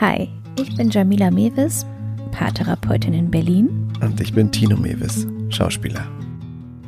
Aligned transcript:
Hi, 0.00 0.28
ich 0.58 0.76
bin 0.76 0.90
Jamila 0.90 1.30
Mewis, 1.30 1.86
Paartherapeutin 2.32 3.14
in 3.14 3.30
Berlin. 3.30 3.92
Und 4.00 4.20
ich 4.20 4.32
bin 4.32 4.50
Tino 4.50 4.76
Mewis, 4.76 5.24
Schauspieler. 5.50 6.04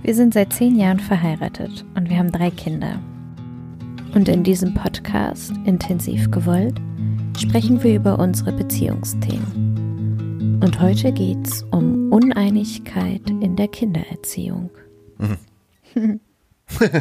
Wir 0.03 0.13
sind 0.13 0.35
seit 0.35 0.53
zehn 0.53 0.75
Jahren 0.75 0.99
verheiratet 0.99 1.85
und 1.95 2.11
wir 2.11 2.19
haben 2.19 2.33
drei 2.33 2.51
Kinder. 2.51 2.99
Und 4.13 4.29
in 4.29 4.43
diesem 4.43 4.75
Podcast, 4.75 5.53
intensiv 5.67 6.29
gewollt, 6.33 6.81
sprechen 7.39 7.81
wir 7.85 7.95
über 7.95 8.19
unsere 8.19 8.51
Beziehungsthemen. 8.51 10.59
Und 10.61 10.81
heute 10.81 11.13
geht's 11.13 11.65
um 11.71 12.11
Uneinigkeit 12.11 13.23
in 13.31 13.55
der 13.55 13.69
Kindererziehung. 13.69 14.71
Mhm. 15.95 16.19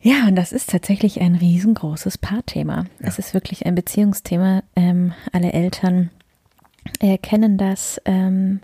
Ja, 0.00 0.28
und 0.28 0.36
das 0.36 0.52
ist 0.52 0.70
tatsächlich 0.70 1.20
ein 1.20 1.34
riesengroßes 1.34 2.18
Paarthema. 2.18 2.84
Ja. 3.00 3.08
Es 3.08 3.18
ist 3.18 3.34
wirklich 3.34 3.66
ein 3.66 3.74
Beziehungsthema. 3.74 4.62
Ähm, 4.76 5.12
alle 5.32 5.52
Eltern 5.52 6.10
erkennen 7.00 7.58
das, 7.58 8.00
ähm, 8.04 8.60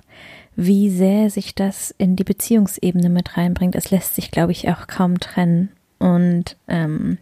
wie 0.56 0.90
sehr 0.90 1.30
sich 1.30 1.54
das 1.54 1.92
in 1.98 2.14
die 2.16 2.24
Beziehungsebene 2.24 3.08
mit 3.08 3.36
reinbringt. 3.36 3.74
Es 3.74 3.90
lässt 3.90 4.14
sich, 4.14 4.30
glaube 4.30 4.52
ich, 4.52 4.68
auch 4.68 4.86
kaum 4.86 5.18
trennen. 5.18 5.70
Und 5.98 6.56
ähm, 6.68 7.18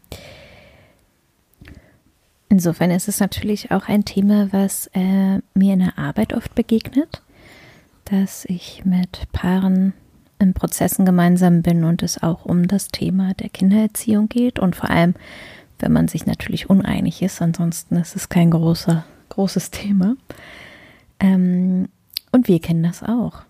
insofern 2.48 2.90
ist 2.90 3.08
es 3.08 3.20
natürlich 3.20 3.70
auch 3.70 3.88
ein 3.88 4.04
Thema, 4.04 4.52
was 4.52 4.88
äh, 4.92 5.38
mir 5.54 5.72
in 5.74 5.80
der 5.80 5.98
Arbeit 5.98 6.34
oft 6.34 6.54
begegnet, 6.54 7.22
dass 8.04 8.44
ich 8.44 8.84
mit 8.84 9.30
Paaren 9.32 9.94
in 10.42 10.54
Prozessen 10.54 11.06
gemeinsam 11.06 11.62
bin 11.62 11.84
und 11.84 12.02
es 12.02 12.22
auch 12.22 12.44
um 12.44 12.68
das 12.68 12.88
Thema 12.88 13.34
der 13.34 13.48
Kindererziehung 13.48 14.28
geht 14.28 14.58
und 14.58 14.76
vor 14.76 14.90
allem, 14.90 15.14
wenn 15.78 15.92
man 15.92 16.08
sich 16.08 16.26
natürlich 16.26 16.68
uneinig 16.68 17.22
ist, 17.22 17.40
ansonsten 17.40 17.96
ist 17.96 18.16
es 18.16 18.28
kein 18.28 18.50
großer, 18.50 19.04
großes 19.30 19.70
Thema. 19.70 20.16
Ähm, 21.18 21.88
und 22.32 22.48
wir 22.48 22.60
kennen 22.60 22.82
das 22.82 23.02
auch. 23.02 23.42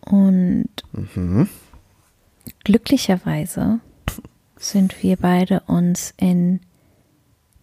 Und 0.00 0.68
mhm. 0.92 1.48
glücklicherweise 2.64 3.80
sind 4.56 5.02
wir 5.02 5.16
beide 5.16 5.60
uns 5.60 6.14
in 6.16 6.60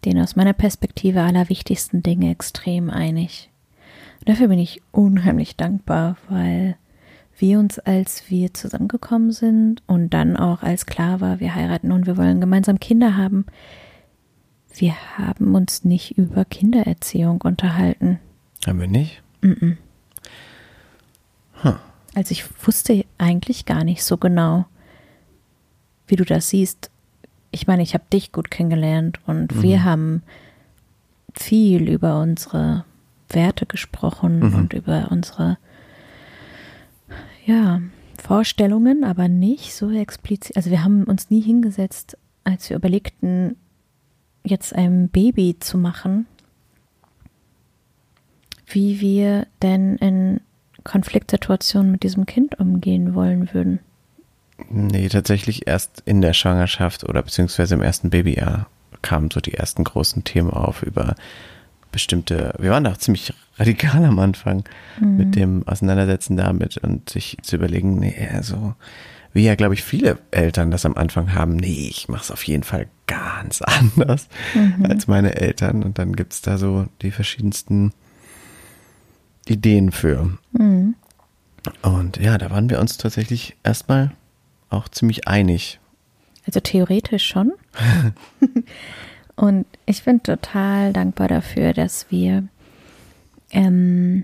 den 0.06 0.19
aus 0.19 0.36
meiner 0.36 0.53
Perspektive 0.53 1.22
allerwichtigsten 1.22 2.02
Dinge 2.02 2.31
extrem 2.31 2.89
einig. 2.89 3.50
Und 4.19 4.30
dafür 4.30 4.47
bin 4.47 4.59
ich 4.59 4.81
unheimlich 4.92 5.56
dankbar, 5.56 6.17
weil 6.30 6.75
wir 7.38 7.60
uns, 7.60 7.80
als 7.80 8.30
wir 8.30 8.54
zusammengekommen 8.54 9.32
sind 9.32 9.82
und 9.88 10.14
dann 10.14 10.38
auch 10.38 10.64
als 10.64 10.86
klar 10.86 11.22
war, 11.22 11.40
wir 11.40 11.56
heiraten 11.56 11.92
und 11.92 12.06
wir 12.06 12.18
wollen 12.18 12.40
gemeinsam 12.40 12.80
Kinder 12.80 13.18
haben, 13.18 13.46
wir 14.74 14.94
haben 15.18 15.56
uns 15.56 15.84
nicht 15.84 16.18
über 16.18 16.46
Kindererziehung 16.46 17.42
unterhalten. 17.42 18.20
Haben 18.66 18.80
wir 18.80 18.88
nicht? 18.88 19.22
Mm, 19.42 19.52
-mm. 19.52 19.78
Huh. 21.64 21.76
Also 22.14 22.32
ich 22.32 22.46
wusste 22.66 23.06
eigentlich 23.18 23.66
gar 23.66 23.84
nicht 23.84 24.04
so 24.04 24.18
genau, 24.18 24.66
wie 26.08 26.16
du 26.16 26.26
das 26.26 26.50
siehst. 26.50 26.90
Ich 27.52 27.68
meine, 27.68 27.84
ich 27.84 27.94
habe 27.94 28.04
dich 28.12 28.32
gut 28.32 28.52
kennengelernt 28.52 29.20
und 29.26 29.56
mhm. 29.56 29.62
wir 29.62 29.84
haben 29.84 30.24
viel 31.34 31.90
über 31.90 32.20
unsere 32.20 32.86
Werte 33.30 33.66
gesprochen 33.66 34.40
mhm. 34.40 34.56
und 34.56 34.74
über 34.74 35.08
unsere 35.12 35.58
ja, 37.45 37.81
Vorstellungen, 38.22 39.03
aber 39.03 39.28
nicht 39.28 39.73
so 39.73 39.92
explizit. 39.92 40.56
Also 40.56 40.70
wir 40.70 40.84
haben 40.84 41.03
uns 41.06 41.30
nie 41.30 41.42
hingesetzt, 41.42 42.17
als 42.44 42.70
wir 42.70 42.78
überlegten, 42.78 43.58
jetzt 44.44 44.75
ein 44.75 45.09
Baby 45.09 45.57
zu 45.59 45.78
machen, 45.78 46.25
wie 48.68 49.02
wir 49.02 49.47
denn 49.62 49.97
in 49.97 50.41
Konfliktsituationen 50.84 51.91
mit 51.91 52.03
diesem 52.03 52.25
Kind 52.25 52.59
umgehen 52.59 53.13
wollen 53.13 53.53
würden. 53.53 53.79
Nee, 54.69 55.09
tatsächlich 55.09 55.68
erst 55.68 56.03
in 56.06 56.22
der 56.22 56.34
Schwangerschaft 56.34 57.08
oder 57.08 57.22
beziehungsweise 57.23 57.75
im 57.75 57.81
ersten 57.81 58.09
Babyjahr 58.09 58.68
kamen 59.02 59.31
so 59.31 59.40
die 59.40 59.53
ersten 59.53 59.84
großen 59.84 60.23
Themen 60.23 60.52
auf 60.52 60.84
über 60.84 61.16
bestimmte, 61.91 62.53
wir 62.59 62.72
waren 62.72 62.84
da 62.84 62.91
auch 62.91 62.97
ziemlich 62.97 63.34
radikal 63.57 64.03
am 64.06 64.19
Anfang 64.19 64.63
mhm. 65.00 65.18
mit 65.18 65.35
dem 65.35 65.68
Auseinandersetzen 65.68 66.38
damit 66.38 66.78
und 66.78 67.09
sich 67.09 67.38
zu 67.41 67.56
überlegen, 67.56 68.00
nee, 68.00 68.28
also 68.34 68.75
wie 69.34 69.44
ja, 69.44 69.56
glaube 69.56 69.74
ich, 69.74 69.84
viele 69.84 70.18
Eltern 70.31 70.72
das 70.72 70.85
am 70.85 70.96
Anfang 70.96 71.34
haben, 71.34 71.56
nee, 71.56 71.88
ich 71.90 72.09
mache 72.09 72.24
es 72.24 72.31
auf 72.31 72.44
jeden 72.44 72.63
Fall 72.63 72.88
ganz 73.07 73.62
anders 73.62 74.28
mhm. 74.53 74.85
als 74.85 75.07
meine 75.07 75.35
Eltern. 75.35 75.84
Und 75.84 76.00
dann 76.00 76.16
gibt 76.16 76.34
es 76.34 76.41
da 76.41 76.57
so 76.57 76.88
die 77.02 77.12
verschiedensten 77.12 77.94
Ideen 79.47 79.91
für. 79.91 80.38
Mhm. 80.52 80.96
Und 81.81 82.18
ja, 82.18 82.38
da 82.38 82.50
waren 82.50 82.69
wir 82.69 82.79
uns 82.79 82.97
tatsächlich 82.97 83.56
erstmal 83.63 84.12
auch 84.69 84.90
ziemlich 84.90 85.28
einig. 85.28 85.79
Also 86.46 86.59
theoretisch 86.59 87.28
schon. 87.28 87.53
Und 89.41 89.66
ich 89.88 90.03
bin 90.03 90.22
total 90.22 90.94
dankbar 90.94 91.28
dafür, 91.28 91.74
dass 91.74 92.12
wir 92.12 92.47
ähm, 93.50 94.24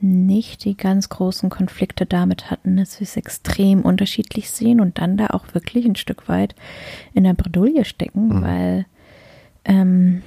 nicht 0.00 0.64
die 0.64 0.78
ganz 0.78 1.10
großen 1.10 1.50
Konflikte 1.50 2.06
damit 2.06 2.50
hatten, 2.50 2.78
dass 2.78 2.98
wir 2.98 3.04
es 3.04 3.18
extrem 3.18 3.82
unterschiedlich 3.82 4.50
sehen 4.50 4.80
und 4.80 4.96
dann 4.96 5.18
da 5.18 5.26
auch 5.26 5.52
wirklich 5.52 5.84
ein 5.84 5.94
Stück 5.94 6.26
weit 6.26 6.54
in 7.12 7.24
der 7.24 7.34
Bredouille 7.34 7.84
stecken, 7.84 8.28
mhm. 8.28 8.42
weil 8.42 8.86
ähm, 9.66 10.22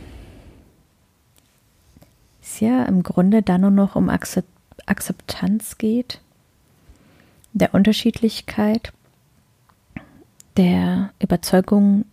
es 2.44 2.60
ja 2.60 2.84
im 2.84 3.02
Grunde 3.02 3.42
dann 3.42 3.62
nur 3.62 3.72
noch 3.72 3.96
um 3.96 4.10
Akzeptanz 4.86 5.80
geht, 5.80 6.22
der 7.54 7.74
Unterschiedlichkeit, 7.74 8.94
der 10.56 11.10
Überzeugung 11.20 12.06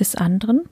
des 0.00 0.16
anderen. 0.16 0.62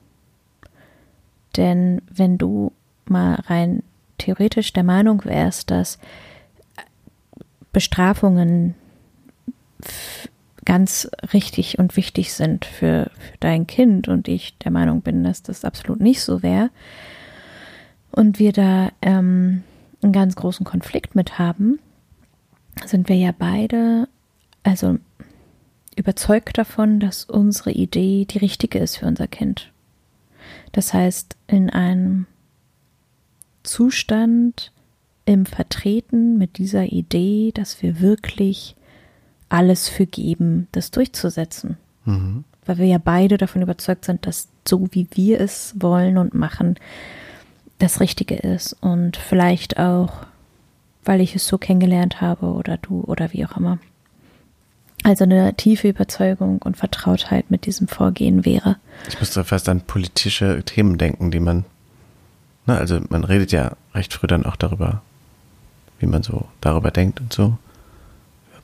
Denn 1.55 2.01
wenn 2.11 2.37
du 2.37 2.71
mal 3.05 3.35
rein 3.35 3.83
theoretisch 4.17 4.73
der 4.73 4.83
Meinung 4.83 5.23
wärst, 5.25 5.71
dass 5.71 5.99
Bestrafungen 7.71 8.75
ganz 10.65 11.09
richtig 11.33 11.79
und 11.79 11.95
wichtig 11.95 12.33
sind 12.33 12.65
für, 12.65 13.09
für 13.17 13.37
dein 13.39 13.65
Kind 13.65 14.07
und 14.07 14.27
ich 14.27 14.57
der 14.59 14.71
Meinung 14.71 15.01
bin, 15.01 15.23
dass 15.23 15.41
das 15.41 15.65
absolut 15.65 15.99
nicht 15.99 16.21
so 16.21 16.43
wäre 16.43 16.69
und 18.11 18.39
wir 18.39 18.51
da 18.51 18.89
ähm, 19.01 19.63
einen 20.03 20.13
ganz 20.13 20.35
großen 20.35 20.65
Konflikt 20.65 21.15
mit 21.15 21.39
haben, 21.39 21.79
sind 22.85 23.09
wir 23.09 23.15
ja 23.15 23.33
beide, 23.37 24.07
also 24.63 24.97
überzeugt 25.99 26.57
davon, 26.57 26.99
dass 26.99 27.25
unsere 27.25 27.71
Idee 27.71 28.25
die 28.25 28.37
richtige 28.37 28.79
ist 28.79 28.97
für 28.97 29.05
unser 29.05 29.27
Kind. 29.27 29.71
Das 30.71 30.93
heißt, 30.93 31.35
in 31.47 31.69
einem 31.69 32.25
Zustand 33.63 34.71
im 35.25 35.45
Vertreten 35.45 36.37
mit 36.37 36.57
dieser 36.57 36.85
Idee, 36.85 37.51
dass 37.53 37.83
wir 37.83 37.99
wirklich 37.99 38.75
alles 39.49 39.89
für 39.89 40.05
geben, 40.05 40.67
das 40.71 40.91
durchzusetzen. 40.91 41.77
Mhm. 42.05 42.45
Weil 42.65 42.77
wir 42.77 42.85
ja 42.85 42.97
beide 42.97 43.37
davon 43.37 43.61
überzeugt 43.61 44.05
sind, 44.05 44.25
dass 44.25 44.47
so 44.67 44.87
wie 44.91 45.07
wir 45.11 45.41
es 45.41 45.75
wollen 45.77 46.17
und 46.17 46.33
machen, 46.33 46.75
das 47.79 47.99
Richtige 47.99 48.35
ist. 48.35 48.73
Und 48.81 49.17
vielleicht 49.17 49.79
auch, 49.79 50.25
weil 51.03 51.19
ich 51.21 51.35
es 51.35 51.47
so 51.47 51.57
kennengelernt 51.57 52.21
habe 52.21 52.47
oder 52.47 52.77
du 52.77 53.01
oder 53.01 53.33
wie 53.33 53.45
auch 53.45 53.57
immer. 53.57 53.79
Also 55.03 55.23
eine 55.23 55.53
tiefe 55.55 55.87
Überzeugung 55.87 56.61
und 56.61 56.77
Vertrautheit 56.77 57.49
mit 57.49 57.65
diesem 57.65 57.87
Vorgehen 57.87 58.45
wäre. 58.45 58.77
Ich 59.07 59.19
musste 59.19 59.43
fast 59.43 59.69
an 59.69 59.81
politische 59.81 60.63
Themen 60.63 60.97
denken, 60.97 61.31
die 61.31 61.39
man, 61.39 61.65
na, 62.65 62.75
ne, 62.75 62.79
also 62.79 62.99
man 63.09 63.23
redet 63.23 63.51
ja 63.51 63.73
recht 63.93 64.13
früh 64.13 64.27
dann 64.27 64.45
auch 64.45 64.55
darüber, 64.55 65.01
wie 65.99 66.05
man 66.05 66.23
so 66.23 66.45
darüber 66.61 66.91
denkt 66.91 67.21
und 67.21 67.31
so. 67.31 67.57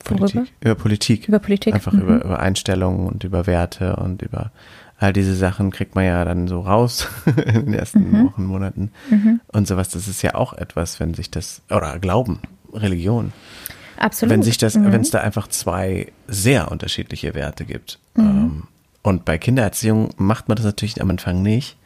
Über 0.08 0.16
Politik. 0.16 0.52
Über 0.60 0.74
Politik. 0.74 1.28
Über 1.28 1.38
Politik. 1.38 1.74
Einfach 1.74 1.92
mhm. 1.92 2.00
über, 2.02 2.24
über 2.24 2.38
Einstellungen 2.38 3.06
und 3.06 3.24
über 3.24 3.46
Werte 3.46 3.96
und 3.96 4.22
über 4.22 4.52
all 4.98 5.12
diese 5.12 5.34
Sachen 5.34 5.70
kriegt 5.70 5.94
man 5.94 6.04
ja 6.04 6.24
dann 6.24 6.48
so 6.48 6.60
raus 6.60 7.08
in 7.26 7.66
den 7.66 7.74
ersten 7.74 8.10
mhm. 8.10 8.26
Wochen, 8.26 8.44
Monaten 8.44 8.90
mhm. 9.10 9.40
und 9.48 9.66
sowas. 9.66 9.88
Das 9.88 10.08
ist 10.08 10.22
ja 10.22 10.34
auch 10.34 10.52
etwas, 10.52 11.00
wenn 11.00 11.14
sich 11.14 11.30
das, 11.30 11.62
oder 11.70 11.98
Glauben, 11.98 12.40
Religion. 12.72 13.32
Absolut. 13.98 14.32
Wenn 14.32 14.42
sich 14.42 14.58
das, 14.58 14.76
mhm. 14.76 14.92
wenn 14.92 15.00
es 15.00 15.10
da 15.10 15.20
einfach 15.20 15.48
zwei 15.48 16.12
sehr 16.28 16.70
unterschiedliche 16.70 17.34
Werte 17.34 17.64
gibt. 17.64 17.98
Mhm. 18.14 18.24
Ähm, 18.24 18.62
und 19.02 19.24
bei 19.24 19.38
Kindererziehung 19.38 20.10
macht 20.16 20.48
man 20.48 20.56
das 20.56 20.64
natürlich 20.64 21.00
am 21.00 21.10
Anfang 21.10 21.40
nicht. 21.40 21.76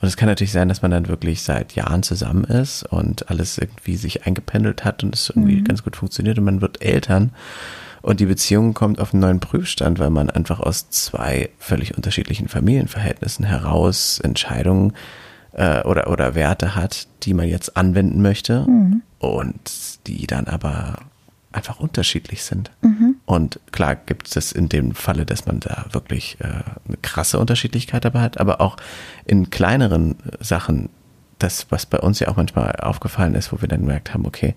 Und 0.00 0.08
es 0.08 0.18
kann 0.18 0.28
natürlich 0.28 0.52
sein, 0.52 0.68
dass 0.68 0.82
man 0.82 0.90
dann 0.90 1.08
wirklich 1.08 1.42
seit 1.42 1.74
Jahren 1.74 2.02
zusammen 2.02 2.44
ist 2.44 2.82
und 2.82 3.30
alles 3.30 3.56
irgendwie 3.56 3.96
sich 3.96 4.26
eingependelt 4.26 4.84
hat 4.84 5.02
und 5.02 5.14
es 5.14 5.30
irgendwie 5.30 5.56
mhm. 5.56 5.64
ganz 5.64 5.82
gut 5.82 5.96
funktioniert 5.96 6.38
und 6.38 6.44
man 6.44 6.60
wird 6.60 6.82
Eltern 6.82 7.32
Und 8.02 8.20
die 8.20 8.26
Beziehung 8.26 8.74
kommt 8.74 9.00
auf 9.00 9.12
einen 9.12 9.22
neuen 9.22 9.40
Prüfstand, 9.40 9.98
weil 9.98 10.10
man 10.10 10.30
einfach 10.30 10.60
aus 10.60 10.90
zwei 10.90 11.48
völlig 11.58 11.96
unterschiedlichen 11.96 12.46
Familienverhältnissen 12.46 13.44
heraus 13.44 14.20
Entscheidungen 14.20 14.92
äh, 15.54 15.82
oder, 15.82 16.10
oder 16.10 16.34
Werte 16.34 16.76
hat, 16.76 17.08
die 17.22 17.34
man 17.34 17.48
jetzt 17.48 17.76
anwenden 17.76 18.22
möchte 18.22 18.66
mhm. 18.68 19.02
und 19.18 20.06
die 20.06 20.26
dann 20.26 20.46
aber 20.46 20.98
einfach 21.56 21.80
unterschiedlich 21.80 22.44
sind. 22.44 22.70
Mhm. 22.82 23.16
Und 23.24 23.60
klar 23.72 23.96
gibt 23.96 24.34
es 24.36 24.52
in 24.52 24.68
dem 24.68 24.94
Falle, 24.94 25.26
dass 25.26 25.46
man 25.46 25.60
da 25.60 25.86
wirklich 25.90 26.36
äh, 26.40 26.44
eine 26.44 26.96
krasse 27.02 27.38
Unterschiedlichkeit 27.38 28.04
dabei 28.04 28.20
hat, 28.20 28.38
aber 28.38 28.60
auch 28.60 28.76
in 29.24 29.50
kleineren 29.50 30.16
Sachen, 30.40 30.90
das, 31.38 31.66
was 31.70 31.86
bei 31.86 31.98
uns 31.98 32.20
ja 32.20 32.28
auch 32.28 32.36
manchmal 32.36 32.72
aufgefallen 32.76 33.34
ist, 33.34 33.52
wo 33.52 33.60
wir 33.60 33.68
dann 33.68 33.80
gemerkt 33.80 34.14
haben, 34.14 34.26
okay, 34.26 34.54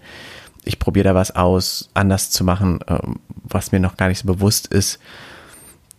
ich 0.64 0.80
probiere 0.80 1.06
da 1.10 1.16
was 1.16 1.36
aus, 1.36 1.90
anders 1.94 2.30
zu 2.30 2.44
machen, 2.44 2.80
ähm, 2.88 3.20
was 3.44 3.72
mir 3.72 3.80
noch 3.80 3.98
gar 3.98 4.10
nicht 4.10 4.20
so 4.20 4.28
bewusst 4.28 4.68
ist, 4.68 5.00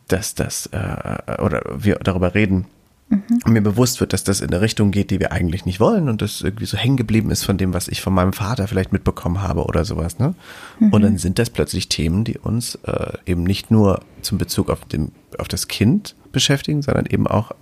dass 0.08 0.34
das, 0.34 0.66
äh, 0.66 1.42
oder 1.42 1.62
wir 1.76 1.96
darüber 1.96 2.34
reden, 2.34 2.66
mhm. 3.10 3.40
und 3.44 3.52
mir 3.52 3.60
bewusst 3.60 4.00
wird, 4.00 4.12
dass 4.12 4.24
das 4.24 4.40
in 4.40 4.48
eine 4.48 4.60
Richtung 4.60 4.90
geht, 4.90 5.10
die 5.10 5.20
wir 5.20 5.32
eigentlich 5.32 5.66
nicht 5.66 5.80
wollen 5.80 6.08
und 6.08 6.22
das 6.22 6.40
irgendwie 6.40 6.64
so 6.64 6.76
hängen 6.76 6.96
geblieben 6.96 7.30
ist 7.30 7.44
von 7.44 7.58
dem, 7.58 7.74
was 7.74 7.88
ich 7.88 8.00
von 8.00 8.14
meinem 8.14 8.32
Vater 8.32 8.66
vielleicht 8.66 8.92
mitbekommen 8.92 9.42
habe 9.42 9.64
oder 9.64 9.84
sowas. 9.84 10.18
Ne? 10.18 10.34
Mhm. 10.78 10.92
Und 10.92 11.02
dann 11.02 11.18
sind 11.18 11.38
das 11.38 11.50
plötzlich 11.50 11.88
Themen, 11.88 12.24
die 12.24 12.38
uns 12.38 12.76
äh, 12.86 13.12
eben 13.26 13.42
nicht 13.42 13.70
nur 13.70 14.00
zum 14.22 14.38
Bezug 14.38 14.70
auf, 14.70 14.84
dem, 14.86 15.12
auf 15.38 15.48
das 15.48 15.68
Kind 15.68 16.14
beschäftigen, 16.32 16.82
sondern 16.82 17.06
eben 17.06 17.26
auch 17.26 17.52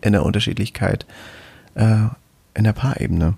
in 0.00 0.12
der 0.12 0.24
Unterschiedlichkeit 0.24 1.06
äh, 1.74 2.06
in 2.54 2.64
der 2.64 2.72
Paarebene. 2.72 3.34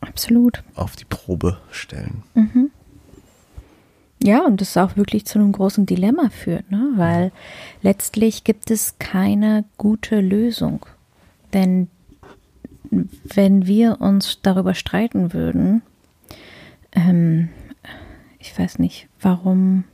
Absolut. 0.00 0.62
Auf 0.74 0.96
die 0.96 1.04
Probe 1.04 1.58
stellen. 1.70 2.22
Mhm. 2.34 2.70
Ja, 4.22 4.44
und 4.44 4.60
das 4.60 4.76
auch 4.76 4.96
wirklich 4.96 5.26
zu 5.26 5.38
einem 5.38 5.52
großen 5.52 5.84
Dilemma 5.84 6.30
führt, 6.30 6.70
ne? 6.70 6.92
weil 6.96 7.32
letztlich 7.82 8.44
gibt 8.44 8.70
es 8.70 8.98
keine 8.98 9.64
gute 9.76 10.20
Lösung. 10.20 10.86
Denn 11.52 11.88
wenn 13.24 13.66
wir 13.66 14.00
uns 14.00 14.40
darüber 14.42 14.74
streiten 14.74 15.32
würden, 15.32 15.82
ähm, 16.92 17.48
ich 18.38 18.56
weiß 18.58 18.78
nicht, 18.78 19.08
warum 19.20 19.84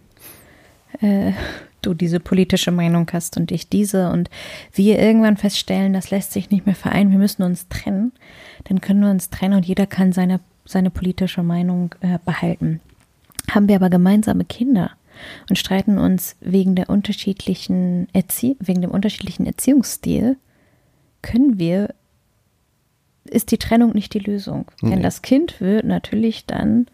äh, 1.01 1.33
du 1.81 1.95
diese 1.95 2.21
politische 2.21 2.71
Meinung 2.71 3.09
hast 3.13 3.37
und 3.37 3.51
ich 3.51 3.69
diese 3.69 4.11
und 4.11 4.31
wir 4.73 4.99
irgendwann 4.99 5.37
feststellen, 5.37 5.93
das 5.93 6.11
lässt 6.11 6.33
sich 6.33 6.51
nicht 6.51 6.67
mehr 6.67 6.75
vereinen, 6.75 7.11
wir 7.11 7.19
müssen 7.19 7.43
uns 7.43 7.69
trennen, 7.69 8.13
dann 8.65 8.81
können 8.81 9.01
wir 9.01 9.11
uns 9.11 9.31
trennen 9.31 9.55
und 9.55 9.67
jeder 9.67 9.87
kann 9.87 10.13
seine, 10.13 10.41
seine 10.65 10.91
politische 10.91 11.43
Meinung 11.43 11.95
äh, 12.01 12.19
behalten. 12.25 12.81
Haben 13.51 13.69
wir 13.69 13.77
aber 13.77 13.91
gemeinsame 13.91 14.45
Kinder 14.45 14.93
und 15.49 15.57
streiten 15.59 15.99
uns 15.99 16.37
wegen 16.41 16.75
der 16.75 16.89
unterschiedlichen 16.89 18.09
Erzie 18.13 18.57
wegen 18.61 18.81
dem 18.81 18.91
unterschiedlichen 18.91 19.47
Erziehungsstil, 19.47 20.37
können 21.23 21.59
wir, 21.59 21.95
ist 23.25 23.51
die 23.51 23.59
Trennung 23.59 23.93
nicht 23.93 24.15
die 24.15 24.19
Lösung. 24.19 24.71
Nee. 24.81 24.91
Denn 24.91 25.03
das 25.03 25.23
Kind 25.23 25.61
wird 25.61 25.85
natürlich 25.85 26.47
dann 26.47 26.87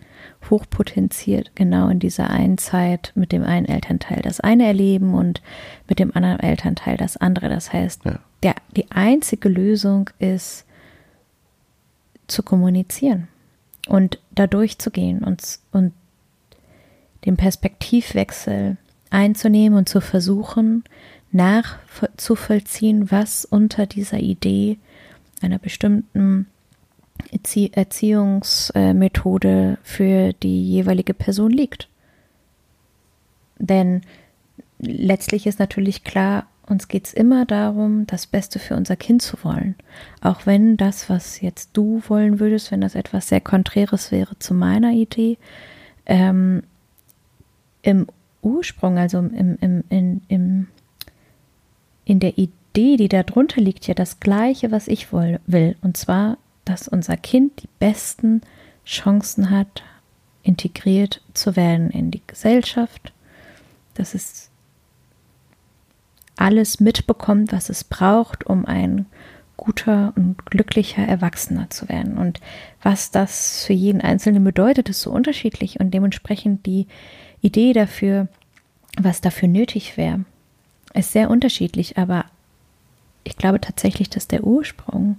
hochpotenziert 0.50 1.52
genau 1.54 1.88
in 1.88 1.98
dieser 1.98 2.30
einen 2.30 2.58
Zeit 2.58 3.12
mit 3.14 3.32
dem 3.32 3.42
einen 3.42 3.66
Elternteil 3.66 4.20
das 4.22 4.40
eine 4.40 4.66
erleben 4.66 5.14
und 5.14 5.42
mit 5.88 5.98
dem 5.98 6.14
anderen 6.14 6.40
Elternteil 6.40 6.96
das 6.96 7.16
andere. 7.16 7.48
Das 7.48 7.72
heißt, 7.72 8.04
ja. 8.04 8.18
der, 8.42 8.54
die 8.76 8.90
einzige 8.90 9.48
Lösung 9.48 10.10
ist 10.18 10.64
zu 12.26 12.42
kommunizieren 12.42 13.28
und 13.88 14.20
da 14.30 14.46
durchzugehen 14.46 15.24
und, 15.24 15.42
und 15.72 15.92
den 17.24 17.36
Perspektivwechsel 17.36 18.76
einzunehmen 19.10 19.78
und 19.78 19.88
zu 19.88 20.00
versuchen, 20.00 20.84
nachzuvollziehen, 21.32 23.10
was 23.10 23.44
unter 23.44 23.86
dieser 23.86 24.18
Idee 24.18 24.78
einer 25.42 25.58
bestimmten 25.58 26.46
Erzie 27.30 27.72
Erziehungsmethode 27.72 29.78
für 29.82 30.32
die 30.32 30.64
jeweilige 30.64 31.14
Person 31.14 31.50
liegt. 31.50 31.88
Denn 33.58 34.02
letztlich 34.78 35.46
ist 35.46 35.58
natürlich 35.58 36.04
klar, 36.04 36.46
uns 36.66 36.88
geht 36.88 37.06
es 37.06 37.14
immer 37.14 37.46
darum, 37.46 38.06
das 38.06 38.26
Beste 38.26 38.58
für 38.58 38.76
unser 38.76 38.96
Kind 38.96 39.22
zu 39.22 39.42
wollen. 39.42 39.74
Auch 40.20 40.46
wenn 40.46 40.76
das, 40.76 41.08
was 41.08 41.40
jetzt 41.40 41.70
du 41.72 42.02
wollen 42.08 42.40
würdest, 42.40 42.70
wenn 42.70 42.80
das 42.80 42.94
etwas 42.94 43.28
sehr 43.28 43.40
Konträres 43.40 44.12
wäre 44.12 44.38
zu 44.38 44.54
meiner 44.54 44.92
Idee, 44.92 45.38
ähm, 46.06 46.62
im 47.82 48.06
Ursprung, 48.42 48.98
also 48.98 49.18
im, 49.18 49.58
im, 49.60 49.84
in, 49.88 50.22
im, 50.28 50.66
in 52.08 52.20
der 52.20 52.38
Idee, 52.38 52.96
die 52.96 53.08
darunter 53.08 53.60
liegt, 53.60 53.86
ja 53.86 53.92
das 53.92 54.18
Gleiche, 54.18 54.70
was 54.70 54.88
ich 54.88 55.12
will. 55.12 55.76
Und 55.82 55.96
zwar, 55.98 56.38
dass 56.64 56.88
unser 56.88 57.18
Kind 57.18 57.62
die 57.62 57.68
besten 57.78 58.40
Chancen 58.86 59.50
hat, 59.50 59.82
integriert 60.42 61.20
zu 61.34 61.54
werden 61.54 61.90
in 61.90 62.10
die 62.10 62.22
Gesellschaft, 62.26 63.12
dass 63.92 64.14
es 64.14 64.48
alles 66.36 66.80
mitbekommt, 66.80 67.52
was 67.52 67.68
es 67.68 67.84
braucht, 67.84 68.46
um 68.46 68.64
ein 68.64 69.04
guter 69.58 70.14
und 70.16 70.46
glücklicher 70.46 71.02
Erwachsener 71.02 71.68
zu 71.68 71.90
werden. 71.90 72.16
Und 72.16 72.40
was 72.82 73.10
das 73.10 73.66
für 73.66 73.74
jeden 73.74 74.00
Einzelnen 74.00 74.44
bedeutet, 74.44 74.88
ist 74.88 75.02
so 75.02 75.10
unterschiedlich 75.10 75.78
und 75.78 75.92
dementsprechend 75.92 76.64
die 76.64 76.86
Idee 77.42 77.74
dafür, 77.74 78.28
was 78.98 79.20
dafür 79.20 79.48
nötig 79.48 79.98
wäre, 79.98 80.24
ist 80.94 81.12
sehr 81.12 81.30
unterschiedlich, 81.30 81.98
aber 81.98 82.24
ich 83.24 83.36
glaube 83.36 83.60
tatsächlich, 83.60 84.08
dass 84.10 84.28
der 84.28 84.44
Ursprung 84.44 85.18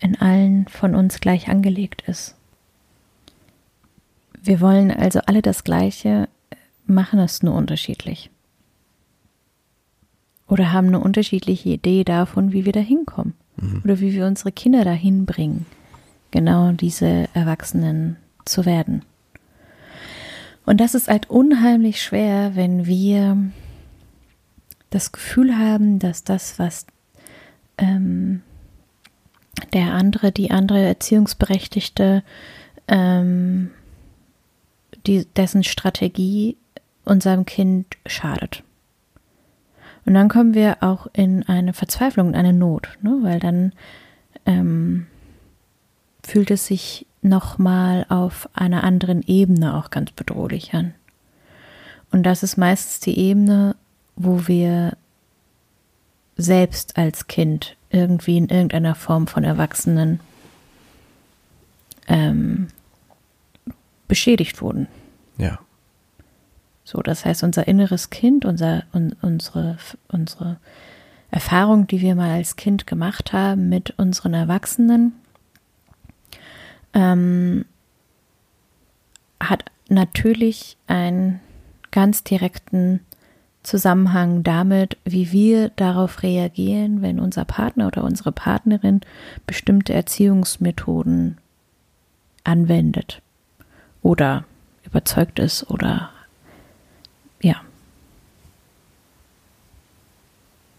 in 0.00 0.16
allen 0.20 0.66
von 0.68 0.94
uns 0.94 1.20
gleich 1.20 1.48
angelegt 1.48 2.02
ist. 2.06 2.34
Wir 4.40 4.60
wollen 4.60 4.90
also 4.90 5.20
alle 5.26 5.42
das 5.42 5.64
Gleiche, 5.64 6.28
machen 6.86 7.18
es 7.18 7.42
nur 7.42 7.54
unterschiedlich. 7.54 8.30
Oder 10.46 10.72
haben 10.72 10.88
eine 10.88 11.00
unterschiedliche 11.00 11.68
Idee 11.68 12.04
davon, 12.04 12.52
wie 12.52 12.64
wir 12.64 12.72
da 12.72 12.80
hinkommen. 12.80 13.34
Mhm. 13.56 13.82
Oder 13.84 14.00
wie 14.00 14.14
wir 14.14 14.26
unsere 14.26 14.52
Kinder 14.52 14.84
dahin 14.84 15.26
bringen, 15.26 15.66
genau 16.30 16.72
diese 16.72 17.28
Erwachsenen 17.34 18.16
zu 18.44 18.64
werden. 18.64 19.02
Und 20.64 20.80
das 20.80 20.94
ist 20.94 21.08
halt 21.08 21.28
unheimlich 21.28 22.02
schwer, 22.02 22.54
wenn 22.54 22.86
wir 22.86 23.36
das 24.90 25.12
Gefühl 25.12 25.56
haben, 25.56 25.98
dass 25.98 26.24
das, 26.24 26.58
was 26.58 26.86
ähm, 27.76 28.42
der 29.72 29.92
andere, 29.92 30.32
die 30.32 30.50
andere 30.50 30.80
Erziehungsberechtigte, 30.80 32.22
ähm, 32.86 33.70
die, 35.06 35.26
dessen 35.36 35.64
Strategie 35.64 36.56
unserem 37.04 37.44
Kind 37.44 37.86
schadet. 38.06 38.62
Und 40.04 40.14
dann 40.14 40.28
kommen 40.28 40.54
wir 40.54 40.78
auch 40.80 41.06
in 41.12 41.42
eine 41.48 41.72
Verzweiflung, 41.72 42.28
in 42.30 42.34
eine 42.34 42.52
Not, 42.52 42.98
ne? 43.02 43.18
weil 43.22 43.40
dann 43.40 43.72
ähm, 44.46 45.06
fühlt 46.22 46.50
es 46.50 46.66
sich 46.66 47.06
nochmal 47.20 48.06
auf 48.08 48.48
einer 48.54 48.84
anderen 48.84 49.22
Ebene 49.22 49.76
auch 49.76 49.90
ganz 49.90 50.12
bedrohlich 50.12 50.72
an. 50.74 50.94
Und 52.10 52.22
das 52.22 52.42
ist 52.42 52.56
meistens 52.56 53.00
die 53.00 53.18
Ebene, 53.18 53.76
wo 54.18 54.46
wir 54.46 54.96
selbst 56.36 56.96
als 56.98 57.26
Kind 57.26 57.76
irgendwie 57.90 58.36
in 58.36 58.48
irgendeiner 58.48 58.94
Form 58.94 59.26
von 59.26 59.44
Erwachsenen 59.44 60.20
ähm, 62.06 62.68
beschädigt 64.08 64.60
wurden. 64.60 64.88
Ja. 65.36 65.58
So, 66.84 67.00
das 67.02 67.24
heißt, 67.24 67.42
unser 67.44 67.68
inneres 67.68 68.10
Kind, 68.10 68.44
unser, 68.44 68.84
un, 68.92 69.14
unsere, 69.20 69.78
unsere 70.08 70.58
Erfahrung, 71.30 71.86
die 71.86 72.00
wir 72.00 72.14
mal 72.14 72.30
als 72.30 72.56
Kind 72.56 72.86
gemacht 72.86 73.32
haben 73.32 73.68
mit 73.68 73.94
unseren 73.98 74.34
Erwachsenen, 74.34 75.12
ähm, 76.94 77.66
hat 79.38 79.66
natürlich 79.88 80.76
einen 80.86 81.40
ganz 81.90 82.24
direkten 82.24 83.00
Zusammenhang 83.68 84.42
damit, 84.44 84.96
wie 85.04 85.30
wir 85.30 85.68
darauf 85.68 86.22
reagieren, 86.22 87.02
wenn 87.02 87.20
unser 87.20 87.44
Partner 87.44 87.88
oder 87.88 88.02
unsere 88.02 88.32
Partnerin 88.32 89.02
bestimmte 89.46 89.92
Erziehungsmethoden 89.92 91.36
anwendet 92.44 93.20
oder 94.00 94.44
überzeugt 94.84 95.38
ist 95.38 95.68
oder 95.68 96.08
ja 97.42 97.56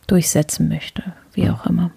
durchsetzen 0.08 0.68
möchte, 0.68 1.14
wie 1.34 1.48
auch 1.52 1.68
immer. 1.68 1.92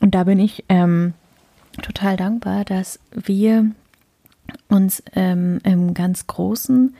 Und 0.00 0.14
da 0.14 0.24
bin 0.24 0.38
ich 0.38 0.64
ähm, 0.70 1.12
total 1.82 2.16
dankbar, 2.16 2.64
dass 2.64 2.98
wir 3.10 3.72
uns 4.68 5.02
ähm, 5.14 5.58
im 5.64 5.94
ganz 5.94 6.26
Großen 6.26 6.94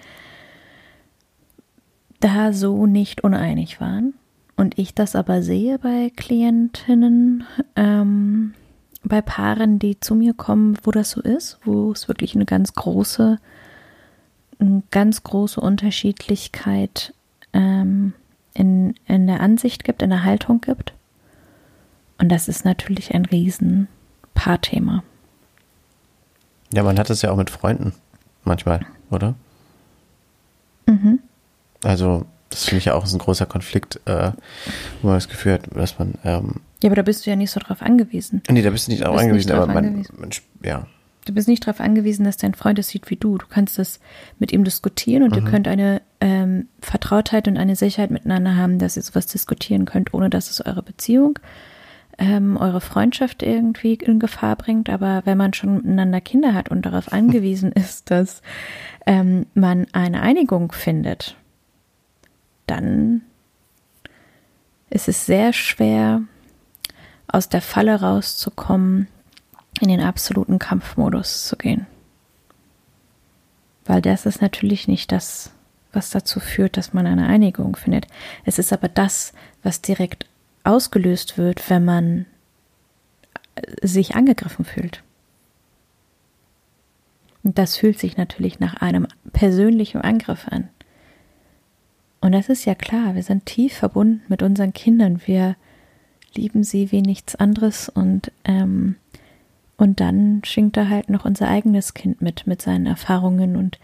da 2.20 2.52
so 2.52 2.86
nicht 2.86 3.24
uneinig 3.24 3.80
waren. 3.80 4.14
Und 4.56 4.78
ich 4.78 4.94
das 4.94 5.14
aber 5.14 5.42
sehe 5.42 5.78
bei 5.78 6.10
Klientinnen, 6.16 7.44
ähm, 7.76 8.54
bei 9.04 9.20
Paaren, 9.20 9.78
die 9.78 10.00
zu 10.00 10.14
mir 10.14 10.34
kommen, 10.34 10.78
wo 10.82 10.90
das 10.90 11.10
so 11.10 11.20
ist, 11.20 11.58
wo 11.64 11.92
es 11.92 12.08
wirklich 12.08 12.34
eine 12.34 12.46
ganz 12.46 12.72
große, 12.72 13.38
eine 14.58 14.82
ganz 14.90 15.22
große 15.22 15.60
Unterschiedlichkeit 15.60 17.12
ähm, 17.52 18.14
in, 18.54 18.94
in 19.06 19.26
der 19.26 19.40
Ansicht 19.40 19.84
gibt, 19.84 20.02
in 20.02 20.10
der 20.10 20.24
Haltung 20.24 20.60
gibt. 20.62 20.94
Und 22.18 22.30
das 22.30 22.48
ist 22.48 22.64
natürlich 22.64 23.14
ein 23.14 23.26
riesen 23.26 23.88
Paarthema. 24.34 25.02
Ja, 26.72 26.82
man 26.82 26.98
hat 26.98 27.10
es 27.10 27.22
ja 27.22 27.30
auch 27.30 27.36
mit 27.36 27.50
Freunden 27.50 27.92
manchmal, 28.44 28.80
oder? 29.10 29.34
Mhm. 30.86 31.20
Also, 31.82 32.26
das 32.50 32.64
finde 32.64 32.78
ich 32.78 32.84
ja 32.86 32.94
auch 32.94 33.10
ein 33.10 33.18
großer 33.18 33.46
Konflikt, 33.46 34.00
äh, 34.06 34.32
wo 35.02 35.08
man 35.08 35.16
das 35.16 35.28
Gefühl 35.28 35.54
hat, 35.54 35.62
dass 35.74 35.98
man. 35.98 36.14
Ähm, 36.24 36.60
ja, 36.82 36.88
aber 36.88 36.96
da 36.96 37.02
bist 37.02 37.26
du 37.26 37.30
ja 37.30 37.36
nicht 37.36 37.50
so 37.50 37.60
drauf 37.60 37.82
angewiesen. 37.82 38.42
Nee, 38.48 38.62
da 38.62 38.70
bist 38.70 38.86
du 38.86 38.92
nicht 38.92 39.04
drauf 39.04 39.18
angewiesen, 39.18 39.52
aber 39.52 39.66
man, 39.66 39.84
angewiesen. 39.84 40.14
man, 40.18 40.30
ja. 40.62 40.86
Du 41.24 41.34
bist 41.34 41.48
nicht 41.48 41.66
darauf 41.66 41.80
angewiesen, 41.80 42.24
dass 42.24 42.36
dein 42.36 42.54
Freund 42.54 42.78
es 42.78 42.88
sieht 42.88 43.10
wie 43.10 43.16
du. 43.16 43.36
Du 43.36 43.46
kannst 43.48 43.78
das 43.78 43.98
mit 44.38 44.52
ihm 44.52 44.62
diskutieren 44.62 45.24
und 45.24 45.30
mhm. 45.30 45.44
ihr 45.44 45.50
könnt 45.50 45.66
eine 45.66 46.00
ähm, 46.20 46.68
Vertrautheit 46.80 47.48
und 47.48 47.56
eine 47.56 47.74
Sicherheit 47.74 48.12
miteinander 48.12 48.54
haben, 48.54 48.78
dass 48.78 48.96
ihr 48.96 49.02
sowas 49.02 49.26
diskutieren 49.26 49.86
könnt, 49.86 50.14
ohne 50.14 50.30
dass 50.30 50.50
es 50.50 50.64
eure 50.64 50.82
Beziehung, 50.82 51.40
ähm, 52.18 52.56
eure 52.56 52.80
Freundschaft 52.80 53.42
irgendwie 53.42 53.94
in 53.94 54.18
Gefahr 54.18 54.56
bringt. 54.56 54.88
Aber 54.88 55.22
wenn 55.24 55.38
man 55.38 55.52
schon 55.52 55.76
miteinander 55.76 56.20
Kinder 56.20 56.54
hat 56.54 56.70
und 56.70 56.86
darauf 56.86 57.12
angewiesen 57.12 57.72
ist, 57.72 58.10
dass 58.10 58.42
ähm, 59.06 59.46
man 59.54 59.86
eine 59.92 60.22
Einigung 60.22 60.72
findet, 60.72 61.36
dann 62.66 63.22
ist 64.90 65.08
es 65.08 65.26
sehr 65.26 65.52
schwer, 65.52 66.22
aus 67.28 67.48
der 67.48 67.60
Falle 67.60 68.00
rauszukommen, 68.00 69.08
in 69.80 69.88
den 69.88 70.00
absoluten 70.00 70.58
Kampfmodus 70.58 71.46
zu 71.46 71.56
gehen. 71.56 71.86
Weil 73.84 74.00
das 74.00 74.26
ist 74.26 74.40
natürlich 74.40 74.88
nicht 74.88 75.12
das, 75.12 75.52
was 75.92 76.10
dazu 76.10 76.40
führt, 76.40 76.76
dass 76.76 76.92
man 76.92 77.06
eine 77.06 77.26
Einigung 77.26 77.76
findet. 77.76 78.06
Es 78.44 78.58
ist 78.58 78.72
aber 78.72 78.88
das, 78.88 79.32
was 79.62 79.82
direkt 79.82 80.26
ausgelöst 80.66 81.38
wird, 81.38 81.68
wenn 81.70 81.84
man 81.84 82.26
sich 83.82 84.14
angegriffen 84.14 84.64
fühlt. 84.64 85.02
Und 87.42 87.58
das 87.58 87.76
fühlt 87.76 87.98
sich 87.98 88.16
natürlich 88.16 88.58
nach 88.58 88.74
einem 88.74 89.06
persönlichen 89.32 90.00
Angriff 90.00 90.48
an. 90.48 90.68
Und 92.20 92.32
das 92.32 92.48
ist 92.48 92.64
ja 92.64 92.74
klar, 92.74 93.14
wir 93.14 93.22
sind 93.22 93.46
tief 93.46 93.74
verbunden 93.74 94.22
mit 94.28 94.42
unseren 94.42 94.72
Kindern. 94.72 95.20
Wir 95.26 95.56
lieben 96.34 96.64
sie 96.64 96.90
wie 96.90 97.02
nichts 97.02 97.36
anderes 97.36 97.88
und 97.88 98.32
ähm, 98.44 98.96
und 99.78 100.00
dann 100.00 100.40
schinkt 100.44 100.76
da 100.76 100.88
halt 100.88 101.10
noch 101.10 101.24
unser 101.26 101.48
eigenes 101.48 101.92
Kind 101.92 102.22
mit, 102.22 102.46
mit 102.46 102.62
seinen 102.62 102.86
Erfahrungen 102.86 103.56
und 103.56 103.78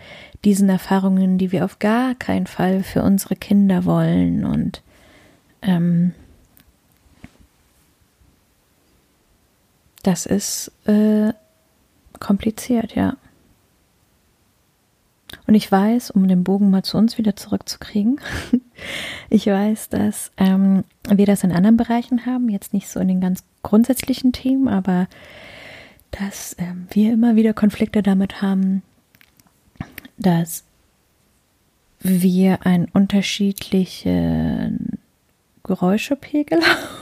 diesen 0.45 0.69
Erfahrungen, 0.71 1.37
die 1.37 1.53
wir 1.53 1.65
auf 1.65 1.79
gar 1.81 2.15
keinen 2.15 2.47
Fall 2.47 2.83
für 2.83 3.03
unsere 3.03 3.37
Kinder 3.37 3.85
wollen. 3.85 4.47
Und 4.47 4.83
ähm, 5.61 6.15
das 10.03 10.27
ist 10.27 10.73
äh, 10.87 11.33
kompliziert, 12.19 12.95
ja. 12.95 13.17
Und 15.47 15.55
ich 15.55 15.71
weiß, 15.71 16.11
um 16.11 16.29
den 16.29 16.45
Bogen 16.45 16.71
mal 16.71 16.83
zu 16.83 16.99
uns 16.99 17.19
wieder 17.19 17.37
zurückzukriegen, 17.37 18.21
ich 19.31 19.47
weiß, 19.47 19.89
dass 19.89 20.31
ähm, 20.37 20.85
wir 21.09 21.27
das 21.27 21.43
in 21.43 21.53
anderen 21.53 21.77
Bereichen 21.77 22.27
haben, 22.27 22.49
jetzt 22.49 22.75
nicht 22.75 22.89
so 22.89 23.01
in 23.01 23.09
den 23.09 23.21
ganz 23.21 23.43
grundsätzlichen 23.63 24.33
Themen, 24.33 24.69
aber 24.69 25.09
dass 26.11 26.55
ähm, 26.59 26.87
wir 26.91 27.13
immer 27.13 27.37
wieder 27.37 27.55
Konflikte 27.55 28.03
damit 28.03 28.43
haben, 28.43 28.83
dass 30.19 30.65
wir 32.01 32.67
einen 32.67 32.87
unterschiedlichen 32.87 34.99
Geräuschepegel, 35.65 36.61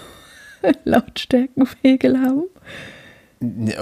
Lautstärkenpegel 0.84 2.18
haben. 2.20 2.44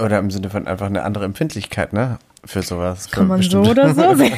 Oder 0.03 0.19
im 0.19 0.31
Sinne 0.31 0.49
von 0.49 0.67
einfach 0.67 0.85
eine 0.85 1.03
andere 1.03 1.25
Empfindlichkeit, 1.25 1.93
ne? 1.93 2.19
Für 2.45 2.61
sowas. 2.61 3.11
Kann 3.11 3.27
man 3.27 3.41
so 3.41 3.61
oder 3.61 3.93
so 3.93 4.13
sehen. 4.15 4.37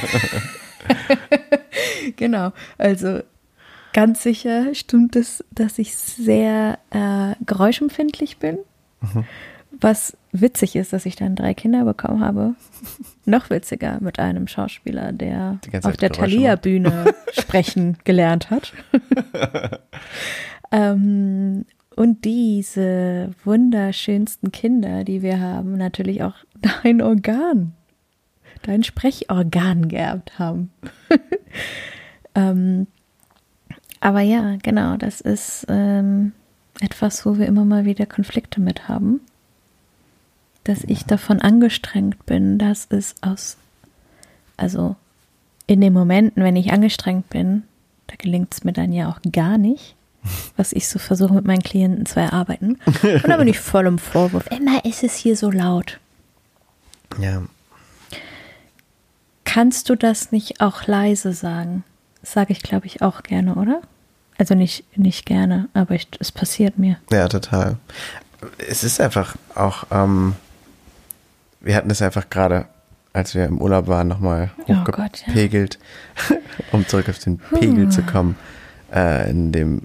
genau. 2.15 2.51
Also 2.77 3.19
ganz 3.93 4.23
sicher 4.23 4.73
stimmt 4.73 5.15
es, 5.15 5.43
dass 5.51 5.77
ich 5.77 5.95
sehr 5.95 6.79
äh, 6.89 7.35
geräuschempfindlich 7.45 8.37
bin. 8.37 8.57
Mhm. 9.01 9.25
Was 9.79 10.17
witzig 10.31 10.75
ist, 10.75 10.93
dass 10.93 11.05
ich 11.05 11.15
dann 11.15 11.35
drei 11.35 11.53
Kinder 11.53 11.85
bekommen 11.85 12.23
habe. 12.23 12.55
Noch 13.25 13.49
witziger 13.49 13.99
mit 14.01 14.19
einem 14.19 14.47
Schauspieler, 14.47 15.11
der 15.11 15.59
auf 15.83 15.97
der 15.97 16.11
Thalia-Bühne 16.11 17.13
sprechen 17.31 17.97
gelernt 18.03 18.49
hat. 18.49 18.73
ähm, 20.71 21.65
und 21.95 22.23
diese 22.25 23.31
wunderschönsten 23.43 24.51
Kinder, 24.51 25.03
die 25.03 25.21
wir 25.21 25.39
haben, 25.39 25.77
natürlich 25.77 26.23
auch 26.23 26.35
dein 26.83 27.01
Organ, 27.01 27.73
dein 28.63 28.83
Sprechorgan 28.83 29.89
geerbt 29.89 30.39
haben. 30.39 30.71
ähm, 32.35 32.87
aber 33.99 34.21
ja, 34.21 34.57
genau, 34.63 34.97
das 34.97 35.21
ist 35.21 35.65
ähm, 35.69 36.31
etwas, 36.79 37.25
wo 37.25 37.37
wir 37.37 37.45
immer 37.45 37.65
mal 37.65 37.85
wieder 37.85 38.05
Konflikte 38.05 38.59
mit 38.59 38.87
haben. 38.87 39.21
Dass 40.63 40.83
ich 40.83 41.05
davon 41.05 41.41
angestrengt 41.41 42.25
bin, 42.25 42.57
dass 42.57 42.87
es 42.89 43.15
aus, 43.21 43.57
also 44.57 44.95
in 45.67 45.81
den 45.81 45.93
Momenten, 45.93 46.43
wenn 46.43 46.55
ich 46.55 46.71
angestrengt 46.71 47.29
bin, 47.29 47.63
da 48.07 48.15
gelingt 48.17 48.53
es 48.53 48.63
mir 48.63 48.73
dann 48.73 48.91
ja 48.91 49.09
auch 49.09 49.19
gar 49.31 49.57
nicht, 49.57 49.95
was 50.57 50.73
ich 50.73 50.87
so 50.87 50.99
versuche 50.99 51.33
mit 51.33 51.45
meinen 51.45 51.63
Klienten 51.63 52.05
zu 52.05 52.19
erarbeiten. 52.19 52.77
Und 52.85 53.27
da 53.27 53.37
bin 53.37 53.47
ich 53.47 53.59
voll 53.59 53.87
im 53.87 53.97
Vorwurf. 53.97 54.45
Immer 54.47 54.85
ist 54.85 55.03
es 55.03 55.15
hier 55.15 55.35
so 55.35 55.49
laut. 55.49 55.99
Ja. 57.19 57.41
Kannst 59.43 59.89
du 59.89 59.95
das 59.95 60.31
nicht 60.31 60.61
auch 60.61 60.87
leise 60.87 61.33
sagen? 61.33 61.83
Sage 62.23 62.53
ich, 62.53 62.61
glaube 62.61 62.85
ich, 62.85 63.01
auch 63.01 63.23
gerne, 63.23 63.55
oder? 63.55 63.81
Also 64.37 64.55
nicht, 64.55 64.97
nicht 64.97 65.25
gerne, 65.25 65.67
aber 65.73 65.95
ich, 65.95 66.07
es 66.19 66.31
passiert 66.31 66.79
mir. 66.79 66.97
Ja, 67.11 67.27
total. 67.27 67.77
Es 68.57 68.83
ist 68.83 69.01
einfach 69.01 69.35
auch, 69.55 69.85
ähm, 69.91 70.35
wir 71.59 71.75
hatten 71.75 71.91
es 71.91 72.01
einfach 72.01 72.29
gerade, 72.29 72.65
als 73.13 73.35
wir 73.35 73.45
im 73.45 73.61
Urlaub 73.61 73.87
waren, 73.87 74.07
nochmal 74.07 74.51
hochgepegelt, 74.67 75.79
oh 76.29 76.33
ja. 76.33 76.39
um 76.71 76.87
zurück 76.87 77.09
auf 77.09 77.19
den 77.19 77.37
Pegel 77.37 77.89
zu 77.89 78.03
kommen, 78.03 78.35
äh, 78.93 79.29
in 79.29 79.51
dem, 79.51 79.81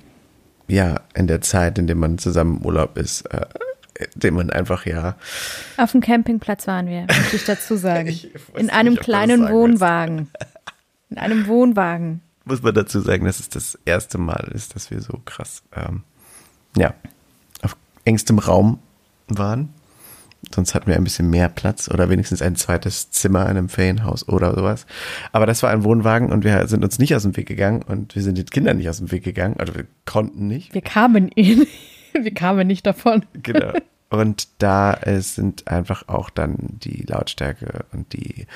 ja, 0.68 1.00
in 1.14 1.26
der 1.26 1.40
Zeit, 1.40 1.78
in 1.78 1.86
der 1.86 1.96
man 1.96 2.18
zusammen 2.18 2.58
im 2.58 2.66
Urlaub 2.66 2.96
ist, 2.96 3.22
äh, 3.26 3.46
dem 4.14 4.34
man 4.34 4.50
einfach, 4.50 4.86
ja. 4.86 5.16
Auf 5.76 5.92
dem 5.92 6.00
Campingplatz 6.00 6.66
waren 6.66 6.86
wir, 6.88 7.02
muss 7.02 7.32
ich 7.32 7.44
dazu 7.44 7.76
sagen. 7.76 8.08
ich 8.08 8.30
in 8.54 8.70
einem 8.70 8.94
nicht, 8.94 9.02
kleinen 9.02 9.48
Wohnwagen. 9.48 10.30
In 11.10 11.18
einem 11.18 11.46
Wohnwagen. 11.46 12.20
Muss 12.44 12.62
man 12.62 12.74
dazu 12.74 13.00
sagen, 13.00 13.24
dass 13.24 13.40
es 13.40 13.48
das 13.48 13.78
erste 13.84 14.18
Mal 14.18 14.50
ist, 14.54 14.74
dass 14.74 14.90
wir 14.90 15.00
so 15.00 15.20
krass, 15.24 15.62
ähm, 15.74 16.02
ja, 16.76 16.94
auf 17.62 17.76
engstem 18.04 18.38
Raum 18.38 18.80
waren. 19.28 19.70
Sonst 20.54 20.74
hatten 20.74 20.86
wir 20.86 20.96
ein 20.96 21.04
bisschen 21.04 21.30
mehr 21.30 21.48
Platz 21.48 21.88
oder 21.88 22.08
wenigstens 22.08 22.42
ein 22.42 22.56
zweites 22.56 23.10
Zimmer 23.10 23.42
in 23.42 23.56
einem 23.56 23.68
Ferienhaus 23.68 24.28
oder 24.28 24.54
sowas. 24.54 24.86
Aber 25.32 25.46
das 25.46 25.62
war 25.62 25.70
ein 25.70 25.84
Wohnwagen 25.84 26.30
und 26.30 26.44
wir 26.44 26.66
sind 26.68 26.84
uns 26.84 26.98
nicht 26.98 27.14
aus 27.14 27.22
dem 27.22 27.36
Weg 27.36 27.46
gegangen 27.46 27.82
und 27.82 28.14
wir 28.14 28.22
sind 28.22 28.38
den 28.38 28.46
Kindern 28.46 28.78
nicht 28.78 28.88
aus 28.88 28.98
dem 28.98 29.10
Weg 29.10 29.24
gegangen. 29.24 29.56
Also 29.58 29.74
wir 29.74 29.86
konnten 30.04 30.46
nicht. 30.46 30.74
Wir 30.74 30.82
kamen 30.82 31.30
ihn. 31.34 31.66
Wir 32.18 32.32
kamen 32.32 32.66
nicht 32.66 32.86
davon. 32.86 33.26
Genau. 33.42 33.74
Und 34.08 34.48
da 34.62 34.94
äh, 34.94 35.20
sind 35.20 35.68
einfach 35.68 36.08
auch 36.08 36.30
dann 36.30 36.56
die 36.58 37.04
Lautstärke 37.06 37.84
und 37.92 38.12
die 38.12 38.46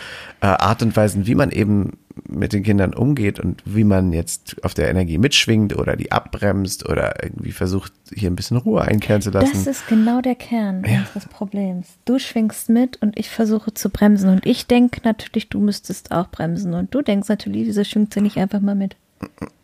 äh, 0.40 0.46
Art 0.46 0.80
und 0.82 0.96
Weisen, 0.96 1.26
wie 1.26 1.34
man 1.34 1.50
eben 1.50 1.98
mit 2.28 2.52
den 2.52 2.62
Kindern 2.62 2.94
umgeht 2.94 3.40
und 3.40 3.62
wie 3.64 3.84
man 3.84 4.12
jetzt 4.12 4.64
auf 4.64 4.74
der 4.74 4.88
Energie 4.88 5.18
mitschwingt 5.18 5.76
oder 5.76 5.96
die 5.96 6.12
abbremst 6.12 6.88
oder 6.88 7.22
irgendwie 7.22 7.52
versucht, 7.52 7.92
hier 8.12 8.30
ein 8.30 8.36
bisschen 8.36 8.56
Ruhe 8.56 8.82
einkehren 8.82 9.22
zu 9.22 9.30
lassen. 9.30 9.52
Das 9.52 9.66
ist 9.66 9.86
genau 9.88 10.20
der 10.20 10.34
Kern 10.34 10.84
ja. 10.86 11.00
unseres 11.00 11.26
Problems. 11.26 11.88
Du 12.04 12.18
schwingst 12.18 12.68
mit 12.68 13.00
und 13.02 13.18
ich 13.18 13.30
versuche 13.30 13.74
zu 13.74 13.90
bremsen. 13.90 14.30
Und 14.30 14.46
ich 14.46 14.66
denke 14.66 15.00
natürlich, 15.04 15.48
du 15.48 15.60
müsstest 15.60 16.12
auch 16.12 16.28
bremsen. 16.28 16.74
Und 16.74 16.94
du 16.94 17.02
denkst 17.02 17.28
natürlich, 17.28 17.66
wieso 17.66 17.84
schwingt 17.84 18.14
sie 18.14 18.20
nicht 18.20 18.36
einfach 18.38 18.60
mal 18.60 18.74
mit? 18.74 18.96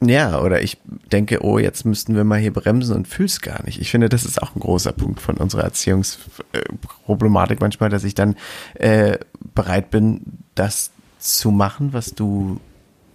Ja, 0.04 0.40
oder 0.42 0.62
ich 0.62 0.78
denke, 1.10 1.42
oh, 1.42 1.58
jetzt 1.58 1.86
müssten 1.86 2.14
wir 2.14 2.24
mal 2.24 2.38
hier 2.38 2.52
bremsen 2.52 2.94
und 2.94 3.08
fühl's 3.08 3.40
gar 3.40 3.64
nicht. 3.64 3.80
Ich 3.80 3.90
finde, 3.90 4.10
das 4.10 4.24
ist 4.24 4.42
auch 4.42 4.54
ein 4.54 4.60
großer 4.60 4.92
Punkt 4.92 5.20
von 5.20 5.38
unserer 5.38 5.64
Erziehungsproblematik 5.64 7.60
manchmal, 7.60 7.88
dass 7.88 8.04
ich 8.04 8.14
dann 8.14 8.36
äh, 8.74 9.18
bereit 9.54 9.90
bin, 9.90 10.20
das 10.54 10.90
zu 11.34 11.50
machen, 11.50 11.92
was 11.92 12.14
du 12.14 12.60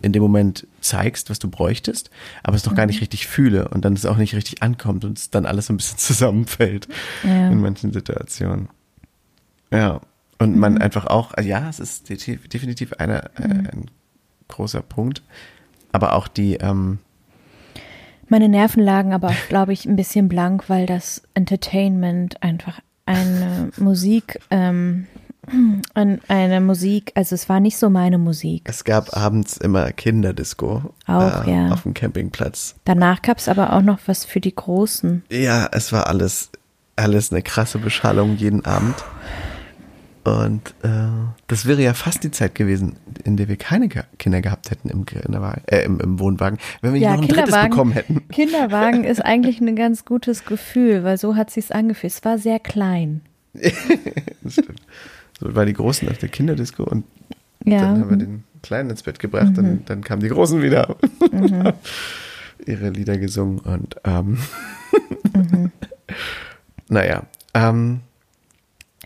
in 0.02 0.14
dem 0.14 0.22
Moment 0.22 0.68
zeigst, 0.82 1.30
was 1.30 1.40
du 1.40 1.50
bräuchtest, 1.50 2.10
aber 2.44 2.56
es 2.56 2.66
noch 2.66 2.74
mhm. 2.74 2.78
gar 2.78 2.86
nicht 2.88 2.98
mhm. 2.98 3.02
richtig 3.02 3.28
fühle 3.28 3.70
und 3.70 3.86
dann 3.86 3.94
es 3.94 4.06
auch 4.06 4.18
nicht 4.18 4.36
richtig 4.36 4.64
ankommt 4.64 5.06
und 5.06 5.18
es 5.18 5.30
dann 5.30 5.46
alles 5.46 5.68
so 5.68 5.74
ein 5.74 5.78
bisschen 5.78 5.98
zusammenfällt 6.00 6.88
ja. 7.24 7.50
in 7.50 7.62
manchen 7.62 7.94
Situationen. 7.94 8.70
Ja. 9.72 10.02
Und 10.40 10.58
man 10.58 10.74
mhm. 10.74 10.82
einfach 10.82 11.06
auch, 11.06 11.38
ja, 11.40 11.70
es 11.70 11.80
ist 11.80 12.10
definitiv 12.10 12.94
eine, 12.94 13.30
äh, 13.36 13.48
mhm. 13.48 13.68
ein 13.72 13.86
großer 14.48 14.82
Punkt, 14.82 15.22
aber 15.92 16.16
auch 16.16 16.28
die, 16.28 16.56
ähm, 16.56 16.98
meine 18.28 18.48
Nerven 18.48 18.82
lagen 18.82 19.14
aber 19.14 19.36
glaube 19.50 19.74
ich, 19.74 19.86
ein 19.86 19.98
bisschen 19.98 20.30
blank, 20.30 20.70
weil 20.70 20.86
das 20.86 21.22
Entertainment 21.34 22.42
einfach 22.42 22.80
eine 23.06 23.72
Musik 23.78 24.40
ähm, 24.50 25.06
an 25.94 26.22
eine 26.28 26.62
Musik, 26.62 27.12
also 27.16 27.36
es 27.36 27.50
war 27.50 27.60
nicht 27.60 27.78
so 27.78 27.90
meine 27.90 28.18
Musik. 28.18 28.64
Es 28.66 28.84
gab 28.84 29.16
abends 29.16 29.58
immer 29.58 29.92
Kinderdisco. 29.92 30.94
Auch, 31.08 31.46
äh, 31.46 31.54
ja. 31.54 31.72
Auf 31.72 31.84
dem 31.84 31.94
Campingplatz. 31.94 32.76
Danach 32.86 33.22
gab 33.22 33.38
es 33.38 33.48
aber 33.48 33.74
auch 33.74 33.82
noch 33.82 34.00
was 34.06 34.26
für 34.26 34.40
die 34.40 34.54
Großen. 34.54 35.24
Ja, 35.30 35.68
es 35.72 35.92
war 35.92 36.08
alles, 36.08 36.50
alles 36.96 37.32
eine 37.32 37.42
krasse 37.42 37.80
Beschallung 37.80 38.38
jeden 38.38 38.66
Abend. 38.66 38.96
Und 40.24 40.76
äh, 40.84 41.08
das 41.48 41.66
wäre 41.66 41.82
ja 41.82 41.96
fast 41.96 42.24
die 42.24 42.30
Zeit 42.30 42.54
gewesen, 42.54 42.98
in 43.24 43.38
der 43.38 43.48
wir 43.48 43.56
keine 43.56 43.90
Kinder 43.90 44.42
gehabt 44.42 44.70
hätten 44.70 44.90
im, 44.90 45.06
äh, 45.66 45.84
im, 45.84 46.00
im, 46.00 46.20
Wohnwagen, 46.20 46.60
wenn 46.82 46.94
wir 46.94 47.02
ja, 47.02 47.16
noch 47.16 47.24
ein 47.24 47.28
drittes 47.28 47.60
bekommen 47.60 47.94
hätten. 47.94 48.22
Kinderwagen 48.32 49.04
ist 49.04 49.26
eigentlich 49.26 49.60
ein 49.62 49.76
ganz 49.76 50.06
gutes 50.06 50.46
Gefühl, 50.46 51.04
weil 51.04 51.18
so 51.18 51.36
hat 51.36 51.50
sich's 51.50 51.72
angefühlt. 51.72 52.14
Es 52.14 52.24
war 52.24 52.38
sehr 52.38 52.60
klein. 52.60 53.22
das 53.54 54.54
stimmt. 54.54 54.82
So 55.42 55.56
waren 55.56 55.66
die 55.66 55.74
Großen 55.74 56.08
auf 56.08 56.20
der 56.20 56.30
Kinderdisco 56.30 56.84
und 56.84 57.04
ja. 57.66 57.82
dann 57.82 58.02
haben 58.02 58.10
wir 58.12 58.18
den 58.18 58.44
Kleinen 58.62 58.92
ins 58.92 59.02
Bett 59.02 59.18
gebracht 59.18 59.58
mhm. 59.58 59.58
und 59.58 59.90
dann 59.90 60.04
kamen 60.04 60.22
die 60.22 60.30
Großen 60.30 60.62
wieder. 60.62 60.96
Mhm. 61.32 61.74
Ihre 62.68 62.92
Lieder 62.92 63.18
gesungen 63.18 63.58
und 63.58 63.96
ähm, 64.04 64.38
mhm. 65.34 65.72
naja. 66.90 67.24
Ähm, 67.56 68.02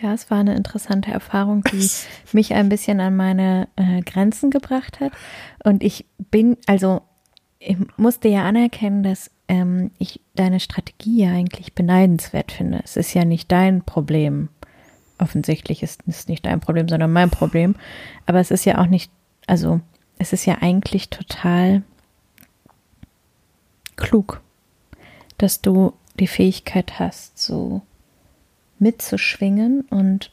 ja, 0.01 0.13
es 0.13 0.29
war 0.29 0.39
eine 0.39 0.57
interessante 0.57 1.09
Erfahrung, 1.09 1.63
die 1.71 1.89
mich 2.33 2.53
ein 2.53 2.67
bisschen 2.67 2.99
an 2.99 3.15
meine 3.15 3.69
äh, 3.77 4.01
Grenzen 4.01 4.51
gebracht 4.51 4.99
hat. 4.99 5.13
Und 5.63 5.83
ich 5.83 6.05
bin, 6.31 6.57
also 6.67 7.01
ich 7.59 7.77
musste 7.95 8.27
ja 8.27 8.43
anerkennen, 8.43 9.03
dass 9.03 9.31
ähm, 9.47 9.91
ich 9.99 10.19
deine 10.35 10.59
Strategie 10.59 11.23
ja 11.23 11.31
eigentlich 11.31 11.75
beneidenswert 11.75 12.51
finde. 12.51 12.81
Es 12.83 12.97
ist 12.97 13.13
ja 13.13 13.23
nicht 13.23 13.49
dein 13.53 13.83
Problem 13.83 14.49
offensichtlich 15.19 15.83
ist 15.83 16.01
es 16.07 16.27
nicht 16.27 16.45
dein 16.45 16.59
Problem, 16.59 16.87
sondern 16.87 17.11
mein 17.11 17.29
Problem. 17.29 17.75
Aber 18.25 18.39
es 18.39 18.51
ist 18.51 18.65
ja 18.65 18.79
auch 18.79 18.87
nicht, 18.87 19.11
also 19.47 19.81
es 20.17 20.33
ist 20.33 20.45
ja 20.45 20.57
eigentlich 20.61 21.09
total 21.09 21.83
klug, 23.95 24.41
dass 25.37 25.61
du 25.61 25.93
die 26.19 26.27
Fähigkeit 26.27 26.99
hast, 26.99 27.37
so 27.39 27.81
mitzuschwingen 28.79 29.81
und 29.89 30.31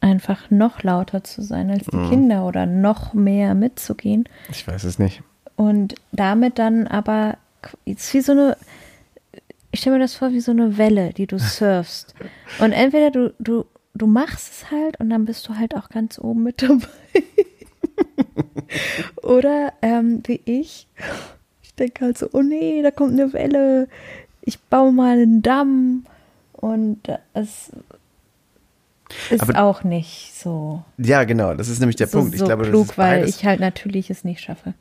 einfach 0.00 0.50
noch 0.50 0.82
lauter 0.82 1.22
zu 1.24 1.42
sein 1.42 1.70
als 1.70 1.86
die 1.86 1.96
mhm. 1.96 2.10
Kinder 2.10 2.46
oder 2.46 2.66
noch 2.66 3.14
mehr 3.14 3.54
mitzugehen. 3.54 4.28
Ich 4.50 4.66
weiß 4.66 4.84
es 4.84 4.98
nicht. 4.98 5.22
Und 5.56 5.94
damit 6.10 6.58
dann 6.58 6.86
aber, 6.86 7.36
es 7.84 8.06
ist 8.06 8.14
wie 8.14 8.20
so 8.20 8.32
eine, 8.32 8.56
ich 9.70 9.80
stelle 9.80 9.96
mir 9.96 10.02
das 10.02 10.14
vor 10.14 10.32
wie 10.32 10.40
so 10.40 10.50
eine 10.50 10.76
Welle, 10.76 11.12
die 11.12 11.26
du 11.26 11.38
surfst. 11.38 12.14
Und 12.58 12.72
entweder 12.72 13.10
du, 13.10 13.34
du 13.38 13.64
du 13.94 14.06
machst 14.06 14.52
es 14.52 14.70
halt 14.70 15.00
und 15.00 15.10
dann 15.10 15.24
bist 15.24 15.48
du 15.48 15.56
halt 15.56 15.74
auch 15.74 15.88
ganz 15.88 16.18
oben 16.18 16.42
mit 16.42 16.62
dabei. 16.62 16.86
Oder 19.22 19.72
ähm, 19.82 20.22
wie 20.26 20.40
ich, 20.44 20.86
ich 21.62 21.74
denke 21.74 22.06
halt 22.06 22.18
so, 22.18 22.28
oh 22.32 22.42
nee, 22.42 22.82
da 22.82 22.90
kommt 22.90 23.12
eine 23.12 23.32
Welle, 23.32 23.88
ich 24.40 24.60
baue 24.60 24.92
mal 24.92 25.18
einen 25.18 25.42
Damm 25.42 26.06
und 26.52 27.00
es 27.34 27.70
ist 29.30 29.42
aber, 29.42 29.62
auch 29.62 29.84
nicht 29.84 30.32
so. 30.34 30.82
Ja, 30.96 31.24
genau, 31.24 31.54
das 31.54 31.68
ist 31.68 31.80
nämlich 31.80 31.96
der 31.96 32.08
so, 32.08 32.18
Punkt. 32.18 32.34
Ich 32.34 32.40
so 32.40 32.46
glaube, 32.46 32.64
klug, 32.64 32.96
weil 32.96 33.28
ich 33.28 33.44
halt 33.44 33.60
natürlich 33.60 34.10
es 34.10 34.24
nicht 34.24 34.40
schaffe. 34.40 34.74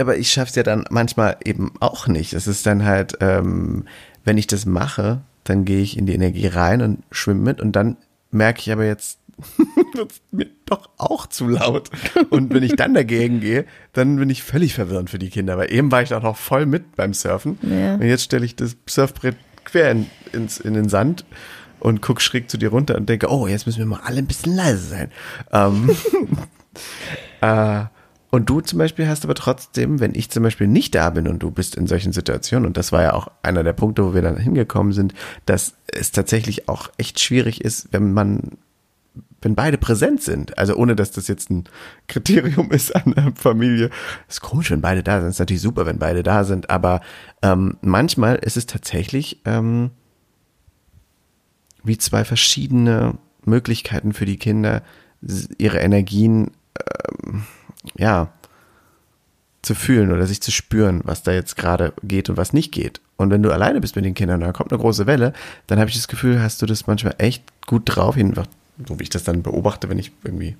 Aber 0.00 0.16
ich 0.16 0.30
schaffe 0.30 0.50
es 0.50 0.54
ja 0.54 0.62
dann 0.62 0.84
manchmal 0.90 1.36
eben 1.44 1.72
auch 1.80 2.06
nicht. 2.06 2.32
Es 2.32 2.46
ist 2.46 2.66
dann 2.66 2.84
halt, 2.84 3.18
ähm, 3.20 3.84
wenn 4.24 4.38
ich 4.38 4.46
das 4.46 4.64
mache, 4.64 5.20
dann 5.44 5.64
gehe 5.64 5.80
ich 5.80 5.98
in 5.98 6.06
die 6.06 6.14
Energie 6.14 6.46
rein 6.46 6.82
und 6.82 7.02
schwimme 7.10 7.42
mit 7.42 7.60
und 7.60 7.72
dann 7.72 7.96
merke 8.30 8.60
ich 8.60 8.72
aber 8.72 8.84
jetzt, 8.84 9.18
wird 9.94 10.12
es 10.12 10.22
mir 10.30 10.48
doch 10.64 10.88
auch 10.96 11.26
zu 11.26 11.48
laut. 11.48 11.90
Und 12.30 12.52
wenn 12.54 12.62
ich 12.62 12.76
dann 12.76 12.94
dagegen 12.94 13.40
gehe, 13.40 13.66
dann 13.92 14.16
bin 14.16 14.30
ich 14.30 14.42
völlig 14.42 14.74
verwirrend 14.74 15.10
für 15.10 15.18
die 15.18 15.30
Kinder. 15.30 15.58
Weil 15.58 15.72
eben 15.72 15.92
war 15.92 16.02
ich 16.02 16.14
auch 16.14 16.22
noch 16.22 16.36
voll 16.36 16.66
mit 16.66 16.96
beim 16.96 17.12
Surfen. 17.12 17.58
Ja. 17.62 17.94
Und 17.94 18.02
jetzt 18.02 18.24
stelle 18.24 18.44
ich 18.44 18.56
das 18.56 18.76
Surfbrett 18.86 19.36
quer 19.64 19.90
in, 19.90 20.06
ins, 20.32 20.58
in 20.58 20.74
den 20.74 20.88
Sand 20.88 21.24
und 21.80 22.00
gucke 22.00 22.20
schräg 22.20 22.50
zu 22.50 22.56
dir 22.56 22.70
runter 22.70 22.96
und 22.96 23.08
denke, 23.08 23.28
oh, 23.28 23.46
jetzt 23.46 23.66
müssen 23.66 23.78
wir 23.78 23.86
mal 23.86 24.00
alle 24.04 24.18
ein 24.18 24.26
bisschen 24.26 24.54
leise 24.54 24.86
sein. 24.88 25.12
Ähm, 25.52 25.90
äh, 27.42 27.84
und 28.30 28.50
du 28.50 28.60
zum 28.60 28.78
Beispiel 28.78 29.08
hast 29.08 29.24
aber 29.24 29.34
trotzdem, 29.34 30.00
wenn 30.00 30.14
ich 30.14 30.30
zum 30.30 30.42
Beispiel 30.42 30.66
nicht 30.66 30.94
da 30.94 31.10
bin 31.10 31.28
und 31.28 31.42
du 31.42 31.50
bist 31.50 31.74
in 31.74 31.86
solchen 31.86 32.12
Situationen, 32.12 32.66
und 32.66 32.76
das 32.76 32.92
war 32.92 33.02
ja 33.02 33.12
auch 33.14 33.28
einer 33.42 33.62
der 33.62 33.72
Punkte, 33.72 34.04
wo 34.04 34.14
wir 34.14 34.22
dann 34.22 34.36
hingekommen 34.36 34.92
sind, 34.92 35.14
dass 35.46 35.74
es 35.86 36.10
tatsächlich 36.10 36.68
auch 36.68 36.90
echt 36.98 37.20
schwierig 37.20 37.64
ist, 37.64 37.88
wenn 37.92 38.12
man, 38.12 38.58
wenn 39.40 39.54
beide 39.54 39.78
präsent 39.78 40.22
sind. 40.22 40.58
Also 40.58 40.74
ohne, 40.74 40.96
dass 40.96 41.12
das 41.12 41.28
jetzt 41.28 41.50
ein 41.50 41.64
Kriterium 42.08 42.70
ist 42.72 42.94
an 42.96 43.14
der 43.16 43.32
Familie. 43.36 43.90
ist 44.28 44.40
komisch, 44.40 44.70
wenn 44.70 44.80
beide 44.80 45.02
da 45.02 45.20
sind. 45.20 45.30
ist 45.30 45.38
natürlich 45.38 45.62
super, 45.62 45.86
wenn 45.86 45.98
beide 45.98 46.22
da 46.22 46.44
sind, 46.44 46.68
aber 46.68 47.00
ähm, 47.42 47.76
manchmal 47.80 48.36
ist 48.36 48.56
es 48.56 48.66
tatsächlich 48.66 49.40
ähm, 49.44 49.90
wie 51.84 51.98
zwei 51.98 52.24
verschiedene 52.24 53.14
Möglichkeiten 53.44 54.12
für 54.12 54.26
die 54.26 54.38
Kinder, 54.38 54.82
ihre 55.58 55.78
Energien 55.78 56.50
ähm, 56.76 57.44
ja, 57.96 58.28
zu 59.62 59.74
fühlen 59.74 60.12
oder 60.12 60.26
sich 60.26 60.40
zu 60.40 60.52
spüren, 60.52 61.00
was 61.04 61.22
da 61.22 61.32
jetzt 61.32 61.56
gerade 61.56 61.92
geht 62.02 62.30
und 62.30 62.36
was 62.36 62.52
nicht 62.52 62.72
geht. 62.72 63.00
Und 63.16 63.30
wenn 63.30 63.42
du 63.42 63.50
alleine 63.50 63.80
bist 63.80 63.96
mit 63.96 64.04
den 64.04 64.14
Kindern, 64.14 64.40
da 64.40 64.52
kommt 64.52 64.72
eine 64.72 64.80
große 64.80 65.06
Welle, 65.06 65.32
dann 65.66 65.78
habe 65.78 65.90
ich 65.90 65.96
das 65.96 66.08
Gefühl, 66.08 66.40
hast 66.40 66.62
du 66.62 66.66
das 66.66 66.86
manchmal 66.86 67.16
echt 67.18 67.42
gut 67.66 67.82
drauf, 67.86 68.16
so 68.16 68.98
wie 68.98 69.02
ich 69.02 69.10
das 69.10 69.24
dann 69.24 69.42
beobachte, 69.42 69.88
wenn 69.88 69.98
ich 69.98 70.12
irgendwie 70.22 70.56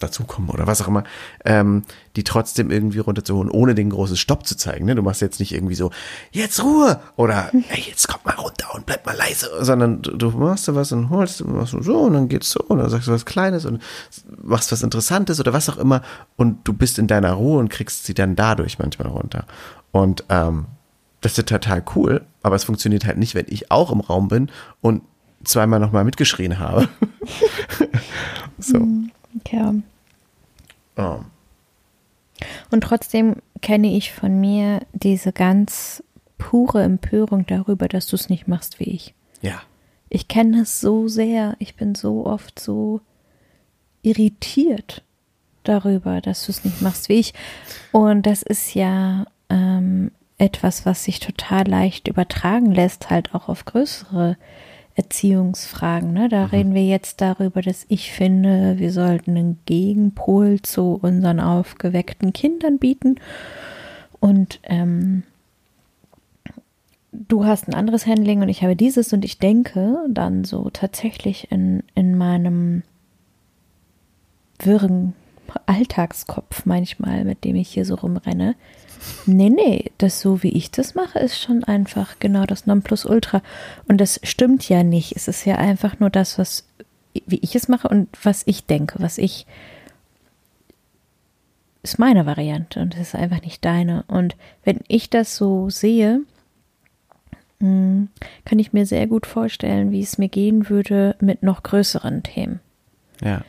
dazukommen 0.00 0.50
oder 0.50 0.66
was 0.66 0.82
auch 0.82 0.88
immer, 0.88 1.04
ähm, 1.44 1.84
die 2.16 2.24
trotzdem 2.24 2.70
irgendwie 2.70 2.98
runterzuholen, 2.98 3.50
ohne 3.50 3.74
den 3.74 3.90
großen 3.90 4.16
Stopp 4.16 4.46
zu 4.46 4.56
zeigen. 4.56 4.84
Ne? 4.84 4.94
Du 4.94 5.02
machst 5.02 5.20
jetzt 5.20 5.40
nicht 5.40 5.52
irgendwie 5.52 5.74
so, 5.74 5.90
jetzt 6.32 6.62
Ruhe 6.62 7.00
oder 7.16 7.50
ey, 7.52 7.84
jetzt 7.86 8.08
kommt 8.08 8.24
mal 8.24 8.34
runter 8.34 8.74
und 8.74 8.86
bleib 8.86 9.06
mal 9.06 9.16
leise, 9.16 9.48
sondern 9.60 10.02
du, 10.02 10.16
du 10.16 10.30
machst 10.30 10.68
da 10.68 10.74
was 10.74 10.92
und 10.92 11.10
holst 11.10 11.42
und 11.42 11.56
machst 11.56 11.74
so 11.78 11.98
und 11.98 12.14
dann 12.14 12.28
geht's 12.28 12.50
so 12.50 12.60
und 12.60 12.78
dann 12.78 12.90
sagst 12.90 13.08
du 13.08 13.12
was 13.12 13.24
Kleines 13.24 13.64
und 13.64 13.82
machst 14.42 14.72
was 14.72 14.82
Interessantes 14.82 15.40
oder 15.40 15.52
was 15.52 15.68
auch 15.68 15.78
immer 15.78 16.02
und 16.36 16.66
du 16.66 16.72
bist 16.72 16.98
in 16.98 17.06
deiner 17.06 17.32
Ruhe 17.32 17.58
und 17.58 17.70
kriegst 17.70 18.04
sie 18.04 18.14
dann 18.14 18.36
dadurch 18.36 18.78
manchmal 18.78 19.08
runter. 19.08 19.46
Und 19.92 20.24
ähm, 20.28 20.66
das 21.20 21.38
ist 21.38 21.48
total 21.48 21.82
cool, 21.94 22.26
aber 22.42 22.56
es 22.56 22.64
funktioniert 22.64 23.06
halt 23.06 23.16
nicht, 23.16 23.34
wenn 23.34 23.46
ich 23.48 23.70
auch 23.70 23.90
im 23.90 24.00
Raum 24.00 24.28
bin 24.28 24.50
und 24.80 25.02
zweimal 25.44 25.80
nochmal 25.80 26.04
mitgeschrien 26.04 26.58
habe. 26.58 26.88
so. 28.58 28.78
Mhm. 28.78 29.10
Ja. 29.50 29.74
Oh. 30.96 31.20
Und 32.70 32.82
trotzdem 32.82 33.36
kenne 33.60 33.96
ich 33.96 34.12
von 34.12 34.40
mir 34.40 34.80
diese 34.92 35.32
ganz 35.32 36.02
pure 36.38 36.82
Empörung 36.82 37.46
darüber, 37.46 37.88
dass 37.88 38.06
du 38.06 38.16
es 38.16 38.28
nicht 38.28 38.48
machst 38.48 38.80
wie 38.80 38.84
ich. 38.84 39.14
Ja. 39.40 39.62
Ich 40.08 40.28
kenne 40.28 40.62
es 40.62 40.80
so 40.80 41.08
sehr. 41.08 41.56
Ich 41.58 41.74
bin 41.74 41.94
so 41.94 42.26
oft 42.26 42.58
so 42.58 43.00
irritiert 44.02 45.02
darüber, 45.64 46.20
dass 46.20 46.44
du 46.44 46.52
es 46.52 46.64
nicht 46.64 46.82
machst 46.82 47.08
wie 47.08 47.14
ich. 47.14 47.34
Und 47.92 48.26
das 48.26 48.42
ist 48.42 48.74
ja 48.74 49.26
ähm, 49.48 50.10
etwas, 50.38 50.84
was 50.84 51.04
sich 51.04 51.20
total 51.20 51.66
leicht 51.66 52.08
übertragen 52.08 52.70
lässt, 52.72 53.10
halt 53.10 53.34
auch 53.34 53.48
auf 53.48 53.64
größere 53.64 54.36
Erziehungsfragen. 54.96 56.12
Ne? 56.12 56.28
Da 56.28 56.46
mhm. 56.46 56.50
reden 56.50 56.74
wir 56.74 56.86
jetzt 56.86 57.20
darüber, 57.20 57.62
dass 57.62 57.84
ich 57.88 58.12
finde, 58.12 58.78
wir 58.78 58.92
sollten 58.92 59.36
einen 59.36 59.58
Gegenpol 59.66 60.60
zu 60.62 60.98
unseren 61.02 61.40
aufgeweckten 61.40 62.32
Kindern 62.32 62.78
bieten. 62.78 63.16
Und 64.20 64.60
ähm, 64.62 65.24
du 67.12 67.44
hast 67.44 67.68
ein 67.68 67.74
anderes 67.74 68.06
Handling 68.06 68.42
und 68.42 68.48
ich 68.48 68.62
habe 68.62 68.76
dieses 68.76 69.12
und 69.12 69.24
ich 69.24 69.38
denke 69.38 69.98
dann 70.08 70.44
so 70.44 70.70
tatsächlich 70.70 71.50
in, 71.50 71.82
in 71.94 72.16
meinem 72.16 72.82
wirren 74.58 75.14
Alltagskopf 75.66 76.66
manchmal, 76.66 77.24
mit 77.24 77.44
dem 77.44 77.56
ich 77.56 77.68
hier 77.68 77.84
so 77.84 77.94
rumrenne. 77.94 78.54
Nee, 79.26 79.50
nee, 79.50 79.90
das 79.98 80.20
so 80.20 80.42
wie 80.42 80.50
ich 80.50 80.70
das 80.70 80.94
mache, 80.94 81.18
ist 81.18 81.38
schon 81.38 81.64
einfach 81.64 82.18
genau 82.20 82.44
das 82.44 82.66
Nonplusultra. 82.66 83.42
Und 83.86 84.00
das 84.00 84.20
stimmt 84.22 84.68
ja 84.68 84.82
nicht. 84.82 85.14
Es 85.16 85.28
ist 85.28 85.44
ja 85.44 85.56
einfach 85.56 86.00
nur 86.00 86.10
das, 86.10 86.38
was, 86.38 86.66
wie 87.26 87.40
ich 87.40 87.54
es 87.54 87.68
mache 87.68 87.88
und 87.88 88.08
was 88.22 88.42
ich 88.46 88.64
denke, 88.64 89.00
was 89.00 89.18
ich, 89.18 89.46
ist 91.82 91.98
meine 91.98 92.24
Variante 92.24 92.80
und 92.80 92.94
es 92.94 93.08
ist 93.08 93.14
einfach 93.14 93.42
nicht 93.42 93.64
deine. 93.64 94.04
Und 94.08 94.36
wenn 94.64 94.80
ich 94.88 95.10
das 95.10 95.36
so 95.36 95.68
sehe, 95.68 96.22
hm, 97.60 98.08
kann 98.44 98.58
ich 98.58 98.72
mir 98.72 98.86
sehr 98.86 99.06
gut 99.06 99.26
vorstellen, 99.26 99.90
wie 99.90 100.00
es 100.00 100.18
mir 100.18 100.28
gehen 100.28 100.68
würde 100.68 101.16
mit 101.20 101.42
noch 101.42 101.62
größeren 101.62 102.22
Themen. 102.22 102.60
Ja. 103.22 103.42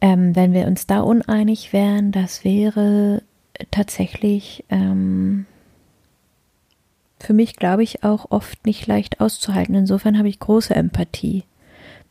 Ähm, 0.00 0.34
wenn 0.34 0.52
wir 0.52 0.66
uns 0.66 0.86
da 0.86 1.00
uneinig 1.00 1.72
wären, 1.72 2.12
das 2.12 2.44
wäre 2.44 3.22
tatsächlich 3.70 4.64
ähm, 4.70 5.46
für 7.18 7.34
mich, 7.34 7.56
glaube 7.56 7.82
ich, 7.82 8.02
auch 8.02 8.30
oft 8.30 8.64
nicht 8.64 8.86
leicht 8.86 9.20
auszuhalten. 9.20 9.74
Insofern 9.74 10.16
habe 10.16 10.28
ich 10.28 10.38
große 10.38 10.74
Empathie 10.74 11.44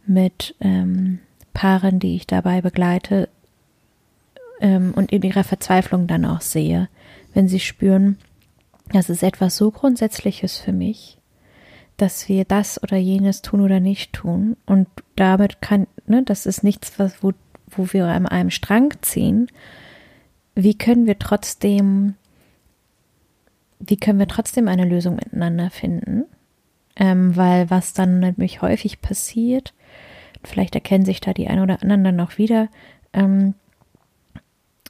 mit 0.06 0.56
ähm, 0.60 1.20
Paaren, 1.54 2.00
die 2.00 2.16
ich 2.16 2.28
dabei 2.28 2.62
begleite 2.62 3.28
ähm, 4.62 4.94
und 4.96 5.12
in 5.12 5.24
ihrer 5.24 5.44
Verzweiflung 5.44 6.08
dann 6.08 6.26
auch 6.26 6.42
sehe, 6.42 6.90
wenn 7.34 7.48
sie 7.48 7.60
spüren, 7.60 8.18
das 8.92 9.10
ist 9.10 9.24
etwas 9.24 9.56
so 9.56 9.72
Grundsätzliches 9.72 10.58
für 10.58 10.74
mich, 10.74 11.18
dass 11.98 12.30
wir 12.30 12.46
das 12.46 12.82
oder 12.82 12.98
jenes 12.98 13.42
tun 13.42 13.62
oder 13.62 13.80
nicht 13.80 14.14
tun. 14.14 14.58
Und 14.66 14.88
damit 15.16 15.62
kann, 15.62 15.88
ne, 16.08 16.24
das 16.24 16.46
ist 16.46 16.64
nichts, 16.64 16.98
was, 16.98 17.22
wo, 17.24 17.34
wo 17.72 17.92
wir 17.94 18.06
an 18.06 18.26
einem 18.26 18.50
Strang 18.50 18.94
ziehen, 19.02 19.48
wie 20.56 20.78
können 20.78 21.06
wir 21.06 21.20
trotzdem, 21.20 22.16
wie 23.80 23.98
können 23.98 24.20
wir 24.20 24.28
trotzdem 24.28 24.68
eine 24.68 24.86
Lösung 24.86 25.16
miteinander 25.16 25.70
finden? 25.70 26.26
Ähm, 26.96 27.36
weil 27.36 27.70
was 27.70 27.94
dann 27.94 28.20
nämlich 28.20 28.62
häufig 28.62 29.02
passiert, 29.02 29.74
vielleicht 30.44 30.76
erkennen 30.76 31.06
sich 31.06 31.22
da 31.22 31.34
die 31.34 31.48
ein 31.48 31.60
oder 31.60 31.82
anderen 31.82 32.04
dann 32.04 32.16
noch 32.16 32.38
wieder, 32.38 32.68
ähm, 33.14 33.54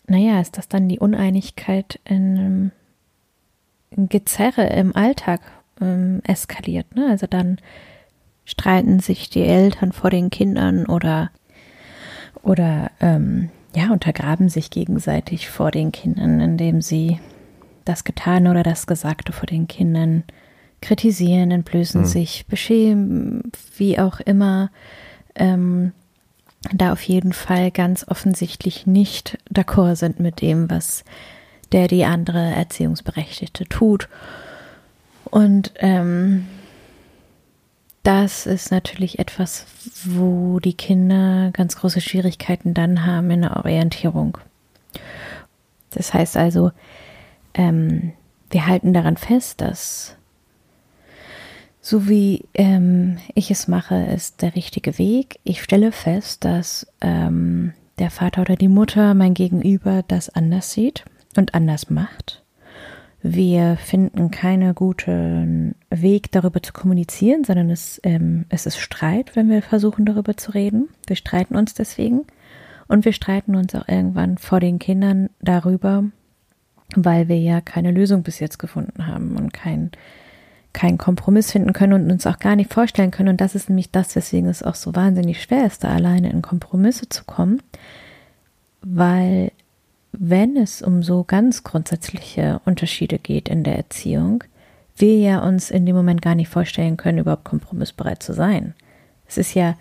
naja, 0.08 0.42
ist 0.42 0.58
das 0.58 0.68
dann 0.68 0.90
die 0.90 1.00
Uneinigkeit 1.00 2.00
in, 2.04 2.72
in 3.92 4.10
Gezerre 4.10 4.66
im 4.68 4.96
Alltag 4.96 5.42
ähm, 5.82 6.22
eskaliert. 6.24 6.96
Ne? 6.96 7.08
Also 7.10 7.28
dann 7.28 7.60
streiten 8.44 9.00
sich 9.00 9.30
die 9.30 9.44
Eltern 9.44 9.92
vor 9.92 10.10
den 10.10 10.32
Kindern 10.32 10.88
oder 10.88 11.30
oder 12.44 12.92
ähm, 13.00 13.50
ja, 13.76 13.92
untergraben 13.92 14.50
sich 14.50 14.72
gegenseitig 14.72 15.50
vor 15.50 15.72
den 15.72 15.92
Kindern, 15.92 16.40
indem 16.40 16.82
sie 16.82 17.20
das 17.86 18.04
Getane 18.04 18.50
oder 18.52 18.64
das 18.64 18.88
Gesagte 18.88 19.32
vor 19.32 19.48
den 19.48 19.68
Kindern 19.68 20.24
kritisieren, 20.82 21.52
entblößen 21.52 22.02
mhm. 22.02 22.06
sich, 22.06 22.46
beschämen, 22.48 23.52
wie 23.78 24.00
auch 24.00 24.20
immer, 24.20 24.72
ähm, 25.36 25.92
da 26.74 26.92
auf 26.92 27.02
jeden 27.04 27.34
Fall 27.34 27.72
ganz 27.72 28.06
offensichtlich 28.08 28.86
nicht 28.86 29.38
d'accord 29.52 29.96
sind 29.96 30.20
mit 30.20 30.42
dem, 30.42 30.70
was 30.70 31.04
der 31.72 31.88
die 31.88 32.06
andere 32.06 32.40
Erziehungsberechtigte 32.40 33.66
tut. 33.66 34.10
Und 35.26 35.74
ähm, 35.78 36.48
das 38.10 38.48
ist 38.48 38.72
natürlich 38.72 39.20
etwas, 39.20 39.68
wo 40.04 40.60
die 40.60 40.74
Kinder 40.74 41.52
ganz 41.54 41.76
große 41.76 42.02
Schwierigkeiten 42.02 42.74
dann 42.74 43.06
haben 43.06 43.30
in 43.30 43.44
der 43.44 43.56
Orientierung. 43.58 44.40
Das 45.92 46.12
heißt 46.12 46.36
also, 46.36 46.72
ähm, 47.54 48.14
wir 48.50 48.66
halten 48.66 48.94
daran 48.94 49.16
fest, 49.16 49.62
dass 49.62 50.16
so 51.82 52.10
wie 52.10 52.46
ähm, 52.56 53.20
ich 53.36 53.52
es 53.52 53.68
mache, 53.68 54.08
ist 54.08 54.42
der 54.42 54.56
richtige 54.56 54.98
Weg. 54.98 55.40
Ich 55.44 55.62
stelle 55.62 55.92
fest, 55.92 56.46
dass 56.46 56.88
ähm, 57.02 57.74
der 58.00 58.10
Vater 58.10 58.42
oder 58.42 58.56
die 58.56 58.70
Mutter 58.70 59.14
mein 59.14 59.36
Gegenüber 59.36 60.04
das 60.08 60.30
anders 60.30 60.72
sieht 60.72 61.06
und 61.38 61.54
anders 61.54 61.92
macht. 61.92 62.44
Wir 63.22 63.78
finden 63.78 64.32
keinen 64.32 64.74
guten 64.74 65.76
Weg, 65.90 66.32
darüber 66.32 66.62
zu 66.62 66.74
kommunizieren, 66.74 67.44
sondern 67.44 67.70
es, 67.70 68.00
ähm, 68.04 68.46
es 68.50 68.66
ist 68.66 68.78
Streit, 68.78 69.36
wenn 69.36 69.50
wir 69.50 69.62
versuchen, 69.62 70.06
darüber 70.06 70.38
zu 70.38 70.52
reden. 70.52 70.90
Wir 71.08 71.16
streiten 71.16 71.56
uns 71.56 71.74
deswegen. 71.74 72.26
Und 72.88 73.06
wir 73.06 73.14
streiten 73.14 73.56
uns 73.56 73.76
auch 73.76 73.88
irgendwann 73.88 74.38
vor 74.38 74.60
den 74.60 74.80
Kindern 74.80 75.30
darüber, 75.42 76.04
weil 76.96 77.28
wir 77.28 77.40
ja 77.40 77.62
keine 77.62 77.92
Lösung 77.92 78.24
bis 78.24 78.40
jetzt 78.40 78.58
gefunden 78.58 79.06
haben 79.06 79.36
und 79.38 79.54
keinen 79.54 79.92
kein 80.74 80.98
Kompromiss 80.98 81.52
finden 81.52 81.74
können 81.74 81.94
und 81.94 82.12
uns 82.12 82.28
auch 82.28 82.40
gar 82.40 82.56
nicht 82.56 82.72
vorstellen 82.72 83.12
können. 83.12 83.30
Und 83.30 83.42
das 83.42 83.56
ist 83.56 83.70
nämlich 83.70 83.92
das, 83.92 84.16
weswegen 84.16 84.50
es 84.50 84.64
auch 84.64 84.76
so 84.76 84.96
wahnsinnig 84.96 85.42
schwer 85.42 85.66
ist, 85.66 85.84
da 85.84 85.90
alleine 85.90 86.30
in 86.30 86.42
Kompromisse 86.42 87.10
zu 87.10 87.24
kommen, 87.26 87.62
weil 88.82 89.52
wenn 90.12 90.58
es 90.58 90.82
um 90.82 91.04
so 91.04 91.24
ganz 91.24 91.64
grundsätzliche 91.64 92.62
Unterschiede 92.66 93.20
geht 93.20 93.50
in 93.50 93.64
der 93.64 93.78
Erziehung, 93.78 94.44
wir 95.00 95.18
ja 95.18 95.40
uns 95.40 95.72
in 95.72 95.86
dem 95.86 95.96
Moment 95.96 96.22
gar 96.22 96.36
nicht 96.36 96.50
vorstellen 96.50 96.98
können, 96.98 97.20
überhaupt 97.20 97.46
kompromissbereit 97.46 98.22
zu 98.24 98.34
sein. 98.34 98.74
Es 99.28 99.38
ist 99.38 99.54
ja, 99.54 99.76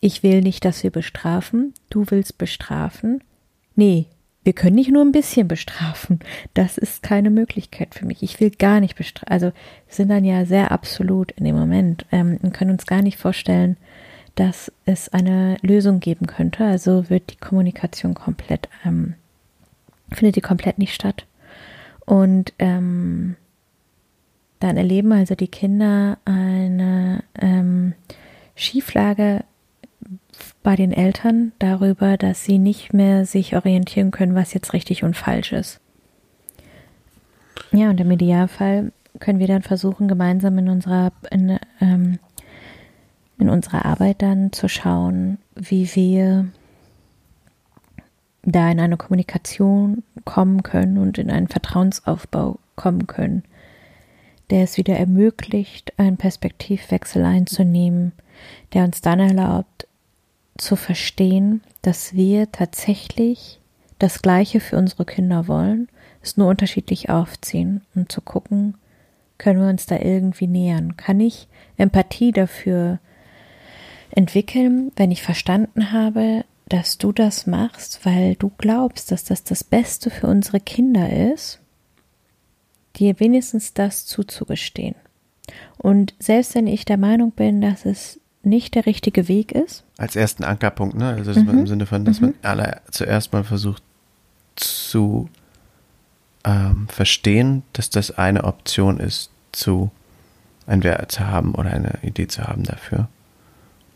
ich 0.00 0.22
will 0.22 0.40
nicht, 0.40 0.64
dass 0.64 0.82
wir 0.82 0.90
bestrafen, 0.90 1.74
du 1.90 2.04
willst 2.08 2.38
bestrafen. 2.38 3.22
Nee, 3.74 4.06
wir 4.46 4.52
können 4.52 4.76
nicht 4.76 4.92
nur 4.92 5.04
ein 5.04 5.10
bisschen 5.10 5.48
bestrafen. 5.48 6.20
Das 6.54 6.78
ist 6.78 7.02
keine 7.02 7.30
Möglichkeit 7.30 7.96
für 7.96 8.06
mich. 8.06 8.22
Ich 8.22 8.38
will 8.38 8.50
gar 8.50 8.78
nicht 8.78 8.94
bestrafen. 8.94 9.28
Also 9.28 9.52
sind 9.88 10.08
dann 10.08 10.24
ja 10.24 10.44
sehr 10.44 10.70
absolut 10.70 11.32
in 11.32 11.44
dem 11.44 11.56
Moment 11.56 12.06
ähm, 12.12 12.38
und 12.40 12.54
können 12.54 12.70
uns 12.70 12.86
gar 12.86 13.02
nicht 13.02 13.18
vorstellen, 13.18 13.76
dass 14.36 14.70
es 14.84 15.08
eine 15.08 15.56
Lösung 15.62 15.98
geben 15.98 16.28
könnte. 16.28 16.64
Also 16.64 17.10
wird 17.10 17.32
die 17.32 17.38
Kommunikation 17.38 18.14
komplett, 18.14 18.68
ähm, 18.84 19.14
findet 20.12 20.36
die 20.36 20.42
komplett 20.42 20.78
nicht 20.78 20.94
statt. 20.94 21.26
Und 22.04 22.52
ähm, 22.60 23.34
dann 24.60 24.76
erleben 24.76 25.12
also 25.12 25.34
die 25.34 25.48
Kinder 25.48 26.18
eine 26.24 27.22
ähm, 27.40 27.94
Schieflage 28.54 29.44
bei 30.62 30.76
den 30.76 30.92
Eltern 30.92 31.52
darüber, 31.58 32.16
dass 32.16 32.44
sie 32.44 32.58
nicht 32.58 32.92
mehr 32.92 33.26
sich 33.26 33.54
orientieren 33.54 34.10
können, 34.10 34.34
was 34.34 34.54
jetzt 34.54 34.72
richtig 34.72 35.04
und 35.04 35.16
falsch 35.16 35.52
ist. 35.52 35.80
Ja, 37.72 37.90
und 37.90 38.00
im 38.00 38.10
Idealfall 38.10 38.92
können 39.20 39.38
wir 39.38 39.46
dann 39.46 39.62
versuchen, 39.62 40.08
gemeinsam 40.08 40.58
in 40.58 40.68
unserer 40.68 41.12
in, 41.30 41.58
ähm, 41.80 42.18
in 43.38 43.48
unserer 43.48 43.84
Arbeit 43.84 44.22
dann 44.22 44.52
zu 44.52 44.68
schauen, 44.68 45.38
wie 45.54 45.94
wir 45.94 46.46
da 48.42 48.70
in 48.70 48.80
eine 48.80 48.96
Kommunikation 48.96 50.02
kommen 50.24 50.62
können 50.62 50.98
und 50.98 51.18
in 51.18 51.30
einen 51.30 51.48
Vertrauensaufbau 51.48 52.58
kommen 52.76 53.06
können, 53.06 53.42
der 54.50 54.62
es 54.62 54.76
wieder 54.76 54.96
ermöglicht, 54.96 55.98
einen 55.98 56.16
Perspektivwechsel 56.16 57.24
einzunehmen, 57.24 58.12
der 58.72 58.84
uns 58.84 59.00
dann 59.00 59.20
erlaubt, 59.20 59.86
zu 60.58 60.76
verstehen, 60.76 61.62
dass 61.82 62.14
wir 62.14 62.50
tatsächlich 62.52 63.60
das 63.98 64.22
Gleiche 64.22 64.60
für 64.60 64.76
unsere 64.76 65.04
Kinder 65.04 65.48
wollen, 65.48 65.88
es 66.22 66.36
nur 66.36 66.48
unterschiedlich 66.48 67.10
aufziehen 67.10 67.82
und 67.94 68.10
zu 68.10 68.20
gucken, 68.20 68.74
können 69.38 69.60
wir 69.60 69.68
uns 69.68 69.86
da 69.86 69.98
irgendwie 69.98 70.46
nähern? 70.46 70.96
Kann 70.96 71.20
ich 71.20 71.46
Empathie 71.76 72.32
dafür 72.32 72.98
entwickeln, 74.10 74.92
wenn 74.96 75.10
ich 75.10 75.22
verstanden 75.22 75.92
habe, 75.92 76.44
dass 76.68 76.98
du 76.98 77.12
das 77.12 77.46
machst, 77.46 78.04
weil 78.04 78.34
du 78.34 78.50
glaubst, 78.56 79.12
dass 79.12 79.24
das 79.24 79.44
das 79.44 79.62
Beste 79.62 80.10
für 80.10 80.26
unsere 80.26 80.58
Kinder 80.58 81.32
ist, 81.32 81.60
dir 82.98 83.20
wenigstens 83.20 83.74
das 83.74 84.06
zuzugestehen. 84.06 84.94
Und 85.78 86.14
selbst 86.18 86.54
wenn 86.54 86.66
ich 86.66 86.84
der 86.84 86.96
Meinung 86.96 87.30
bin, 87.30 87.60
dass 87.60 87.84
es 87.84 88.20
nicht 88.42 88.74
der 88.74 88.86
richtige 88.86 89.28
Weg 89.28 89.52
ist. 89.52 89.84
Als 89.98 90.16
ersten 90.16 90.44
Ankerpunkt, 90.44 90.96
ne? 90.96 91.08
Also 91.08 91.38
mhm. 91.38 91.48
im 91.50 91.66
Sinne 91.66 91.86
von, 91.86 92.04
dass 92.04 92.20
mhm. 92.20 92.28
man 92.28 92.34
alle 92.42 92.80
zuerst 92.90 93.32
mal 93.32 93.44
versucht 93.44 93.82
zu 94.54 95.28
ähm, 96.44 96.86
verstehen, 96.88 97.64
dass 97.72 97.90
das 97.90 98.12
eine 98.12 98.44
Option 98.44 98.98
ist, 98.98 99.30
zu 99.52 99.90
ein 100.66 100.82
Wert 100.84 101.12
zu 101.12 101.26
haben 101.26 101.54
oder 101.54 101.70
eine 101.70 101.98
Idee 102.02 102.28
zu 102.28 102.44
haben 102.44 102.62
dafür 102.62 103.08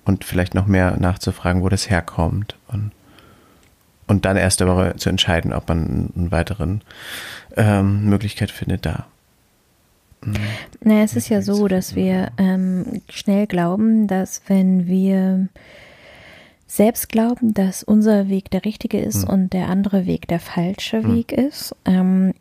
und 0.04 0.24
vielleicht 0.24 0.54
noch 0.54 0.66
mehr 0.66 0.96
nachzufragen, 0.98 1.62
wo 1.62 1.68
das 1.68 1.88
herkommt 1.88 2.56
und, 2.68 2.92
und 4.10 4.24
dann 4.24 4.36
erst 4.36 4.60
darüber 4.60 4.96
zu 4.96 5.08
entscheiden, 5.08 5.52
ob 5.52 5.68
man 5.68 6.12
eine 6.16 6.32
weitere 6.32 6.78
ähm, 7.56 8.04
Möglichkeit 8.06 8.50
findet, 8.50 8.84
da. 8.84 9.06
Mhm. 10.24 10.34
Na, 10.82 11.02
es 11.02 11.14
ist 11.14 11.28
ja 11.28 11.42
so, 11.42 11.68
dass 11.68 11.94
wir 11.94 12.32
ähm, 12.36 13.02
schnell 13.08 13.46
glauben, 13.46 14.08
dass 14.08 14.42
wenn 14.48 14.88
wir 14.88 15.48
selbst 16.66 17.08
glauben, 17.08 17.54
dass 17.54 17.84
unser 17.84 18.28
Weg 18.28 18.50
der 18.50 18.64
richtige 18.64 19.00
ist 19.00 19.28
mhm. 19.28 19.32
und 19.32 19.52
der 19.52 19.68
andere 19.68 20.06
Weg 20.06 20.26
der 20.26 20.40
falsche 20.40 21.02
mhm. 21.02 21.14
Weg 21.14 21.30
ist. 21.30 21.76
Ähm, 21.84 22.34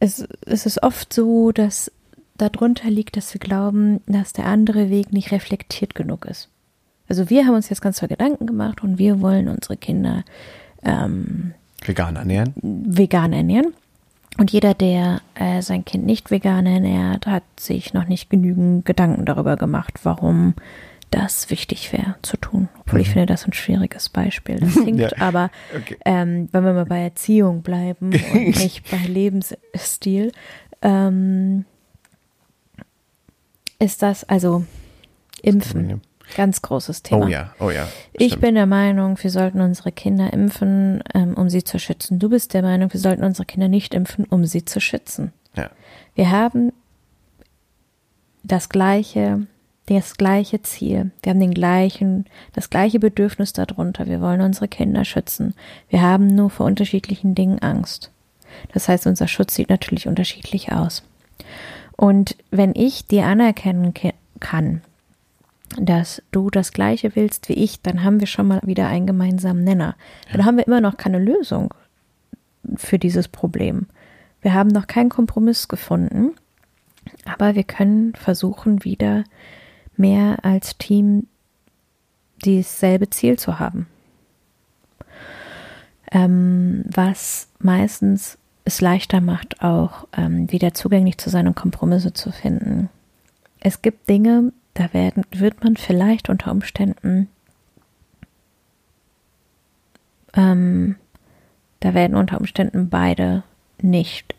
es, 0.00 0.26
es 0.46 0.66
ist 0.66 0.82
oft 0.82 1.12
so, 1.12 1.52
dass 1.52 1.92
darunter 2.36 2.90
liegt, 2.90 3.16
dass 3.16 3.32
wir 3.32 3.38
glauben, 3.38 4.00
dass 4.06 4.32
der 4.32 4.46
andere 4.46 4.90
Weg 4.90 5.12
nicht 5.12 5.30
reflektiert 5.30 5.94
genug 5.94 6.26
ist. 6.26 6.48
Also 7.08 7.30
wir 7.30 7.46
haben 7.46 7.54
uns 7.54 7.68
jetzt 7.68 7.80
ganz 7.80 7.98
toll 7.98 8.08
Gedanken 8.08 8.46
gemacht 8.46 8.82
und 8.82 8.98
wir 8.98 9.20
wollen 9.20 9.48
unsere 9.48 9.76
Kinder 9.76 10.24
ähm, 10.82 11.54
vegan 11.84 12.16
ernähren. 12.16 12.52
Vegan 12.62 13.32
ernähren. 13.32 13.74
Und 14.38 14.52
jeder, 14.52 14.74
der 14.74 15.22
äh, 15.34 15.62
sein 15.62 15.84
Kind 15.84 16.04
nicht 16.04 16.30
vegan 16.30 16.66
ernährt, 16.66 17.26
hat 17.26 17.44
sich 17.58 17.94
noch 17.94 18.06
nicht 18.06 18.28
genügend 18.28 18.84
Gedanken 18.84 19.24
darüber 19.24 19.56
gemacht, 19.56 20.00
warum 20.02 20.54
das 21.10 21.50
wichtig 21.50 21.92
wäre 21.92 22.16
zu 22.22 22.36
tun. 22.36 22.68
Obwohl 22.80 22.98
mhm. 22.98 23.02
ich 23.02 23.10
finde, 23.10 23.26
das 23.26 23.42
ist 23.42 23.48
ein 23.48 23.52
schwieriges 23.52 24.08
Beispiel. 24.08 24.56
Das 24.60 24.74
hinkt, 24.84 25.00
ja, 25.00 25.10
aber 25.18 25.50
okay. 25.74 25.96
ähm, 26.04 26.48
wenn 26.52 26.64
wir 26.64 26.72
mal 26.74 26.84
bei 26.84 27.00
Erziehung 27.00 27.62
bleiben 27.62 28.12
und 28.12 28.32
nicht 28.32 28.90
bei 28.90 28.98
Lebensstil, 28.98 30.32
ähm, 30.82 31.64
ist 33.78 34.02
das 34.02 34.24
also 34.24 34.64
Impfen. 35.42 36.00
Ganz 36.34 36.60
großes 36.62 37.02
Thema. 37.02 37.24
Oh 37.24 37.28
ja, 37.28 37.54
oh 37.60 37.70
ja. 37.70 37.86
Ich 38.12 38.38
bin 38.38 38.54
der 38.54 38.66
Meinung, 38.66 39.16
wir 39.22 39.30
sollten 39.30 39.60
unsere 39.60 39.92
Kinder 39.92 40.32
impfen, 40.32 41.02
ähm, 41.14 41.34
um 41.34 41.48
sie 41.48 41.62
zu 41.62 41.78
schützen. 41.78 42.18
Du 42.18 42.28
bist 42.28 42.52
der 42.54 42.62
Meinung, 42.62 42.92
wir 42.92 43.00
sollten 43.00 43.24
unsere 43.24 43.46
Kinder 43.46 43.68
nicht 43.68 43.94
impfen, 43.94 44.24
um 44.24 44.44
sie 44.44 44.64
zu 44.64 44.80
schützen. 44.80 45.32
Ja. 45.54 45.70
Wir 46.14 46.30
haben 46.30 46.72
das 48.42 48.68
gleiche, 48.68 49.46
das 49.86 50.16
gleiche 50.16 50.62
Ziel. 50.62 51.10
Wir 51.22 51.30
haben 51.30 51.40
den 51.40 51.54
gleichen, 51.54 52.26
das 52.52 52.70
gleiche 52.70 52.98
Bedürfnis 52.98 53.52
darunter. 53.52 54.06
Wir 54.06 54.20
wollen 54.20 54.40
unsere 54.40 54.68
Kinder 54.68 55.04
schützen. 55.04 55.54
Wir 55.88 56.02
haben 56.02 56.26
nur 56.26 56.50
vor 56.50 56.66
unterschiedlichen 56.66 57.34
Dingen 57.34 57.60
Angst. 57.60 58.10
Das 58.72 58.88
heißt, 58.88 59.06
unser 59.06 59.28
Schutz 59.28 59.54
sieht 59.54 59.70
natürlich 59.70 60.08
unterschiedlich 60.08 60.72
aus. 60.72 61.02
Und 61.96 62.36
wenn 62.50 62.74
ich 62.74 63.06
dir 63.06 63.24
anerkennen 63.24 63.94
kann, 64.40 64.82
dass 65.78 66.22
du 66.30 66.50
das 66.50 66.72
Gleiche 66.72 67.16
willst 67.16 67.48
wie 67.48 67.54
ich, 67.54 67.82
dann 67.82 68.04
haben 68.04 68.20
wir 68.20 68.26
schon 68.26 68.46
mal 68.46 68.60
wieder 68.64 68.88
einen 68.88 69.06
gemeinsamen 69.06 69.64
Nenner. 69.64 69.96
Ja. 70.26 70.36
Dann 70.36 70.44
haben 70.46 70.56
wir 70.56 70.66
immer 70.66 70.80
noch 70.80 70.96
keine 70.96 71.18
Lösung 71.18 71.74
für 72.76 72.98
dieses 72.98 73.28
Problem. 73.28 73.86
Wir 74.42 74.54
haben 74.54 74.68
noch 74.68 74.86
keinen 74.86 75.10
Kompromiss 75.10 75.68
gefunden, 75.68 76.32
aber 77.24 77.54
wir 77.54 77.64
können 77.64 78.14
versuchen, 78.14 78.84
wieder 78.84 79.24
mehr 79.96 80.44
als 80.44 80.78
Team 80.78 81.26
dasselbe 82.42 83.10
Ziel 83.10 83.38
zu 83.38 83.58
haben. 83.58 83.86
Ähm, 86.12 86.84
was 86.86 87.48
meistens 87.58 88.38
es 88.64 88.80
leichter 88.80 89.20
macht, 89.20 89.62
auch 89.62 90.06
ähm, 90.16 90.50
wieder 90.50 90.74
zugänglich 90.74 91.18
zu 91.18 91.30
sein 91.30 91.46
und 91.46 91.56
Kompromisse 91.56 92.12
zu 92.12 92.30
finden. 92.30 92.88
Es 93.60 93.82
gibt 93.82 94.08
Dinge, 94.08 94.52
da 94.76 94.92
werden, 94.92 95.24
wird 95.32 95.64
man 95.64 95.76
vielleicht 95.76 96.28
unter 96.28 96.50
Umständen, 96.50 97.28
ähm, 100.34 100.96
da 101.80 101.94
werden 101.94 102.16
unter 102.16 102.38
Umständen 102.38 102.88
beide 102.90 103.42
nicht 103.80 104.34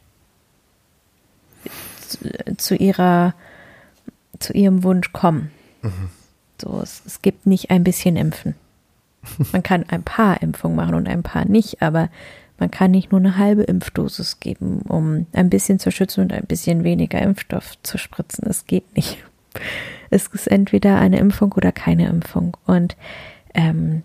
zu, 2.08 2.20
zu 2.58 2.76
ihrer, 2.76 3.34
zu 4.40 4.54
ihrem 4.54 4.84
Wunsch 4.84 5.12
kommen. 5.12 5.52
Mhm. 5.82 6.10
So, 6.62 6.82
es, 6.82 7.02
es 7.06 7.22
gibt 7.22 7.48
nicht 7.48 7.72
ein 7.72 7.84
bisschen 7.84 8.16
Impfen. 8.16 8.56
Man 9.52 9.64
kann 9.64 9.86
ein 9.90 10.04
paar 10.04 10.42
Impfungen 10.42 10.76
machen 10.76 10.96
und 10.96 11.08
ein 11.08 11.24
paar 11.24 11.46
nicht, 11.46 11.82
aber 11.82 12.10
man 12.60 12.72
kann 12.72 12.90
nicht 12.90 13.12
nur 13.12 13.20
eine 13.20 13.38
halbe 13.38 13.62
Impfdosis 13.62 14.40
geben, 14.40 14.82
um 14.82 15.28
ein 15.32 15.52
bisschen 15.52 15.78
zu 15.78 15.92
schützen 15.92 16.22
und 16.22 16.34
ein 16.34 16.48
bisschen 16.48 16.84
weniger 16.84 17.22
Impfstoff 17.22 17.74
zu 17.84 18.00
spritzen. 18.00 18.48
Es 18.50 18.66
geht 18.66 18.96
nicht. 18.96 19.24
Es 20.10 20.28
ist 20.28 20.48
entweder 20.48 21.00
eine 21.00 21.20
Impfung 21.20 21.52
oder 21.54 21.72
keine 21.72 22.08
Impfung. 22.08 22.58
Und 22.66 22.96
ähm, 23.54 24.04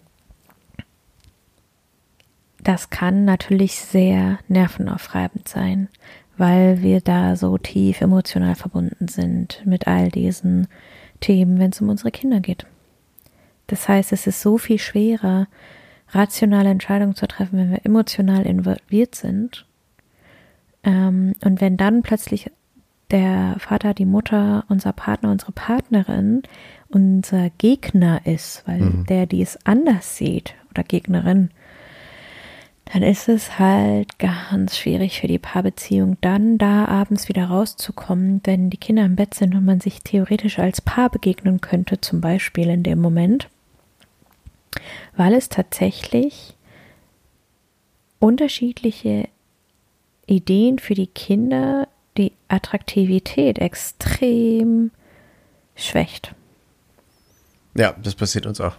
das 2.62 2.90
kann 2.90 3.24
natürlich 3.24 3.76
sehr 3.76 4.38
nervenaufreibend 4.48 5.48
sein, 5.48 5.88
weil 6.36 6.82
wir 6.82 7.00
da 7.00 7.36
so 7.36 7.58
tief 7.58 8.00
emotional 8.00 8.54
verbunden 8.54 9.08
sind 9.08 9.62
mit 9.64 9.86
all 9.86 10.08
diesen 10.10 10.68
Themen, 11.20 11.58
wenn 11.58 11.70
es 11.70 11.80
um 11.80 11.88
unsere 11.88 12.10
Kinder 12.10 12.40
geht. 12.40 12.66
Das 13.66 13.88
heißt, 13.88 14.12
es 14.12 14.26
ist 14.26 14.42
so 14.42 14.58
viel 14.58 14.78
schwerer, 14.78 15.46
rationale 16.10 16.70
Entscheidungen 16.70 17.14
zu 17.14 17.26
treffen, 17.26 17.58
wenn 17.58 17.70
wir 17.70 17.84
emotional 17.84 18.44
involviert 18.44 19.14
sind. 19.14 19.66
Ähm, 20.84 21.34
und 21.44 21.60
wenn 21.60 21.76
dann 21.76 22.02
plötzlich 22.02 22.50
der 23.12 23.56
Vater, 23.58 23.94
die 23.94 24.06
Mutter, 24.06 24.64
unser 24.68 24.92
Partner, 24.92 25.30
unsere 25.30 25.52
Partnerin 25.52 26.42
unser 26.88 27.50
Gegner 27.50 28.26
ist, 28.26 28.64
weil 28.66 28.80
mhm. 28.80 29.06
der 29.06 29.26
die 29.26 29.40
es 29.40 29.58
anders 29.64 30.16
sieht 30.16 30.54
oder 30.70 30.82
Gegnerin, 30.82 31.50
dann 32.92 33.02
ist 33.02 33.28
es 33.28 33.58
halt 33.58 34.18
ganz 34.18 34.76
schwierig 34.76 35.20
für 35.20 35.28
die 35.28 35.38
Paarbeziehung, 35.38 36.18
dann 36.20 36.58
da 36.58 36.84
abends 36.84 37.28
wieder 37.28 37.46
rauszukommen, 37.46 38.40
wenn 38.44 38.68
die 38.68 38.76
Kinder 38.76 39.06
im 39.06 39.16
Bett 39.16 39.32
sind 39.32 39.54
und 39.54 39.64
man 39.64 39.80
sich 39.80 40.02
theoretisch 40.02 40.58
als 40.58 40.80
Paar 40.82 41.08
begegnen 41.08 41.60
könnte, 41.62 42.00
zum 42.00 42.20
Beispiel 42.20 42.68
in 42.68 42.82
dem 42.82 43.00
Moment 43.00 43.48
weil 45.16 45.34
es 45.34 45.48
tatsächlich 45.48 46.54
unterschiedliche 48.18 49.28
Ideen 50.26 50.78
für 50.78 50.94
die 50.94 51.08
Kinder 51.08 51.88
die 52.16 52.32
Attraktivität 52.48 53.58
extrem 53.58 54.90
schwächt. 55.74 56.34
Ja, 57.74 57.94
das 58.02 58.14
passiert 58.14 58.46
uns 58.46 58.60
auch. 58.60 58.76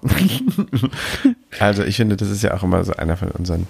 also 1.59 1.83
ich 1.83 1.95
finde, 1.95 2.15
das 2.15 2.29
ist 2.29 2.43
ja 2.43 2.53
auch 2.53 2.63
immer 2.63 2.83
so 2.83 2.93
einer 2.93 3.17
von 3.17 3.29
unseren 3.29 3.67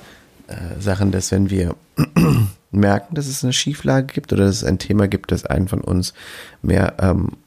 äh, 0.47 0.79
Sachen, 0.79 1.11
dass 1.11 1.31
wenn 1.31 1.49
wir 1.49 1.75
merken, 2.71 3.15
dass 3.15 3.27
es 3.27 3.43
eine 3.43 3.53
Schieflage 3.53 4.07
gibt 4.07 4.33
oder 4.33 4.45
dass 4.45 4.57
es 4.57 4.63
ein 4.63 4.79
Thema 4.79 5.07
gibt, 5.07 5.31
das 5.31 5.45
einen 5.45 5.69
von 5.69 5.81
uns 5.81 6.13
mehr 6.61 6.95
ähm, 6.99 7.37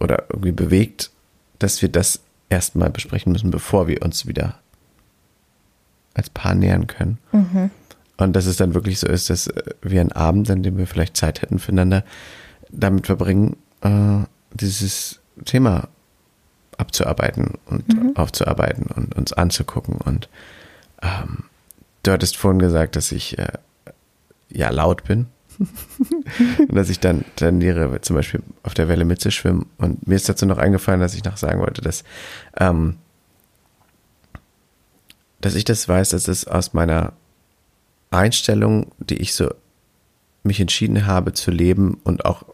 oder 0.00 0.24
irgendwie 0.30 0.52
bewegt, 0.52 1.10
dass 1.58 1.82
wir 1.82 1.88
das 1.88 2.20
erstmal 2.48 2.90
besprechen 2.90 3.32
müssen, 3.32 3.50
bevor 3.50 3.86
wir 3.86 4.02
uns 4.02 4.26
wieder 4.26 4.58
als 6.14 6.30
Paar 6.30 6.54
nähern 6.54 6.86
können. 6.86 7.18
Mhm. 7.32 7.70
Und 8.20 8.34
dass 8.34 8.46
es 8.46 8.56
dann 8.56 8.74
wirklich 8.74 8.98
so 8.98 9.06
ist, 9.06 9.30
dass 9.30 9.48
wir 9.82 10.00
einen 10.00 10.12
Abend, 10.12 10.50
an 10.50 10.62
dem 10.62 10.76
wir 10.76 10.86
vielleicht 10.86 11.16
Zeit 11.16 11.42
hätten 11.42 11.58
füreinander, 11.58 12.04
damit 12.70 13.06
verbringen, 13.06 13.56
äh, 13.80 14.24
dieses 14.52 15.20
Thema 15.44 15.88
abzuarbeiten 16.76 17.54
und 17.66 17.88
mhm. 17.88 18.16
aufzuarbeiten 18.16 18.86
und 18.94 19.16
uns 19.16 19.32
anzugucken. 19.32 19.96
Und 19.96 20.28
ähm, 21.02 21.44
du 22.02 22.12
hattest 22.12 22.36
vorhin 22.36 22.58
gesagt, 22.58 22.96
dass 22.96 23.12
ich 23.12 23.38
äh, 23.38 23.52
ja 24.50 24.70
laut 24.70 25.04
bin. 25.04 25.26
und 26.58 26.74
dass 26.74 26.88
ich 26.88 27.00
dann 27.00 27.24
tendiere, 27.36 28.00
zum 28.00 28.16
Beispiel 28.16 28.42
auf 28.62 28.72
der 28.72 28.88
Welle 28.88 29.04
mitzuschwimmen. 29.04 29.66
Und 29.76 30.06
mir 30.06 30.14
ist 30.14 30.28
dazu 30.28 30.46
noch 30.46 30.56
eingefallen, 30.56 31.00
dass 31.00 31.14
ich 31.14 31.24
noch 31.24 31.36
sagen 31.36 31.60
wollte, 31.60 31.82
dass, 31.82 32.02
ähm, 32.58 32.96
dass 35.42 35.54
ich 35.54 35.64
das 35.64 35.86
weiß, 35.86 36.10
dass 36.10 36.28
es 36.28 36.46
aus 36.46 36.72
meiner 36.72 37.12
Einstellung, 38.10 38.92
die 38.98 39.16
ich 39.16 39.34
so 39.34 39.52
mich 40.42 40.60
entschieden 40.60 41.06
habe 41.06 41.32
zu 41.32 41.50
leben 41.50 42.00
und 42.04 42.24
auch 42.24 42.44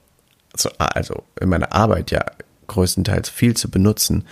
so, 0.55 0.71
also 0.79 1.23
in 1.41 1.49
meiner 1.49 1.73
Arbeit 1.73 2.11
ja 2.11 2.25
größtenteils 2.67 3.29
viel 3.29 3.57
zu 3.57 3.71
benutzen 3.71 4.25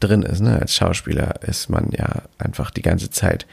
drin 0.00 0.22
ist. 0.22 0.40
Ne? 0.40 0.58
Als 0.58 0.74
Schauspieler 0.74 1.42
ist 1.42 1.68
man 1.68 1.90
ja 1.90 2.22
einfach 2.38 2.70
die 2.70 2.82
ganze 2.82 3.10
Zeit 3.10 3.46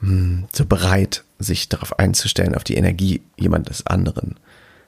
hm, 0.00 0.46
so 0.52 0.66
bereit, 0.66 1.24
sich 1.38 1.68
darauf 1.68 1.98
einzustellen, 1.98 2.54
auf 2.54 2.64
die 2.64 2.76
Energie 2.76 3.22
jemandes 3.36 3.86
anderen. 3.86 4.36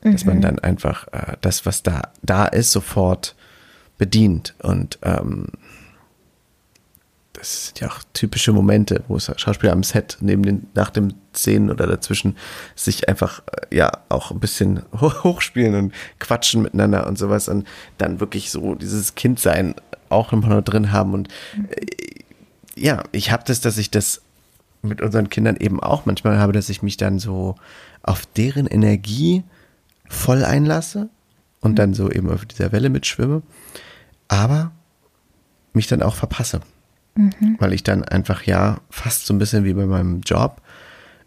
Mhm. 0.02 0.12
Dass 0.12 0.24
man 0.24 0.38
mhm. 0.38 0.42
dann 0.42 0.58
einfach 0.58 1.06
äh, 1.12 1.36
das, 1.40 1.64
was 1.64 1.82
da, 1.82 2.12
da 2.22 2.46
ist, 2.46 2.72
sofort 2.72 3.36
bedient. 3.98 4.54
Und 4.62 4.98
ähm, 5.02 5.46
das 7.42 7.66
sind 7.66 7.80
ja 7.80 7.88
auch 7.88 7.98
typische 8.12 8.52
Momente, 8.52 9.02
wo 9.08 9.18
Schauspieler 9.18 9.72
am 9.72 9.82
Set 9.82 10.16
neben 10.20 10.44
den, 10.44 10.68
nach 10.74 10.90
dem 10.90 11.14
Szenen 11.34 11.72
oder 11.72 11.88
dazwischen 11.88 12.36
sich 12.76 13.08
einfach 13.08 13.42
äh, 13.50 13.76
ja 13.76 13.90
auch 14.10 14.30
ein 14.30 14.38
bisschen 14.38 14.82
hochspielen 14.92 15.74
und 15.74 15.94
quatschen 16.20 16.62
miteinander 16.62 17.04
und 17.08 17.18
sowas 17.18 17.48
und 17.48 17.66
dann 17.98 18.20
wirklich 18.20 18.52
so 18.52 18.76
dieses 18.76 19.16
Kindsein 19.16 19.74
auch 20.08 20.32
immer 20.32 20.46
noch 20.46 20.62
drin 20.62 20.92
haben 20.92 21.14
und 21.14 21.30
äh, 21.70 21.86
ja, 22.76 23.02
ich 23.10 23.32
habe 23.32 23.42
das, 23.44 23.60
dass 23.60 23.76
ich 23.76 23.90
das 23.90 24.22
mit 24.82 25.02
unseren 25.02 25.28
Kindern 25.28 25.56
eben 25.56 25.80
auch 25.80 26.06
manchmal 26.06 26.38
habe, 26.38 26.52
dass 26.52 26.68
ich 26.68 26.80
mich 26.80 26.96
dann 26.96 27.18
so 27.18 27.56
auf 28.04 28.24
deren 28.24 28.68
Energie 28.68 29.42
voll 30.08 30.44
einlasse 30.44 31.10
und 31.60 31.76
dann 31.76 31.92
so 31.92 32.08
eben 32.08 32.30
auf 32.30 32.46
dieser 32.46 32.70
Welle 32.70 32.88
mitschwimme. 32.88 33.42
Aber 34.28 34.70
mich 35.72 35.88
dann 35.88 36.02
auch 36.02 36.14
verpasse. 36.14 36.60
Mhm. 37.14 37.56
Weil 37.58 37.72
ich 37.72 37.82
dann 37.82 38.04
einfach 38.04 38.44
ja 38.44 38.78
fast 38.90 39.26
so 39.26 39.34
ein 39.34 39.38
bisschen 39.38 39.64
wie 39.64 39.74
bei 39.74 39.86
meinem 39.86 40.20
Job 40.22 40.62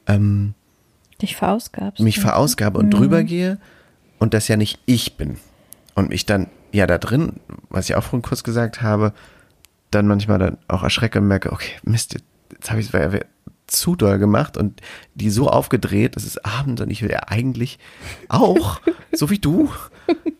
ähm, 0.08 0.54
dich 1.22 1.36
verausgabst. 1.36 2.02
Mich 2.02 2.20
verausgabe 2.20 2.80
und 2.80 2.88
mhm. 2.88 2.92
drüber 2.92 3.24
gehe 3.24 3.60
und 4.20 4.34
das 4.34 4.48
ja 4.48 4.58
nicht 4.58 4.80
ich 4.86 5.18
bin. 5.18 5.38
Und 5.94 6.10
mich 6.10 6.26
dann 6.26 6.48
ja 6.72 6.88
da 6.88 6.98
drin, 6.98 7.34
was 7.70 7.90
ich 7.90 7.96
auch 7.96 8.04
vorhin 8.04 8.22
kurz 8.22 8.44
gesagt 8.44 8.82
habe, 8.82 9.14
dann 9.92 10.08
manchmal 10.08 10.40
dann 10.40 10.58
auch 10.68 10.84
erschrecke 10.84 11.20
und 11.20 11.28
merke, 11.28 11.52
okay, 11.52 11.72
Mist, 11.84 12.18
jetzt 12.52 12.70
habe 12.70 12.82
ich 12.82 12.94
es 12.94 13.22
zu 13.68 13.96
doll 13.96 14.20
gemacht 14.20 14.58
und 14.58 14.82
die 15.16 15.30
so 15.30 15.50
aufgedreht, 15.50 16.16
es 16.18 16.26
ist 16.26 16.46
abends 16.46 16.82
und 16.82 16.92
ich 16.92 17.02
will 17.02 17.12
ja 17.12 17.22
eigentlich 17.28 17.80
auch, 18.30 18.82
so 19.12 19.30
wie 19.30 19.40
du, 19.40 19.72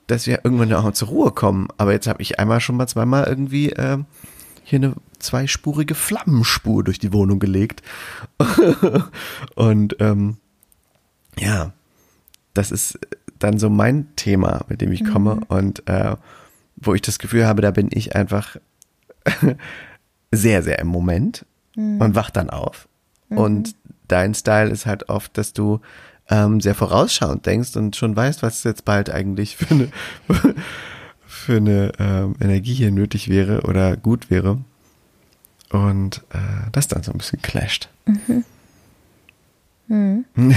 dass 0.08 0.28
wir 0.28 0.42
irgendwann 0.44 0.72
auch 0.74 0.92
zur 0.92 1.08
Ruhe 1.08 1.32
kommen. 1.32 1.68
Aber 1.78 1.92
jetzt 1.92 2.08
habe 2.08 2.22
ich 2.22 2.40
einmal 2.40 2.60
schon 2.60 2.78
mal 2.78 2.88
zweimal 2.88 3.26
irgendwie 3.26 3.72
äh, 3.72 3.98
hier 4.66 4.78
eine 4.78 4.96
zweispurige 5.20 5.94
Flammenspur 5.94 6.84
durch 6.84 6.98
die 6.98 7.14
Wohnung 7.14 7.38
gelegt. 7.38 7.84
und 9.56 9.96
ähm, 10.00 10.38
ja, 11.40 11.72
das 12.56 12.72
ist 12.72 13.00
dann 13.38 13.60
so 13.60 13.70
mein 13.70 14.08
Thema, 14.16 14.66
mit 14.68 14.82
dem 14.82 14.92
ich 14.92 15.06
komme 15.06 15.36
mhm. 15.36 15.44
und 15.44 15.88
äh, 15.88 16.16
wo 16.78 16.96
ich 16.96 17.02
das 17.02 17.20
Gefühl 17.20 17.46
habe, 17.46 17.62
da 17.62 17.72
bin 17.72 17.90
ich 17.92 18.16
einfach 18.16 18.58
sehr, 20.32 20.64
sehr 20.64 20.80
im 20.80 20.88
Moment 20.88 21.46
mhm. 21.76 22.02
und 22.02 22.16
wach 22.16 22.32
dann 22.32 22.50
auf. 22.50 22.88
Mhm. 23.30 23.38
Und 23.38 23.76
dein 24.08 24.34
Style 24.34 24.72
ist 24.72 24.88
halt 24.88 25.10
oft, 25.10 25.38
dass 25.38 25.54
du 25.54 25.80
ähm, 26.28 26.60
sehr 26.60 26.74
vorausschauend 26.74 27.46
denkst 27.46 27.76
und 27.76 27.96
schon 27.96 28.16
weißt, 28.16 28.42
was 28.42 28.64
jetzt 28.64 28.84
bald 28.84 29.12
eigentlich 29.12 29.58
für 29.58 29.76
eine, 29.76 29.92
für 31.46 31.58
eine 31.58 31.92
ähm, 32.00 32.36
Energie 32.42 32.74
hier 32.74 32.92
nötig 32.92 33.30
wäre 33.30 33.62
oder 33.62 33.96
gut 33.96 34.32
wäre. 34.32 34.60
Und 35.70 36.24
äh, 36.32 36.70
das 36.72 36.88
dann 36.88 37.04
so 37.04 37.12
ein 37.12 37.20
bisschen 37.20 37.42
clasht. 37.42 37.90
Mhm. 38.06 38.46
Mhm. 39.88 40.26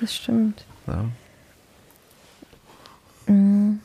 das 0.00 0.14
stimmt. 0.14 0.64
Ja. 0.86 1.04
Mhm. 3.26 3.80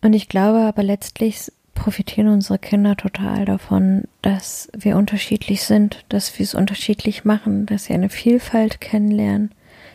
Und 0.00 0.14
ich 0.14 0.28
glaube 0.28 0.60
aber 0.60 0.82
letztlich 0.82 1.52
profitieren 1.74 2.28
unsere 2.28 2.58
Kinder 2.58 2.96
total 2.96 3.44
davon, 3.44 4.04
dass 4.22 4.68
wir 4.76 4.96
unterschiedlich 4.96 5.64
sind, 5.64 6.04
dass 6.08 6.38
wir 6.38 6.44
es 6.44 6.54
unterschiedlich 6.54 7.24
machen, 7.24 7.66
dass 7.66 7.84
sie 7.84 7.94
eine 7.94 8.08
Vielfalt 8.08 8.80
kennenlernen, 8.80 9.52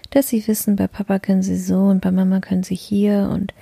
dass 0.10 0.30
sie 0.30 0.46
wissen, 0.48 0.76
bei 0.76 0.88
Papa 0.88 1.20
können 1.20 1.44
sie 1.44 1.58
so 1.58 1.80
und 1.80 2.02
bei 2.02 2.12
Mama 2.12 2.40
können 2.40 2.64
sie 2.64 2.76
hier 2.76 3.30
und 3.32 3.54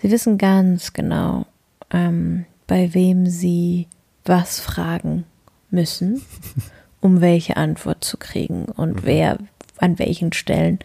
sie 0.00 0.10
wissen 0.10 0.38
ganz 0.38 0.92
genau, 0.92 1.46
ähm, 1.90 2.44
bei 2.66 2.94
wem 2.94 3.26
sie 3.26 3.86
was 4.24 4.60
fragen 4.60 5.24
müssen, 5.70 6.22
um 7.00 7.20
welche 7.20 7.56
Antwort 7.56 8.04
zu 8.04 8.16
kriegen 8.16 8.66
und 8.66 8.96
mhm. 8.96 9.00
wer 9.04 9.38
an 9.78 9.98
welchen 9.98 10.32
Stellen 10.32 10.78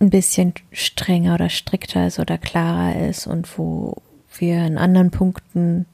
ein 0.00 0.10
bisschen 0.10 0.54
strenger 0.72 1.34
oder 1.34 1.48
strikter 1.48 2.06
ist 2.06 2.18
oder 2.18 2.38
klarer 2.38 3.08
ist 3.08 3.26
und 3.26 3.58
wo 3.58 4.02
wir 4.38 4.66
in 4.66 4.78
anderen 4.78 5.10
Punkten 5.10 5.86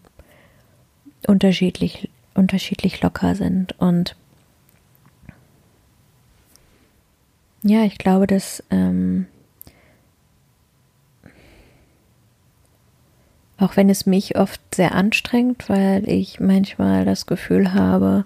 unterschiedlich, 1.27 2.09
unterschiedlich 2.35 3.01
locker 3.03 3.35
sind. 3.35 3.79
Und 3.79 4.17
ja, 7.63 7.85
ich 7.85 7.99
glaube, 7.99 8.27
dass 8.27 8.63
ähm, 8.71 9.27
auch 13.59 13.77
wenn 13.77 13.89
es 13.91 14.07
mich 14.07 14.37
oft 14.37 14.61
sehr 14.75 14.95
anstrengt, 14.95 15.69
weil 15.69 16.09
ich 16.09 16.41
manchmal 16.41 17.05
das 17.05 17.27
Gefühl 17.27 17.73
habe, 17.73 18.25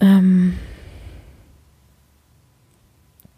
ähm, 0.00 0.58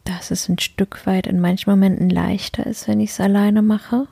dass 0.05 0.31
es 0.31 0.49
ein 0.49 0.59
Stück 0.59 1.07
weit 1.07 1.27
in 1.27 1.41
manchen 1.41 1.71
Momenten 1.71 2.11
leichter 2.11 2.67
ist, 2.67 2.89
wenn 2.89 3.01
ich 3.01 3.11
es 3.11 3.21
alleine 3.21 3.63
mache 3.63 4.07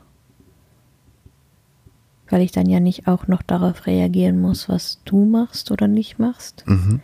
weil 2.30 2.42
ich 2.42 2.52
dann 2.52 2.68
ja 2.68 2.80
nicht 2.80 3.06
auch 3.08 3.26
noch 3.26 3.42
darauf 3.42 3.86
reagieren 3.86 4.40
muss, 4.40 4.68
was 4.68 5.00
du 5.04 5.24
machst 5.24 5.70
oder 5.70 5.88
nicht 5.88 6.18
machst, 6.18 6.64
mhm. 6.66 7.00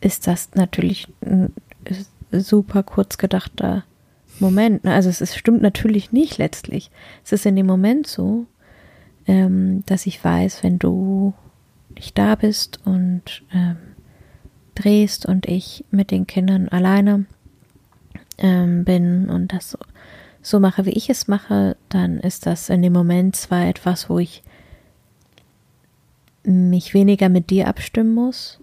ist 0.00 0.26
das 0.26 0.50
natürlich 0.54 1.08
ein 1.22 1.52
super 2.32 2.82
kurz 2.82 3.18
gedachter 3.18 3.84
Moment. 4.38 4.86
Also 4.86 5.08
es 5.08 5.20
ist, 5.20 5.36
stimmt 5.36 5.62
natürlich 5.62 6.12
nicht 6.12 6.38
letztlich. 6.38 6.90
Es 7.24 7.32
ist 7.32 7.46
in 7.46 7.56
dem 7.56 7.66
Moment 7.66 8.06
so, 8.06 8.46
ähm, 9.26 9.82
dass 9.86 10.06
ich 10.06 10.22
weiß, 10.22 10.62
wenn 10.62 10.78
du 10.78 11.34
nicht 11.94 12.16
da 12.16 12.34
bist 12.34 12.80
und 12.84 13.42
ähm, 13.52 13.76
drehst 14.74 15.26
und 15.26 15.46
ich 15.46 15.84
mit 15.90 16.10
den 16.10 16.26
Kindern 16.26 16.68
alleine 16.68 17.26
ähm, 18.38 18.84
bin 18.84 19.28
und 19.28 19.52
das 19.52 19.70
so, 19.70 19.78
so 20.42 20.60
mache, 20.60 20.86
wie 20.86 20.90
ich 20.90 21.10
es 21.10 21.28
mache, 21.28 21.76
dann 21.88 22.18
ist 22.18 22.46
das 22.46 22.70
in 22.70 22.82
dem 22.82 22.92
Moment 22.92 23.36
zwar 23.36 23.66
etwas, 23.66 24.08
wo 24.08 24.18
ich 24.18 24.42
mich 26.44 26.94
weniger 26.94 27.28
mit 27.28 27.50
dir 27.50 27.68
abstimmen 27.68 28.14
muss, 28.14 28.59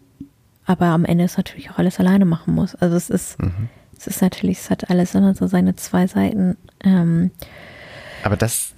aber 0.67 0.87
am 0.87 1.05
Ende 1.05 1.23
es 1.23 1.37
natürlich 1.37 1.71
auch 1.71 1.79
alles 1.79 1.99
alleine 1.99 2.25
machen 2.25 2.53
muss. 2.53 2.75
Also 2.75 2.95
es 2.97 3.09
ist, 3.09 3.41
mhm. 3.41 3.69
es 3.97 4.05
ist 4.05 4.21
natürlich, 4.21 4.59
es 4.59 4.69
hat 4.69 4.89
alles 4.89 5.15
immer 5.15 5.33
so 5.33 5.47
seine 5.47 5.75
zwei 5.75 6.05
Seiten. 6.05 6.57
Ähm, 6.83 7.31
aber 8.21 8.35
das 8.35 8.73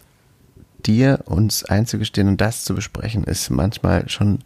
dir 0.85 1.21
uns 1.25 1.65
einzugestehen 1.65 2.27
und 2.27 2.39
das 2.39 2.63
zu 2.63 2.75
besprechen, 2.75 3.23
ist 3.23 3.49
manchmal 3.49 4.07
schon 4.07 4.39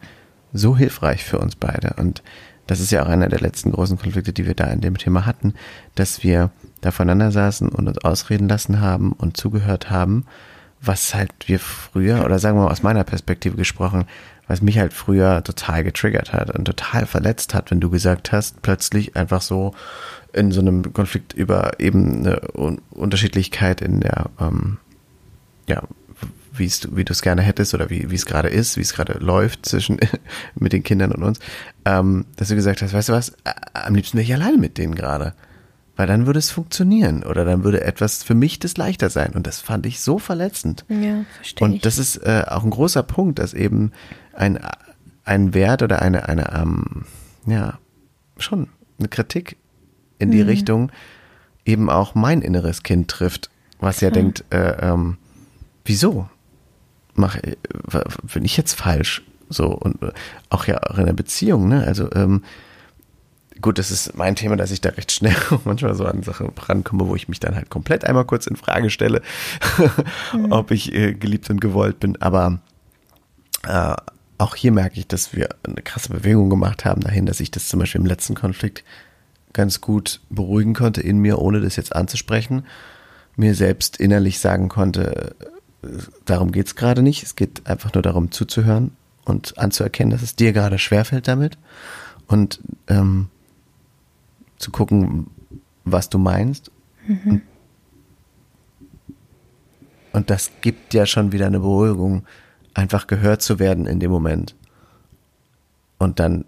so 0.53 0.77
hilfreich 0.77 1.25
für 1.25 1.37
uns 1.37 1.55
beide. 1.55 1.95
Und 1.97 2.23
das 2.65 2.79
ist 2.79 2.91
ja 2.91 3.03
auch 3.03 3.09
einer 3.09 3.27
der 3.27 3.41
letzten 3.41 3.71
großen 3.71 3.99
Konflikte, 3.99 4.31
die 4.31 4.47
wir 4.47 4.55
da 4.55 4.67
in 4.67 4.79
dem 4.79 4.97
Thema 4.97 5.25
hatten, 5.25 5.53
dass 5.95 6.23
wir 6.23 6.49
da 6.79 6.91
voneinander 6.91 7.31
saßen 7.31 7.69
und 7.69 7.87
uns 7.89 7.97
ausreden 7.99 8.47
lassen 8.47 8.79
haben 8.79 9.11
und 9.11 9.35
zugehört 9.35 9.89
haben, 9.89 10.25
was 10.81 11.13
halt 11.13 11.31
wir 11.47 11.59
früher, 11.59 12.23
oder 12.23 12.39
sagen 12.39 12.57
wir 12.57 12.63
mal 12.63 12.71
aus 12.71 12.83
meiner 12.83 13.03
Perspektive 13.03 13.57
gesprochen, 13.57 14.05
was 14.53 14.61
mich 14.61 14.77
halt 14.77 14.93
früher 14.93 15.43
total 15.43 15.83
getriggert 15.83 16.31
hat 16.31 16.51
und 16.51 16.65
total 16.65 17.07
verletzt 17.07 17.55
hat, 17.55 17.71
wenn 17.71 17.79
du 17.79 17.89
gesagt 17.89 18.31
hast, 18.31 18.61
plötzlich 18.61 19.15
einfach 19.15 19.41
so 19.41 19.73
in 20.31 20.51
so 20.51 20.61
einem 20.61 20.93
Konflikt 20.93 21.33
über 21.33 21.79
eben 21.79 22.19
eine 22.19 22.39
Unterschiedlichkeit 22.91 23.81
in 23.81 24.01
der, 24.01 24.29
ähm, 24.39 24.77
ja, 25.67 25.81
wie 26.51 26.67
du 26.67 27.11
es 27.11 27.23
gerne 27.23 27.41
hättest 27.41 27.73
oder 27.73 27.89
wie 27.89 28.13
es 28.13 28.27
gerade 28.27 28.49
ist, 28.49 28.77
wie 28.77 28.81
es 28.81 28.93
gerade 28.93 29.13
läuft 29.13 29.65
zwischen 29.65 29.97
mit 30.55 30.71
den 30.71 30.83
Kindern 30.83 31.13
und 31.13 31.23
uns, 31.23 31.39
ähm, 31.85 32.25
dass 32.35 32.49
du 32.49 32.55
gesagt 32.55 32.83
hast, 32.83 32.93
weißt 32.93 33.09
du 33.09 33.13
was, 33.13 33.33
am 33.73 33.95
liebsten 33.95 34.19
wäre 34.19 34.25
ich 34.25 34.33
alleine 34.35 34.57
mit 34.57 34.77
denen 34.77 34.93
gerade. 34.93 35.33
Weil 35.95 36.07
dann 36.07 36.25
würde 36.25 36.39
es 36.39 36.49
funktionieren 36.49 37.23
oder 37.23 37.45
dann 37.45 37.63
würde 37.63 37.83
etwas 37.83 38.23
für 38.23 38.33
mich 38.33 38.57
das 38.57 38.77
leichter 38.77 39.09
sein. 39.09 39.33
Und 39.35 39.45
das 39.45 39.59
fand 39.59 39.85
ich 39.85 39.99
so 39.99 40.17
verletzend. 40.17 40.85
Ja, 40.89 41.23
verstehe. 41.35 41.67
Und 41.67 41.85
das 41.85 41.99
ist 41.99 42.17
äh, 42.17 42.45
auch 42.47 42.63
ein 42.63 42.71
großer 42.71 43.03
Punkt, 43.03 43.37
dass 43.37 43.53
eben 43.53 43.91
ein, 44.33 44.59
ein 45.23 45.53
Wert 45.53 45.83
oder 45.83 46.01
eine, 46.01 46.27
eine 46.27 46.51
ähm, 46.53 47.05
ja, 47.45 47.77
schon 48.37 48.69
eine 48.97 49.07
Kritik 49.07 49.57
in 50.17 50.31
die 50.31 50.41
mhm. 50.41 50.49
Richtung 50.49 50.91
eben 51.65 51.89
auch 51.89 52.15
mein 52.15 52.41
inneres 52.41 52.83
Kind 52.83 53.09
trifft, 53.09 53.49
was 53.79 54.01
ja 54.01 54.09
mhm. 54.09 54.13
denkt, 54.13 54.45
äh, 54.49 54.91
ähm, 54.91 55.17
wieso 55.85 56.27
mache 57.15 57.57
bin 58.33 58.45
ich 58.45 58.57
jetzt 58.57 58.73
falsch? 58.73 59.21
So 59.49 59.67
und 59.67 60.01
äh, 60.01 60.11
auch 60.49 60.65
ja 60.65 60.81
auch 60.83 60.97
in 60.97 61.05
der 61.05 61.13
Beziehung, 61.13 61.67
ne? 61.67 61.83
Also 61.85 62.11
ähm, 62.13 62.43
gut, 63.63 63.79
das 63.79 63.89
ist 63.89 64.15
mein 64.15 64.35
Thema, 64.35 64.55
dass 64.55 64.69
ich 64.69 64.81
da 64.81 64.89
recht 64.89 65.11
schnell 65.11 65.35
manchmal 65.65 65.95
so 65.95 66.05
an 66.05 66.21
Sachen 66.21 66.51
rankomme, 66.55 67.07
wo 67.07 67.15
ich 67.15 67.27
mich 67.27 67.39
dann 67.39 67.55
halt 67.55 67.71
komplett 67.71 68.05
einmal 68.05 68.25
kurz 68.25 68.45
in 68.45 68.55
Frage 68.55 68.91
stelle, 68.91 69.23
mhm. 70.33 70.51
ob 70.51 70.69
ich 70.69 70.93
äh, 70.93 71.13
geliebt 71.13 71.49
und 71.49 71.59
gewollt 71.59 71.99
bin. 71.99 72.21
Aber 72.21 72.59
äh, 73.67 73.95
auch 74.37 74.55
hier 74.55 74.71
merke 74.71 74.99
ich, 74.99 75.07
dass 75.07 75.33
wir 75.33 75.49
eine 75.63 75.81
krasse 75.81 76.09
Bewegung 76.09 76.49
gemacht 76.49 76.85
haben 76.85 77.01
dahin, 77.01 77.25
dass 77.25 77.39
ich 77.39 77.49
das 77.49 77.67
zum 77.67 77.79
Beispiel 77.79 78.01
im 78.01 78.07
letzten 78.07 78.35
Konflikt 78.35 78.83
ganz 79.53 79.81
gut 79.81 80.19
beruhigen 80.29 80.73
konnte 80.73 81.01
in 81.01 81.17
mir, 81.19 81.39
ohne 81.39 81.61
das 81.61 81.75
jetzt 81.75 81.95
anzusprechen. 81.95 82.65
Mir 83.35 83.55
selbst 83.55 83.97
innerlich 83.97 84.39
sagen 84.39 84.67
konnte, 84.67 85.35
darum 86.25 86.51
geht 86.51 86.67
es 86.67 86.75
gerade 86.75 87.01
nicht. 87.01 87.23
Es 87.23 87.35
geht 87.35 87.65
einfach 87.65 87.93
nur 87.93 88.03
darum 88.03 88.31
zuzuhören 88.31 88.91
und 89.25 89.57
anzuerkennen, 89.57 90.11
dass 90.11 90.21
es 90.21 90.35
dir 90.35 90.53
gerade 90.53 90.77
schwerfällt 90.79 91.27
damit 91.27 91.57
und 92.27 92.59
ähm, 92.87 93.29
zu 94.63 94.71
gucken, 94.71 95.27
was 95.85 96.09
du 96.09 96.17
meinst. 96.17 96.71
Mhm. 97.07 97.41
Und, 100.11 100.29
das 100.29 100.51
gibt 100.61 100.93
ja 100.93 101.05
schon 101.05 101.31
wieder 101.31 101.47
eine 101.47 101.59
Beruhigung, 101.59 102.23
einfach 102.73 103.07
gehört 103.07 103.41
zu 103.41 103.59
werden 103.59 103.85
in 103.85 103.99
dem 103.99 104.11
Moment. 104.11 104.55
Und 105.97 106.19
dann, 106.19 106.45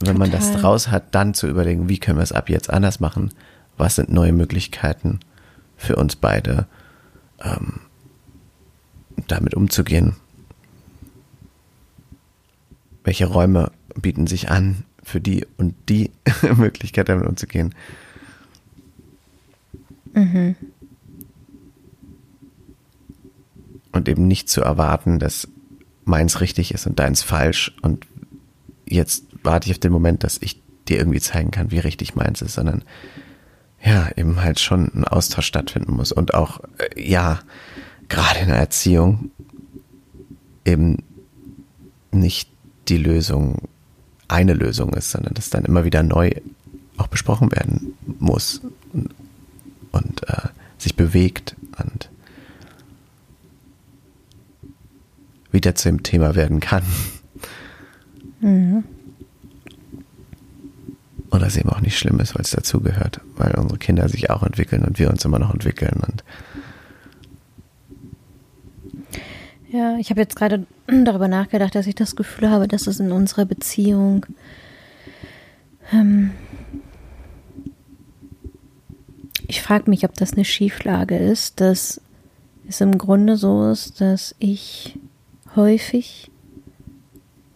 wenn 0.00 0.16
Total. 0.16 0.18
man 0.18 0.30
das 0.30 0.62
raus 0.62 0.88
hat, 0.88 1.14
dann 1.14 1.34
zu 1.34 1.46
überlegen, 1.46 1.88
wie 1.88 1.98
können 1.98 2.18
wir 2.18 2.22
es 2.22 2.32
ab 2.32 2.48
jetzt 2.48 2.70
anders 2.70 3.00
machen? 3.00 3.32
Was 3.76 3.96
sind 3.96 4.10
neue 4.10 4.32
Möglichkeiten 4.32 5.20
für 5.76 5.96
uns 5.96 6.16
beide? 6.16 6.66
ähm, 7.42 7.80
damit 9.26 9.54
umzugehen. 9.54 10.16
Welche 13.04 13.26
Räume 13.26 13.70
bieten 13.94 14.26
sich 14.26 14.50
an 14.50 14.84
für 15.04 15.20
die 15.20 15.46
und 15.56 15.74
die 15.88 16.10
Möglichkeit 16.56 17.08
damit 17.08 17.26
umzugehen? 17.26 17.74
Mhm. 20.14 20.56
Und 23.92 24.08
eben 24.08 24.26
nicht 24.26 24.48
zu 24.48 24.60
erwarten, 24.60 25.18
dass 25.18 25.48
meins 26.04 26.40
richtig 26.40 26.74
ist 26.74 26.86
und 26.86 26.98
deins 26.98 27.22
falsch 27.22 27.74
und 27.82 28.06
jetzt 28.86 29.24
warte 29.42 29.66
ich 29.66 29.72
auf 29.72 29.78
den 29.78 29.92
Moment, 29.92 30.24
dass 30.24 30.38
ich 30.40 30.60
dir 30.88 30.98
irgendwie 30.98 31.20
zeigen 31.20 31.50
kann, 31.50 31.70
wie 31.70 31.78
richtig 31.78 32.14
meins 32.14 32.42
ist, 32.42 32.54
sondern 32.54 32.82
ja, 33.82 34.08
eben 34.16 34.42
halt 34.42 34.60
schon 34.60 34.90
ein 34.94 35.04
Austausch 35.04 35.46
stattfinden 35.46 35.94
muss 35.94 36.10
und 36.10 36.34
auch, 36.34 36.60
äh, 36.78 37.02
ja, 37.02 37.40
gerade 38.08 38.40
in 38.40 38.48
der 38.48 38.56
Erziehung 38.56 39.30
eben 40.64 41.02
nicht 42.10 42.50
die 42.88 42.96
Lösung 42.96 43.63
eine 44.34 44.54
Lösung 44.54 44.92
ist, 44.94 45.12
sondern 45.12 45.34
dass 45.34 45.48
dann 45.48 45.64
immer 45.64 45.84
wieder 45.84 46.02
neu 46.02 46.32
auch 46.96 47.06
besprochen 47.06 47.52
werden 47.52 47.94
muss 48.18 48.60
und, 48.92 49.14
und 49.92 50.28
äh, 50.28 50.48
sich 50.76 50.96
bewegt 50.96 51.54
und 51.78 52.10
wieder 55.52 55.76
zu 55.76 55.88
dem 55.88 56.02
Thema 56.02 56.34
werden 56.34 56.58
kann. 56.58 56.82
Mhm. 58.40 58.84
Und 61.30 61.42
das 61.42 61.56
eben 61.56 61.68
auch 61.68 61.80
nicht 61.80 61.98
schlimm 61.98 62.20
ist, 62.20 62.34
weil 62.34 62.42
es 62.42 62.50
dazugehört, 62.50 63.20
weil 63.36 63.54
unsere 63.54 63.78
Kinder 63.78 64.08
sich 64.08 64.30
auch 64.30 64.42
entwickeln 64.42 64.84
und 64.84 64.98
wir 64.98 65.10
uns 65.10 65.24
immer 65.24 65.38
noch 65.38 65.52
entwickeln. 65.52 66.00
Und 66.06 66.24
ja, 69.70 69.96
ich 69.98 70.10
habe 70.10 70.20
jetzt 70.20 70.36
gerade 70.36 70.66
darüber 70.86 71.28
nachgedacht, 71.28 71.74
dass 71.74 71.86
ich 71.86 71.94
das 71.94 72.16
Gefühl 72.16 72.50
habe, 72.50 72.68
dass 72.68 72.86
es 72.86 73.00
in 73.00 73.12
unserer 73.12 73.44
Beziehung 73.44 74.26
ähm, 75.92 76.30
ich 79.46 79.62
frage 79.62 79.90
mich, 79.90 80.04
ob 80.04 80.14
das 80.14 80.32
eine 80.32 80.44
Schieflage 80.44 81.16
ist, 81.16 81.60
dass 81.60 82.00
es 82.66 82.80
im 82.80 82.98
Grunde 82.98 83.36
so 83.36 83.70
ist, 83.70 84.00
dass 84.00 84.34
ich 84.38 84.98
häufig 85.54 86.30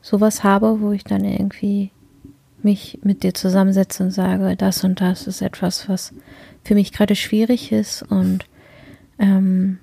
sowas 0.03 0.45
habe, 0.45 0.81
wo 0.81 0.93
ich 0.93 1.05
dann 1.05 1.24
irgendwie 1.24 1.91
mich 2.62 2.99
mit 3.03 3.22
dir 3.22 3.35
zusammensetze 3.35 4.03
und 4.03 4.11
sage, 4.11 4.57
das 4.57 4.85
und 4.85 5.01
das 5.01 5.26
ist 5.26 5.43
etwas, 5.43 5.89
was 5.89 6.12
für 6.64 6.74
mich 6.74 6.93
gerade 6.93 7.14
schwierig 7.14 7.72
ist 7.72 8.03
und 8.03 8.47
ähm, 9.18 9.79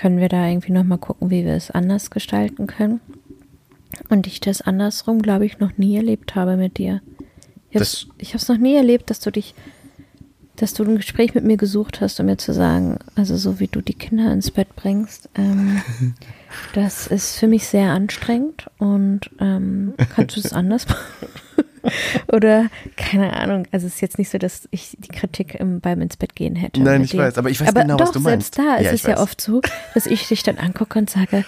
können 0.00 0.18
wir 0.18 0.30
da 0.30 0.48
irgendwie 0.48 0.72
nochmal 0.72 0.96
gucken, 0.96 1.28
wie 1.28 1.44
wir 1.44 1.52
es 1.52 1.70
anders 1.70 2.10
gestalten 2.10 2.66
können. 2.66 3.00
Und 4.08 4.26
ich 4.26 4.40
das 4.40 4.62
andersrum, 4.62 5.20
glaube 5.20 5.44
ich, 5.44 5.58
noch 5.58 5.76
nie 5.76 5.94
erlebt 5.96 6.34
habe 6.34 6.56
mit 6.56 6.78
dir. 6.78 7.02
Ich 7.70 8.30
habe 8.30 8.36
es 8.36 8.48
noch 8.48 8.56
nie 8.56 8.74
erlebt, 8.76 9.10
dass 9.10 9.20
du 9.20 9.30
dich, 9.30 9.54
dass 10.56 10.72
du 10.72 10.84
ein 10.84 10.96
Gespräch 10.96 11.34
mit 11.34 11.44
mir 11.44 11.58
gesucht 11.58 12.00
hast, 12.00 12.18
um 12.18 12.26
mir 12.26 12.38
zu 12.38 12.54
sagen, 12.54 12.98
also 13.14 13.36
so 13.36 13.60
wie 13.60 13.66
du 13.66 13.82
die 13.82 13.94
Kinder 13.94 14.32
ins 14.32 14.50
Bett 14.50 14.74
bringst, 14.74 15.28
ähm, 15.34 15.82
Das 16.74 17.06
ist 17.06 17.36
für 17.36 17.46
mich 17.46 17.66
sehr 17.66 17.90
anstrengend 17.90 18.66
und 18.78 19.30
ähm, 19.38 19.94
kannst 20.14 20.36
du 20.36 20.40
es 20.40 20.52
anders 20.52 20.88
machen? 20.88 21.04
Oder 22.32 22.68
keine 22.96 23.34
Ahnung. 23.34 23.66
Also 23.72 23.86
es 23.86 23.94
ist 23.94 24.00
jetzt 24.00 24.18
nicht 24.18 24.30
so, 24.30 24.38
dass 24.38 24.68
ich 24.70 24.96
die 24.98 25.08
Kritik 25.08 25.54
im, 25.54 25.80
beim 25.80 26.00
ins 26.00 26.16
Bett 26.16 26.34
gehen 26.34 26.56
hätte. 26.56 26.80
Nein, 26.80 27.02
ich 27.02 27.10
dir. 27.10 27.18
weiß, 27.18 27.38
aber 27.38 27.50
ich 27.50 27.60
weiß 27.60 27.68
aber 27.68 27.82
genau, 27.82 27.96
doch, 27.96 28.06
was 28.06 28.12
du 28.12 28.20
meinst. 28.20 28.54
Selbst 28.54 28.58
da 28.58 28.82
ja, 28.82 28.90
ist 28.90 29.00
es 29.00 29.06
ja 29.08 29.18
oft 29.18 29.40
so, 29.40 29.60
dass 29.94 30.06
ich 30.06 30.28
dich 30.28 30.42
dann 30.42 30.58
angucke 30.58 30.98
und 30.98 31.10
sage, 31.10 31.44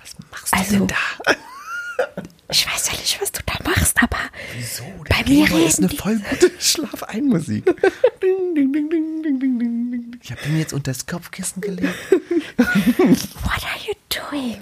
was 0.00 0.16
machst 0.30 0.52
du 0.52 0.58
also, 0.58 0.78
denn 0.78 0.86
da? 0.88 1.34
Ich 2.50 2.66
weiß 2.66 2.92
ja 2.92 2.98
nicht, 2.98 3.18
was 3.22 3.32
du 3.32 3.40
da 3.46 3.54
machst, 3.64 3.96
aber 4.02 4.18
Wieso? 4.54 4.84
Der 5.08 5.24
bei 5.24 5.30
mir 5.30 5.46
reden 5.48 5.66
ist 5.66 5.78
eine 5.78 5.88
voll 5.88 6.18
gute 6.18 6.50
Schlaf-Ein-Musik. 6.60 7.64
ding, 7.64 8.54
ding, 8.54 8.72
ding, 8.72 8.90
ding, 8.90 9.22
ding, 9.22 9.40
ding, 9.40 9.58
ding. 9.58 10.18
Ich 10.22 10.30
habe 10.30 10.42
den 10.42 10.58
jetzt 10.58 10.74
unter 10.74 10.92
das 10.92 11.06
Kopfkissen 11.06 11.62
gelegt. 11.62 11.94
What 12.58 13.64
are 13.64 13.78
you 13.86 13.94
doing? 14.10 14.58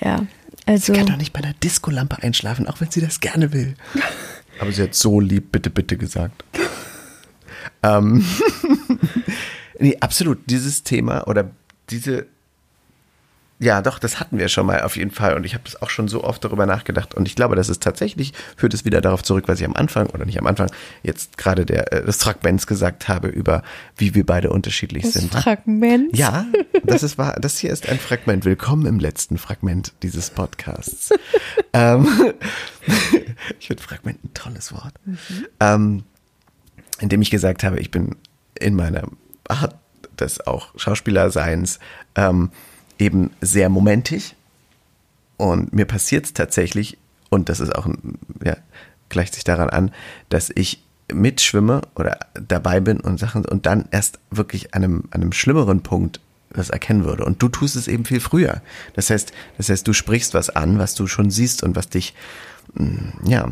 ja, 0.00 0.24
also. 0.66 0.92
Sie 0.92 0.98
kann 0.98 1.06
doch 1.06 1.16
nicht 1.16 1.32
bei 1.32 1.40
einer 1.40 1.54
Diskolampe 1.54 2.22
einschlafen, 2.22 2.66
auch 2.66 2.80
wenn 2.80 2.90
sie 2.90 3.00
das 3.00 3.20
gerne 3.20 3.52
will. 3.52 3.74
Aber 4.58 4.72
sie 4.72 4.82
hat 4.82 4.94
so 4.94 5.20
lieb, 5.20 5.52
bitte, 5.52 5.70
bitte 5.70 5.96
gesagt. 5.96 6.44
ähm, 7.82 8.24
nee, 9.78 9.96
absolut. 10.00 10.38
Dieses 10.46 10.82
Thema 10.82 11.26
oder 11.26 11.50
diese 11.90 12.26
ja, 13.62 13.80
doch, 13.80 14.00
das 14.00 14.18
hatten 14.18 14.38
wir 14.38 14.48
schon 14.48 14.66
mal 14.66 14.82
auf 14.82 14.96
jeden 14.96 15.12
Fall. 15.12 15.36
Und 15.36 15.46
ich 15.46 15.54
habe 15.54 15.62
das 15.62 15.80
auch 15.80 15.88
schon 15.88 16.08
so 16.08 16.24
oft 16.24 16.44
darüber 16.44 16.66
nachgedacht. 16.66 17.14
Und 17.14 17.28
ich 17.28 17.36
glaube, 17.36 17.54
das 17.54 17.68
ist 17.68 17.80
tatsächlich, 17.80 18.32
führt 18.56 18.74
es 18.74 18.84
wieder 18.84 19.00
darauf 19.00 19.22
zurück, 19.22 19.44
was 19.46 19.60
ich 19.60 19.64
am 19.64 19.74
Anfang, 19.74 20.08
oder 20.08 20.24
nicht 20.24 20.40
am 20.40 20.48
Anfang, 20.48 20.68
jetzt 21.04 21.38
gerade 21.38 21.64
der, 21.64 21.92
äh, 21.92 22.04
das 22.04 22.16
Fragments 22.16 22.66
gesagt 22.66 23.06
habe, 23.06 23.28
über 23.28 23.62
wie 23.96 24.16
wir 24.16 24.26
beide 24.26 24.50
unterschiedlich 24.50 25.04
das 25.04 25.12
sind. 25.12 25.32
Fragment? 25.32 26.16
Ja, 26.16 26.46
das 26.82 27.04
ist 27.04 27.18
wahr. 27.18 27.38
Das 27.40 27.56
hier 27.56 27.70
ist 27.70 27.88
ein 27.88 28.00
Fragment. 28.00 28.44
Willkommen 28.44 28.84
im 28.84 28.98
letzten 28.98 29.38
Fragment 29.38 29.92
dieses 30.02 30.30
Podcasts. 30.30 31.10
ähm, 31.72 32.08
ich 33.60 33.68
finde 33.68 33.80
Fragment 33.80 34.24
ein 34.24 34.34
tolles 34.34 34.72
Wort. 34.72 34.94
Mhm. 35.04 35.46
Ähm, 35.60 36.04
indem 36.98 37.22
ich 37.22 37.30
gesagt 37.30 37.62
habe, 37.62 37.78
ich 37.78 37.92
bin 37.92 38.16
in 38.58 38.74
meiner 38.74 39.04
Art 39.46 39.76
des 40.18 40.44
auch 40.44 40.76
Schauspielerseins, 40.76 41.78
ähm, 42.16 42.50
eben 42.98 43.30
sehr 43.40 43.68
momentig. 43.68 44.36
Und 45.36 45.72
mir 45.72 45.86
passiert 45.86 46.26
es 46.26 46.32
tatsächlich, 46.34 46.98
und 47.30 47.48
das 47.48 47.60
ist 47.60 47.74
auch, 47.74 47.88
ja, 48.44 48.56
gleicht 49.08 49.34
sich 49.34 49.44
daran 49.44 49.70
an, 49.70 49.92
dass 50.28 50.50
ich 50.54 50.82
mitschwimme 51.12 51.82
oder 51.94 52.18
dabei 52.34 52.80
bin 52.80 53.00
und 53.00 53.18
Sachen 53.18 53.44
und 53.44 53.66
dann 53.66 53.86
erst 53.90 54.18
wirklich 54.30 54.74
an 54.74 54.84
einem, 54.84 55.04
an 55.10 55.22
einem 55.22 55.32
schlimmeren 55.32 55.82
Punkt 55.82 56.20
das 56.50 56.70
erkennen 56.70 57.04
würde. 57.04 57.24
Und 57.24 57.42
du 57.42 57.48
tust 57.48 57.76
es 57.76 57.88
eben 57.88 58.04
viel 58.04 58.20
früher. 58.20 58.60
Das 58.94 59.10
heißt, 59.10 59.32
das 59.56 59.68
heißt, 59.68 59.86
du 59.86 59.92
sprichst 59.92 60.34
was 60.34 60.50
an, 60.50 60.78
was 60.78 60.94
du 60.94 61.06
schon 61.06 61.30
siehst 61.30 61.62
und 61.62 61.76
was 61.76 61.88
dich, 61.88 62.14
mm, 62.74 63.26
ja, 63.26 63.50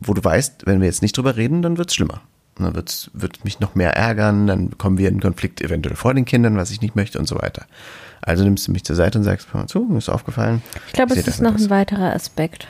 wo 0.00 0.14
du 0.14 0.22
weißt, 0.22 0.66
wenn 0.66 0.80
wir 0.80 0.86
jetzt 0.86 1.02
nicht 1.02 1.16
drüber 1.16 1.36
reden, 1.36 1.62
dann 1.62 1.78
wird 1.78 1.90
es 1.90 1.94
schlimmer. 1.94 2.22
Dann 2.64 2.74
wird's, 2.74 3.10
wird 3.12 3.44
mich 3.44 3.60
noch 3.60 3.74
mehr 3.74 3.96
ärgern, 3.96 4.46
dann 4.46 4.78
kommen 4.78 4.98
wir 4.98 5.08
in 5.08 5.20
Konflikt 5.20 5.60
eventuell 5.60 5.96
vor 5.96 6.14
den 6.14 6.24
Kindern, 6.24 6.56
was 6.56 6.70
ich 6.70 6.80
nicht 6.80 6.96
möchte 6.96 7.18
und 7.18 7.26
so 7.26 7.36
weiter. 7.36 7.66
Also 8.20 8.44
nimmst 8.44 8.66
du 8.66 8.72
mich 8.72 8.84
zur 8.84 8.96
Seite 8.96 9.18
und 9.18 9.24
sagst, 9.24 9.52
mal 9.54 9.66
zu, 9.66 9.80
mir 9.80 9.98
ist 9.98 10.08
aufgefallen. 10.08 10.62
Ich 10.88 10.92
glaube, 10.92 11.14
es 11.14 11.26
ist 11.26 11.40
noch 11.40 11.54
ein 11.54 11.70
weiterer 11.70 12.14
Aspekt. 12.14 12.68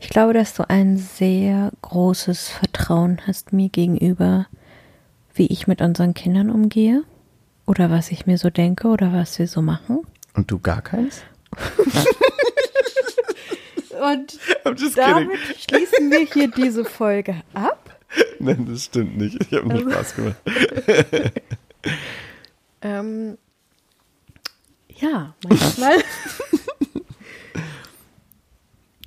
Ich 0.00 0.08
glaube, 0.08 0.32
dass 0.32 0.54
du 0.54 0.68
ein 0.68 0.96
sehr 0.96 1.72
großes 1.82 2.48
Vertrauen 2.48 3.20
hast 3.26 3.52
mir 3.52 3.68
gegenüber, 3.68 4.46
wie 5.34 5.46
ich 5.46 5.66
mit 5.66 5.80
unseren 5.82 6.14
Kindern 6.14 6.50
umgehe 6.50 7.02
oder 7.66 7.90
was 7.90 8.10
ich 8.10 8.26
mir 8.26 8.38
so 8.38 8.50
denke 8.50 8.88
oder 8.88 9.12
was 9.12 9.38
wir 9.38 9.48
so 9.48 9.60
machen. 9.62 10.00
Und 10.34 10.50
du 10.50 10.58
gar 10.58 10.82
keins? 10.82 11.22
Und 14.00 14.38
damit 14.96 15.38
schließen 15.58 16.10
wir 16.10 16.20
hier 16.32 16.48
diese 16.50 16.84
Folge 16.84 17.42
ab. 17.52 17.87
Nein, 18.38 18.66
das 18.68 18.84
stimmt 18.84 19.16
nicht. 19.16 19.36
Ich 19.40 19.52
habe 19.52 19.68
nur 19.68 19.78
also, 19.78 19.90
Spaß 19.90 20.14
gemacht. 20.16 20.36
ähm, 22.82 23.38
ja, 24.96 25.34
manchmal. 25.46 25.96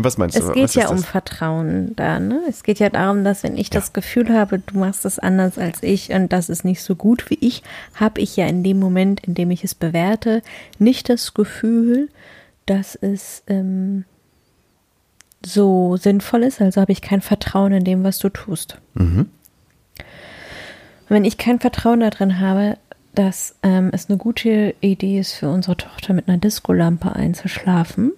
Was 0.03 0.17
meinst 0.17 0.35
du? 0.35 0.41
Es 0.41 0.53
geht 0.53 0.73
ja 0.75 0.89
um 0.89 0.97
Vertrauen 0.97 1.95
da, 1.95 2.19
ne? 2.19 2.41
Es 2.49 2.63
geht 2.63 2.79
ja 2.79 2.89
darum, 2.89 3.23
dass 3.23 3.43
wenn 3.43 3.55
ich 3.55 3.67
ja. 3.67 3.79
das 3.79 3.93
Gefühl 3.93 4.33
habe, 4.33 4.59
du 4.59 4.79
machst 4.79 5.05
es 5.05 5.19
anders 5.19 5.57
als 5.59 5.83
ich 5.83 6.11
und 6.11 6.33
das 6.33 6.49
ist 6.49 6.65
nicht 6.65 6.81
so 6.81 6.95
gut 6.95 7.29
wie 7.29 7.37
ich, 7.39 7.61
habe 7.95 8.19
ich 8.19 8.35
ja 8.35 8.47
in 8.47 8.63
dem 8.63 8.79
Moment, 8.79 9.19
in 9.21 9.35
dem 9.35 9.51
ich 9.51 9.63
es 9.63 9.75
bewerte, 9.75 10.41
nicht 10.79 11.09
das 11.09 11.35
Gefühl, 11.35 12.09
dass 12.65 12.95
es 12.95 13.43
ähm, 13.47 14.05
so 15.45 15.97
sinnvoll 15.97 16.43
ist. 16.43 16.61
Also 16.61 16.81
habe 16.81 16.91
ich 16.91 17.01
kein 17.01 17.21
Vertrauen 17.21 17.73
in 17.73 17.83
dem, 17.83 18.03
was 18.03 18.19
du 18.19 18.29
tust. 18.29 18.77
Mhm. 18.93 19.29
Wenn 21.07 21.25
ich 21.25 21.37
kein 21.37 21.59
Vertrauen 21.59 21.99
darin 21.99 22.39
habe, 22.39 22.77
dass 23.13 23.55
ähm, 23.63 23.89
es 23.91 24.09
eine 24.09 24.17
gute 24.17 24.73
Idee 24.79 25.19
ist, 25.19 25.33
für 25.33 25.49
unsere 25.49 25.75
Tochter 25.75 26.13
mit 26.13 26.27
einer 26.27 26.37
Diskolampe 26.37 27.13
einzuschlafen. 27.13 28.13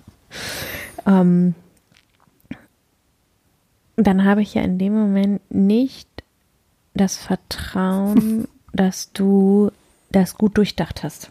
ähm, 1.06 1.54
dann 3.96 4.24
habe 4.24 4.42
ich 4.42 4.54
ja 4.54 4.62
in 4.62 4.78
dem 4.78 4.94
Moment 4.94 5.40
nicht 5.50 6.08
das 6.94 7.16
Vertrauen, 7.16 8.48
dass 8.72 9.12
du 9.12 9.70
das 10.10 10.36
gut 10.36 10.58
durchdacht 10.58 11.04
hast. 11.04 11.30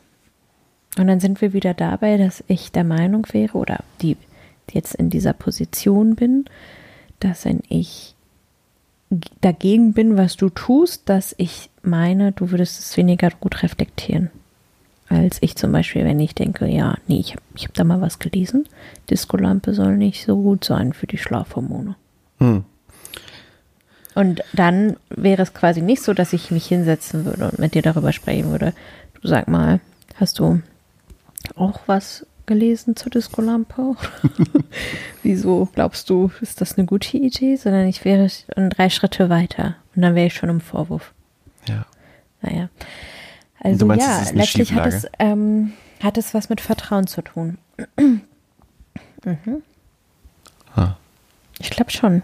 Und 0.98 1.08
dann 1.08 1.20
sind 1.20 1.42
wir 1.42 1.54
wieder 1.54 1.74
dabei, 1.74 2.18
dass 2.18 2.44
ich 2.48 2.72
der 2.72 2.84
Meinung 2.84 3.28
wäre 3.32 3.58
oder 3.58 3.84
die 4.02 4.18
jetzt 4.74 4.96
in 4.96 5.10
dieser 5.10 5.34
Position 5.34 6.16
bin, 6.16 6.46
dass 7.20 7.46
wenn 7.46 7.62
ich 7.68 8.16
dagegen 9.42 9.94
bin, 9.94 10.18
was 10.18 10.36
du 10.38 10.50
tust, 10.50 11.10
dass 11.10 11.34
ich 11.38 11.70
meine, 11.82 12.32
du 12.32 12.52
würdest 12.52 12.80
es 12.80 12.98
weniger 12.98 13.32
gut 13.40 13.64
reflektieren. 13.64 14.30
Als 15.08 15.40
ich 15.42 15.56
zum 15.56 15.72
Beispiel, 15.72 16.06
wenn 16.06 16.20
ich 16.20 16.36
denke, 16.36 16.68
ja, 16.68 16.96
nee, 17.08 17.20
ich 17.20 17.32
habe 17.32 17.42
ich 17.56 17.66
hab 17.66 17.74
da 17.74 17.84
mal 17.84 18.00
was 18.00 18.20
gelesen, 18.20 18.68
Diskolampe 19.10 19.74
soll 19.74 19.98
nicht 19.98 20.24
so 20.24 20.38
gut 20.38 20.64
sein 20.64 20.94
für 20.94 21.08
die 21.08 21.18
Schlafhormone. 21.18 21.96
Hm. 22.38 22.64
Und 24.14 24.44
dann 24.54 24.98
wäre 25.10 25.42
es 25.42 25.54
quasi 25.54 25.82
nicht 25.82 26.04
so, 26.04 26.14
dass 26.14 26.34
ich 26.34 26.52
mich 26.52 26.68
hinsetzen 26.68 27.26
würde 27.26 27.50
und 27.50 27.58
mit 27.60 27.74
dir 27.74 27.82
darüber 27.82 28.12
sprechen 28.12 28.52
würde. 28.52 28.74
Du 29.20 29.28
sag 29.28 29.48
mal, 29.48 29.80
hast 30.16 30.38
du 30.38 30.62
auch 31.56 31.80
was 31.88 32.26
gelesen 32.50 32.98
zur 32.98 33.12
Disco-Lampe? 33.12 33.96
Wieso 35.24 35.70
glaubst 35.74 36.10
du, 36.10 36.32
ist 36.42 36.60
das 36.60 36.78
eine 36.78 36.86
gute 36.86 37.16
Idee? 37.16 37.56
Sondern 37.56 37.88
ich 37.88 38.04
wäre 38.04 38.28
drei 38.56 38.90
Schritte 38.90 39.30
weiter 39.30 39.76
und 39.96 40.02
dann 40.02 40.16
wäre 40.16 40.28
ich 40.28 40.34
schon 40.34 40.50
im 40.50 40.60
Vorwurf. 40.60 41.14
Ja. 41.68 41.86
Naja. 42.42 42.70
Also 43.62 43.86
meinst, 43.86 44.06
ja, 44.06 44.24
letztlich 44.34 44.74
hat 44.74 44.88
es, 44.88 45.06
ähm, 45.20 45.74
hat 46.02 46.18
es 46.18 46.34
was 46.34 46.50
mit 46.50 46.60
Vertrauen 46.60 47.08
zu 47.08 47.22
tun. 47.22 47.58
mhm. 47.98 48.22
Huh. 50.76 50.90
Ich 51.60 51.70
glaube 51.70 51.92
schon. 51.92 52.24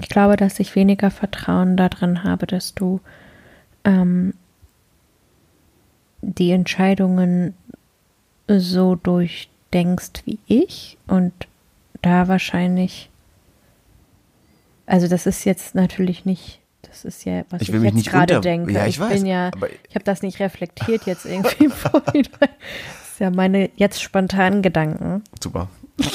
Ich 0.00 0.08
glaube, 0.08 0.36
dass 0.36 0.60
ich 0.60 0.76
weniger 0.76 1.10
Vertrauen 1.10 1.76
darin 1.76 2.22
habe, 2.22 2.46
dass 2.46 2.74
du 2.74 3.00
ähm, 3.84 4.34
die 6.20 6.52
Entscheidungen 6.52 7.54
so 8.48 8.94
durchdenkst 8.96 10.22
wie 10.24 10.38
ich 10.46 10.96
und 11.06 11.32
da 12.02 12.28
wahrscheinlich, 12.28 13.10
also 14.86 15.06
das 15.06 15.26
ist 15.26 15.44
jetzt 15.44 15.74
natürlich 15.74 16.24
nicht, 16.24 16.60
das 16.82 17.04
ist 17.04 17.24
ja, 17.24 17.44
was 17.50 17.62
ich, 17.62 17.72
ich 17.72 17.82
jetzt 17.82 18.06
gerade 18.06 18.40
denke. 18.40 18.72
Ja, 18.72 18.86
ich, 18.86 18.94
ich 18.94 19.00
weiß, 19.00 19.12
bin 19.20 19.26
ja, 19.26 19.50
ich 19.88 19.94
habe 19.94 20.04
das 20.04 20.22
nicht 20.22 20.40
reflektiert 20.40 21.04
jetzt 21.06 21.26
irgendwie 21.26 21.68
vorhin. 21.68 22.26
Das 22.40 23.12
ist 23.12 23.20
ja 23.20 23.30
meine 23.30 23.70
jetzt 23.76 24.00
spontanen 24.02 24.62
Gedanken. 24.62 25.22
Super. 25.42 25.68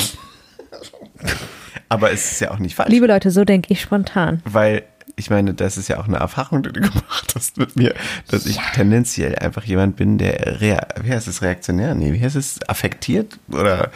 aber 1.89 2.11
es 2.11 2.31
ist 2.31 2.39
ja 2.39 2.51
auch 2.51 2.59
nicht 2.59 2.75
falsch. 2.75 2.89
Liebe 2.89 3.05
Leute, 3.05 3.29
so 3.29 3.45
denke 3.45 3.71
ich 3.71 3.81
spontan. 3.81 4.41
Weil 4.45 4.83
ich 5.15 5.29
meine, 5.29 5.53
das 5.53 5.77
ist 5.77 5.87
ja 5.87 5.99
auch 5.99 6.07
eine 6.07 6.17
Erfahrung, 6.17 6.63
die 6.63 6.71
du 6.71 6.81
gemacht 6.81 7.33
hast 7.35 7.57
mit 7.57 7.75
mir, 7.75 7.93
dass 8.27 8.45
ich 8.45 8.57
tendenziell 8.73 9.35
einfach 9.35 9.63
jemand 9.63 9.95
bin, 9.95 10.17
der, 10.17 10.61
rea 10.61 10.87
wie 11.01 11.11
heißt 11.11 11.27
es, 11.27 11.41
reaktionär? 11.41 11.95
Nee, 11.95 12.13
wie 12.13 12.21
heißt 12.21 12.35
es, 12.35 12.59
affektiert 12.67 13.39
oder 13.49 13.91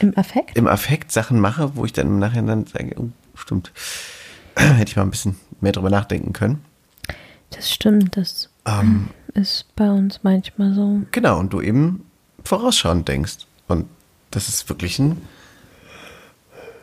im 0.00 0.16
Affekt? 0.16 0.56
Im 0.56 0.66
Affekt 0.66 1.12
Sachen 1.12 1.40
mache, 1.40 1.76
wo 1.76 1.84
ich 1.84 1.92
dann 1.92 2.06
im 2.06 2.18
Nachhinein 2.18 2.66
sage, 2.66 2.94
oh, 2.98 3.08
stimmt, 3.34 3.72
hätte 4.56 4.90
ich 4.90 4.96
mal 4.96 5.02
ein 5.02 5.10
bisschen 5.10 5.36
mehr 5.60 5.72
drüber 5.72 5.90
nachdenken 5.90 6.32
können. 6.32 6.64
Das 7.50 7.72
stimmt, 7.72 8.16
das 8.16 8.48
ähm, 8.64 9.08
ist 9.34 9.66
bei 9.74 9.90
uns 9.90 10.20
manchmal 10.22 10.72
so. 10.74 11.02
Genau, 11.10 11.38
und 11.38 11.52
du 11.52 11.60
eben 11.60 12.06
vorausschauend 12.44 13.08
denkst. 13.08 13.38
Und 13.66 13.86
das 14.30 14.48
ist 14.48 14.68
wirklich 14.68 14.98
ein 14.98 15.20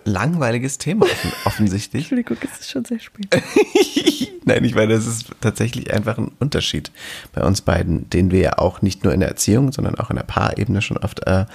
langweiliges 0.07 0.77
Thema 0.77 1.05
offensichtlich. 1.45 2.03
Entschuldigung, 2.03 2.37
es 2.41 2.61
ist 2.61 2.71
schon 2.71 2.85
sehr 2.85 2.99
spät. 2.99 3.27
Nein, 4.45 4.63
ich 4.63 4.75
meine, 4.75 4.93
das 4.93 5.05
ist 5.05 5.29
tatsächlich 5.41 5.93
einfach 5.93 6.17
ein 6.17 6.31
Unterschied 6.39 6.91
bei 7.33 7.43
uns 7.43 7.61
beiden, 7.61 8.09
den 8.09 8.31
wir 8.31 8.39
ja 8.39 8.57
auch 8.57 8.81
nicht 8.81 9.03
nur 9.03 9.13
in 9.13 9.19
der 9.19 9.29
Erziehung, 9.29 9.71
sondern 9.71 9.95
auch 9.95 10.09
in 10.09 10.15
der 10.15 10.23
Paarebene 10.23 10.81
schon 10.81 10.97
oft 10.97 11.27
äh, 11.27 11.45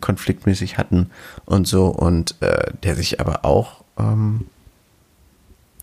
konfliktmäßig 0.00 0.78
hatten 0.78 1.10
und 1.44 1.66
so 1.66 1.86
und 1.86 2.36
äh, 2.40 2.72
der 2.82 2.94
sich 2.94 3.20
aber 3.20 3.44
auch 3.44 3.82
ähm, 3.98 4.46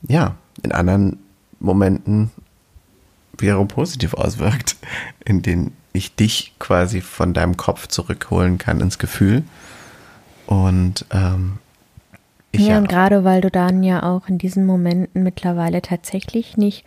ja 0.08 0.36
in 0.64 0.72
anderen 0.72 1.20
Momenten 1.60 2.32
wiederum 3.38 3.68
positiv 3.68 4.14
auswirkt, 4.14 4.78
in 5.26 5.42
denen 5.42 5.76
ich 5.94 6.16
dich 6.16 6.54
quasi 6.60 7.02
von 7.02 7.34
deinem 7.34 7.58
Kopf 7.58 7.88
zurückholen 7.88 8.58
kann 8.58 8.82
ins 8.82 8.98
Gefühl 8.98 9.44
und 10.46 11.06
ähm, 11.12 11.58
ich 12.56 12.68
ja, 12.68 12.78
und 12.78 12.90
gerade 12.90 13.24
weil 13.24 13.42
du 13.42 13.50
dann 13.50 13.84
ja 13.84 14.04
auch 14.04 14.28
in 14.28 14.38
diesen 14.38 14.66
Momenten 14.66 15.24
mittlerweile 15.24 15.82
tatsächlich 15.82 16.58
nicht 16.58 16.86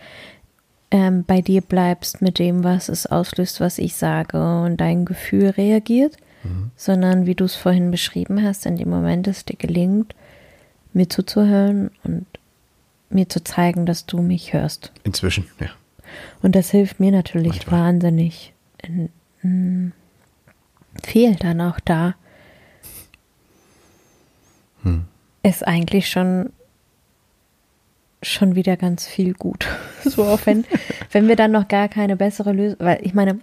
ähm, 0.90 1.24
bei 1.24 1.40
dir 1.40 1.60
bleibst 1.60 2.22
mit 2.22 2.38
dem, 2.38 2.64
was 2.64 2.88
es 2.88 3.06
auslöst, 3.06 3.60
was 3.60 3.78
ich 3.78 3.94
sage 3.94 4.38
und 4.62 4.78
dein 4.78 5.04
Gefühl 5.04 5.50
reagiert, 5.50 6.16
mhm. 6.44 6.70
sondern 6.76 7.26
wie 7.26 7.34
du 7.34 7.44
es 7.44 7.54
vorhin 7.54 7.90
beschrieben 7.90 8.42
hast, 8.42 8.66
in 8.66 8.76
dem 8.76 8.90
Moment 8.90 9.26
es 9.28 9.44
dir 9.44 9.56
gelingt, 9.56 10.14
mir 10.92 11.08
zuzuhören 11.08 11.90
und 12.04 12.26
mir 13.10 13.28
zu 13.28 13.42
zeigen, 13.42 13.86
dass 13.86 14.06
du 14.06 14.22
mich 14.22 14.52
hörst. 14.52 14.92
Inzwischen, 15.04 15.46
ja. 15.60 15.68
Und 16.42 16.54
das 16.54 16.70
hilft 16.70 17.00
mir 17.00 17.12
natürlich 17.12 17.66
Manchmal. 17.66 17.80
wahnsinnig. 17.80 18.54
In, 18.82 19.10
in, 19.42 19.92
fehlt 21.02 21.44
dann 21.44 21.60
auch 21.60 21.80
da. 21.80 22.14
Hm 24.82 25.04
ist 25.48 25.66
eigentlich 25.66 26.08
schon 26.08 26.50
schon 28.22 28.56
wieder 28.56 28.76
ganz 28.76 29.06
viel 29.06 29.34
gut. 29.34 29.66
so 30.04 30.24
auch 30.24 30.40
wenn, 30.44 30.64
wenn 31.12 31.28
wir 31.28 31.36
dann 31.36 31.52
noch 31.52 31.68
gar 31.68 31.88
keine 31.88 32.16
bessere 32.16 32.52
Lösung, 32.52 32.78
weil 32.80 32.98
ich 33.02 33.14
meine, 33.14 33.38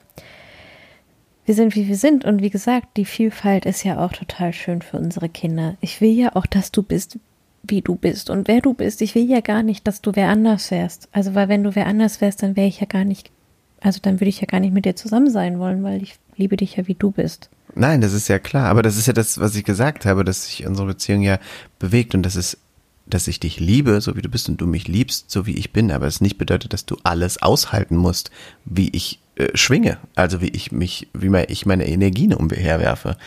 wir 1.46 1.56
sind 1.56 1.76
wie 1.76 1.88
wir 1.88 1.96
sind 1.96 2.26
und 2.26 2.42
wie 2.42 2.50
gesagt, 2.50 2.98
die 2.98 3.06
Vielfalt 3.06 3.66
ist 3.66 3.84
ja 3.84 4.04
auch 4.04 4.12
total 4.12 4.52
schön 4.52 4.82
für 4.82 4.98
unsere 4.98 5.30
Kinder. 5.30 5.78
Ich 5.80 6.02
will 6.02 6.12
ja 6.12 6.36
auch, 6.36 6.46
dass 6.46 6.72
du 6.72 6.82
bist, 6.82 7.20
wie 7.64 7.82
du 7.82 7.96
bist 7.96 8.30
und 8.30 8.48
wer 8.48 8.62
du 8.62 8.74
bist. 8.74 9.02
Ich 9.02 9.16
will 9.16 9.30
ja 9.30 9.42
gar 9.42 9.64
nicht, 9.64 9.88
dass 9.88 10.02
du 10.02 10.12
wer 10.16 10.30
anders 10.30 10.72
wärst. 10.72 11.08
Also, 11.12 11.36
weil 11.36 11.48
wenn 11.48 11.64
du 11.64 11.76
wer 11.76 11.88
anders 11.88 12.20
wärst, 12.20 12.42
dann 12.44 12.56
wäre 12.56 12.68
ich 12.68 12.80
ja 12.80 12.88
gar 12.88 13.06
nicht, 13.06 13.32
also 13.80 14.00
dann 14.02 14.20
würde 14.20 14.30
ich 14.30 14.42
ja 14.42 14.48
gar 14.48 14.60
nicht 14.60 14.74
mit 14.74 14.86
dir 14.86 14.96
zusammen 14.96 15.30
sein 15.30 15.60
wollen, 15.60 15.84
weil 15.84 16.02
ich 16.02 16.16
liebe 16.36 16.58
dich 16.58 16.76
ja, 16.76 16.88
wie 16.88 16.96
du 16.96 17.12
bist. 17.12 17.50
Nein, 17.76 18.02
das 18.02 18.14
ist 18.14 18.28
ja 18.28 18.40
klar. 18.40 18.70
Aber 18.70 18.82
das 18.82 18.98
ist 18.98 19.06
ja 19.06 19.14
das, 19.14 19.40
was 19.40 19.56
ich 19.56 19.64
gesagt 19.64 20.06
habe, 20.06 20.24
dass 20.24 20.46
sich 20.46 20.66
unsere 20.66 20.88
Beziehung 20.88 21.22
ja 21.22 21.40
bewegt 21.78 22.16
und 22.16 22.24
das 22.24 22.36
ist, 22.36 22.58
dass 23.06 23.28
ich 23.28 23.40
dich 23.40 23.60
liebe, 23.60 24.02
so 24.02 24.16
wie 24.16 24.22
du 24.22 24.30
bist 24.30 24.50
und 24.50 24.60
du 24.60 24.66
mich 24.66 24.88
liebst, 24.88 25.30
so 25.30 25.46
wie 25.46 25.56
ich 25.56 25.74
bin. 25.74 25.92
Aber 25.92 26.08
es 26.08 26.22
nicht 26.22 26.38
bedeutet, 26.38 26.74
dass 26.74 26.86
du 26.86 26.98
alles 27.04 27.42
aushalten 27.42 27.98
musst, 27.98 28.32
wie 28.64 28.90
ich 28.90 29.20
äh, 29.36 29.50
schwinge. 29.56 29.98
Also 30.16 30.42
wie 30.42 30.50
ich 30.50 30.72
mich, 30.72 31.10
wie 31.14 31.36
ich 31.48 31.66
meine 31.66 31.88
Energien 31.88 32.34
umherwerfe. 32.34 33.18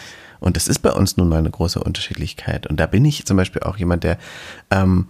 Und 0.41 0.57
das 0.57 0.69
ist 0.69 0.81
bei 0.81 0.93
uns 0.93 1.17
nun 1.17 1.29
mal 1.29 1.39
eine 1.39 1.51
große 1.51 1.81
Unterschiedlichkeit. 1.81 2.67
Und 2.67 2.81
da 2.81 2.87
bin 2.87 3.05
ich 3.05 3.27
zum 3.27 3.37
Beispiel 3.37 3.63
auch 3.63 3.77
jemand, 3.77 4.05
der 4.05 4.19
ähm, 4.71 5.09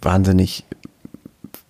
wahnsinnig 0.00 0.64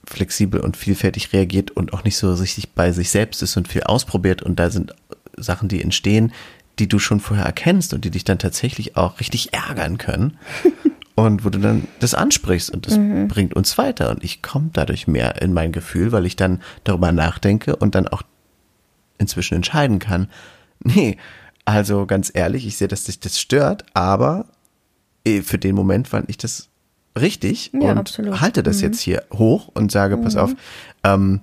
flexibel 0.07 0.61
und 0.61 0.77
vielfältig 0.77 1.33
reagiert 1.33 1.71
und 1.71 1.93
auch 1.93 2.05
nicht 2.05 2.17
so 2.17 2.33
richtig 2.33 2.71
bei 2.71 2.93
sich 2.93 3.11
selbst 3.11 3.43
ist 3.43 3.57
und 3.57 3.69
viel 3.69 3.83
ausprobiert. 3.83 4.43
Und 4.43 4.59
da 4.59 4.71
sind 4.71 4.95
Sachen, 5.37 5.69
die 5.69 5.83
entstehen, 5.83 6.33
die 6.79 6.89
du 6.89 6.99
schon 6.99 7.21
vorher 7.21 7.47
erkennst 7.47 7.95
und 7.95 8.05
die 8.05 8.11
dich 8.11 8.25
dann 8.25 8.39
tatsächlich 8.39 8.97
auch 8.97 9.21
richtig 9.21 9.53
ärgern 9.55 9.99
können. 9.99 10.39
und 11.15 11.45
wo 11.45 11.51
du 11.51 11.59
dann 11.59 11.89
das 11.99 12.15
ansprichst 12.15 12.71
und 12.71 12.87
das 12.87 12.97
mhm. 12.97 13.27
bringt 13.27 13.55
uns 13.55 13.77
weiter 13.77 14.11
und 14.11 14.23
ich 14.23 14.41
komme 14.41 14.71
dadurch 14.73 15.09
mehr 15.09 15.43
in 15.43 15.53
mein 15.53 15.73
Gefühl, 15.73 16.13
weil 16.13 16.27
ich 16.27 16.37
dann 16.37 16.63
darüber 16.85 17.11
nachdenke 17.11 17.75
und 17.75 17.97
dann 17.97 18.07
auch 18.07 18.23
inzwischen 19.19 19.55
entscheiden 19.57 19.99
kann, 19.99 20.29
nee, 20.79 21.17
also 21.65 22.07
ganz 22.07 22.31
ehrlich, 22.33 22.67
ich 22.67 22.77
sehe, 22.77 22.89
dass 22.89 23.05
dich 23.05 23.19
das 23.21 23.41
stört, 23.41 23.85
aber 23.95 24.47
eh, 25.25 25.43
für 25.43 25.59
den 25.59 25.75
Moment 25.75 26.09
fand 26.09 26.31
ich 26.31 26.39
das 26.39 26.69
richtig 27.19 27.73
ja, 27.75 27.91
und 27.91 27.99
absolut. 27.99 28.41
halte 28.41 28.63
das 28.63 28.79
mhm. 28.79 28.85
jetzt 28.85 29.01
hier 29.01 29.25
hoch 29.33 29.69
und 29.75 29.91
sage, 29.91 30.17
pass 30.19 30.35
mhm. 30.35 30.41
auf, 30.41 30.55
ähm, 31.05 31.41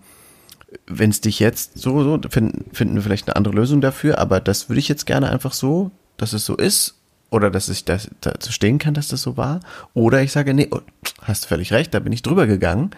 wenn 0.87 1.09
es 1.09 1.21
dich 1.21 1.39
jetzt 1.39 1.77
so, 1.77 2.03
so 2.03 2.19
finden, 2.29 2.65
finden 2.73 2.95
wir 2.95 3.01
vielleicht 3.01 3.27
eine 3.27 3.35
andere 3.35 3.55
Lösung 3.55 3.81
dafür, 3.81 4.19
aber 4.19 4.39
das 4.39 4.69
würde 4.69 4.79
ich 4.79 4.87
jetzt 4.87 5.05
gerne 5.05 5.29
einfach 5.29 5.53
so, 5.53 5.91
dass 6.17 6.33
es 6.33 6.45
so 6.45 6.55
ist 6.55 6.95
oder 7.29 7.49
dass 7.49 7.69
ich 7.69 7.85
das, 7.85 8.09
dazu 8.21 8.51
stehen 8.51 8.77
kann, 8.77 8.93
dass 8.93 9.07
das 9.07 9.21
so 9.21 9.37
war. 9.37 9.59
Oder 9.93 10.21
ich 10.21 10.31
sage, 10.31 10.53
nee, 10.53 10.67
oh, 10.71 10.81
hast 11.21 11.45
völlig 11.45 11.73
recht, 11.73 11.93
da 11.93 11.99
bin 11.99 12.13
ich 12.13 12.21
drüber 12.21 12.47
gegangen, 12.47 12.91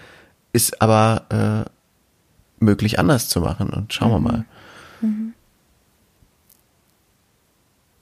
ist 0.53 0.81
aber 0.81 1.65
äh, 1.67 2.63
möglich 2.63 2.99
anders 2.99 3.29
zu 3.29 3.41
machen 3.41 3.69
und 3.69 3.93
schauen 3.93 4.11
wir 4.11 4.19
mhm. 4.19 4.23
mal. 4.23 4.45
Mhm. 5.01 5.33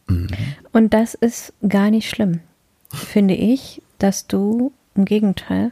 Mhm. 0.08 0.28
Und 0.72 0.94
das 0.94 1.14
ist 1.14 1.54
gar 1.68 1.90
nicht 1.90 2.10
schlimm, 2.10 2.42
finde 2.92 3.36
ich, 3.36 3.82
dass 4.00 4.28
du 4.28 4.72
im 4.96 5.06
Gegenteil 5.06 5.72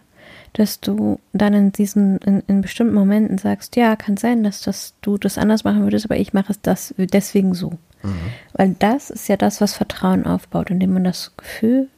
dass 0.54 0.80
du 0.80 1.20
dann 1.34 1.54
in 1.54 1.72
diesen, 1.72 2.20
in, 2.20 2.44
in 2.48 2.62
bestimmten 2.62 2.94
Momenten 2.94 3.38
sagst, 3.38 3.76
ja, 3.76 3.96
kann 3.96 4.18
sein, 4.18 4.44
dass 4.44 4.62
das, 4.62 4.94
du 5.02 5.18
das 5.18 5.38
anders 5.38 5.64
machen 5.64 5.84
würdest, 5.84 6.06
aber 6.06 6.18
ich 6.18 6.34
mache 6.34 6.52
es 6.52 6.62
das 6.62 6.94
deswegen 6.98 7.54
so. 7.56 7.72
Mhm. 8.04 8.16
Weil 8.54 8.76
das 8.78 9.10
ist 9.10 9.28
ja 9.28 9.38
das, 9.38 9.62
was 9.62 9.74
Vertrauen 9.74 10.26
aufbaut, 10.26 10.70
indem 10.70 10.94
man 10.94 11.04
das 11.04 11.36
Gefühl 11.38 11.90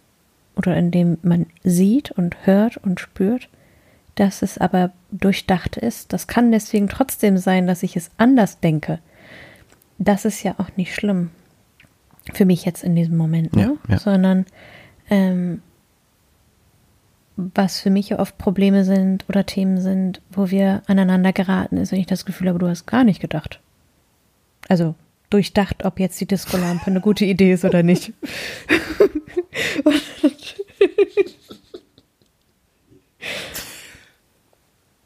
oder 0.55 0.75
indem 0.77 1.17
man 1.21 1.47
sieht 1.63 2.11
und 2.11 2.37
hört 2.45 2.77
und 2.77 2.99
spürt, 2.99 3.49
dass 4.15 4.41
es 4.41 4.57
aber 4.57 4.91
durchdacht 5.11 5.75
ist. 5.75 6.13
Das 6.13 6.27
kann 6.27 6.51
deswegen 6.51 6.87
trotzdem 6.87 7.37
sein, 7.37 7.67
dass 7.67 7.83
ich 7.83 7.97
es 7.97 8.11
anders 8.17 8.61
denke. 8.61 8.99
Das 9.97 10.23
ist 10.23 10.43
ja 10.43 10.55
auch 10.57 10.69
nicht 10.77 10.95
schlimm. 10.95 11.31
Für 12.33 12.45
mich 12.45 12.65
jetzt 12.65 12.83
in 12.83 12.95
diesem 12.95 13.17
Moment, 13.17 13.55
ne? 13.55 13.77
Ja, 13.87 13.93
ja. 13.93 13.99
Sondern 13.99 14.45
ähm, 15.09 15.61
was 17.37 17.81
für 17.81 17.89
mich 17.89 18.17
oft 18.17 18.37
Probleme 18.37 18.85
sind 18.85 19.25
oder 19.27 19.45
Themen 19.45 19.81
sind, 19.81 20.21
wo 20.31 20.49
wir 20.49 20.81
aneinander 20.87 21.33
geraten, 21.33 21.77
ist, 21.77 21.91
wenn 21.91 21.99
ich 21.99 22.07
das 22.07 22.25
Gefühl 22.25 22.47
habe, 22.49 22.59
du 22.59 22.67
hast 22.67 22.85
gar 22.85 23.03
nicht 23.03 23.19
gedacht. 23.19 23.59
Also 24.67 24.95
durchdacht, 25.29 25.83
ob 25.85 25.99
jetzt 25.99 26.19
die 26.21 26.25
Diskolampe 26.25 26.87
eine 26.87 27.01
gute 27.01 27.25
Idee 27.25 27.53
ist 27.53 27.65
oder 27.65 27.83
nicht. 27.83 28.13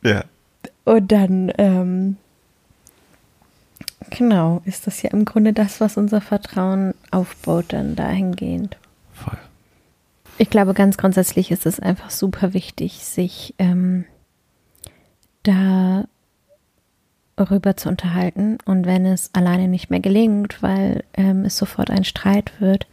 ja. 0.04 0.24
Und 0.86 1.12
dann, 1.12 1.52
ähm, 1.58 2.18
genau, 4.10 4.62
ist 4.66 4.88
das 4.88 5.02
ja 5.02 5.10
im 5.12 5.26
Grunde 5.26 5.54
das, 5.54 5.82
was 5.82 5.98
unser 5.98 6.22
Vertrauen 6.22 6.94
aufbaut, 7.12 7.66
dann 7.70 7.96
dahingehend. 7.96 8.78
Ich 10.42 10.50
glaube, 10.50 10.74
ganz 10.74 10.96
grundsätzlich 10.96 11.52
ist 11.52 11.66
es 11.66 11.82
einfach 11.82 12.12
super 12.12 12.54
wichtig, 12.54 13.04
sich 13.04 13.54
ähm, 13.60 14.06
da 15.44 16.06
rüber 17.38 17.76
zu 17.76 17.90
unterhalten. 17.90 18.58
Und 18.64 18.86
wenn 18.86 19.06
es 19.06 19.32
alleine 19.34 19.68
nicht 19.68 19.90
mehr 19.90 20.00
gelingt, 20.00 20.64
weil 20.64 21.04
ähm, 21.14 21.44
es 21.44 21.58
sofort 21.58 21.92
ein 21.92 22.06
Streit 22.06 22.62
wird, 22.62 22.88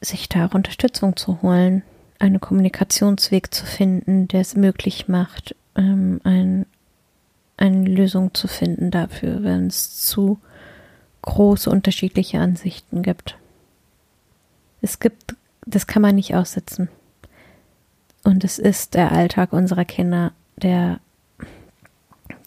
sich 0.00 0.28
da 0.28 0.46
Unterstützung 0.46 1.16
zu 1.16 1.42
holen, 1.42 1.82
einen 2.20 2.40
Kommunikationsweg 2.40 3.52
zu 3.52 3.66
finden, 3.66 4.28
der 4.28 4.42
es 4.42 4.54
möglich 4.54 5.08
macht, 5.08 5.56
ähm, 5.74 6.20
ein, 6.22 6.66
eine 7.56 7.82
Lösung 7.84 8.32
zu 8.32 8.46
finden 8.46 8.92
dafür, 8.92 9.42
wenn 9.42 9.66
es 9.66 10.06
zu 10.06 10.38
große 11.22 11.68
unterschiedliche 11.68 12.38
Ansichten 12.38 13.02
gibt. 13.02 13.36
Es 14.80 15.00
gibt 15.00 15.34
das 15.68 15.86
kann 15.86 16.02
man 16.02 16.14
nicht 16.14 16.34
aussitzen. 16.34 16.88
Und 18.24 18.44
es 18.44 18.58
ist 18.58 18.94
der 18.94 19.12
Alltag 19.12 19.52
unserer 19.52 19.84
Kinder, 19.84 20.32
der, 20.56 21.00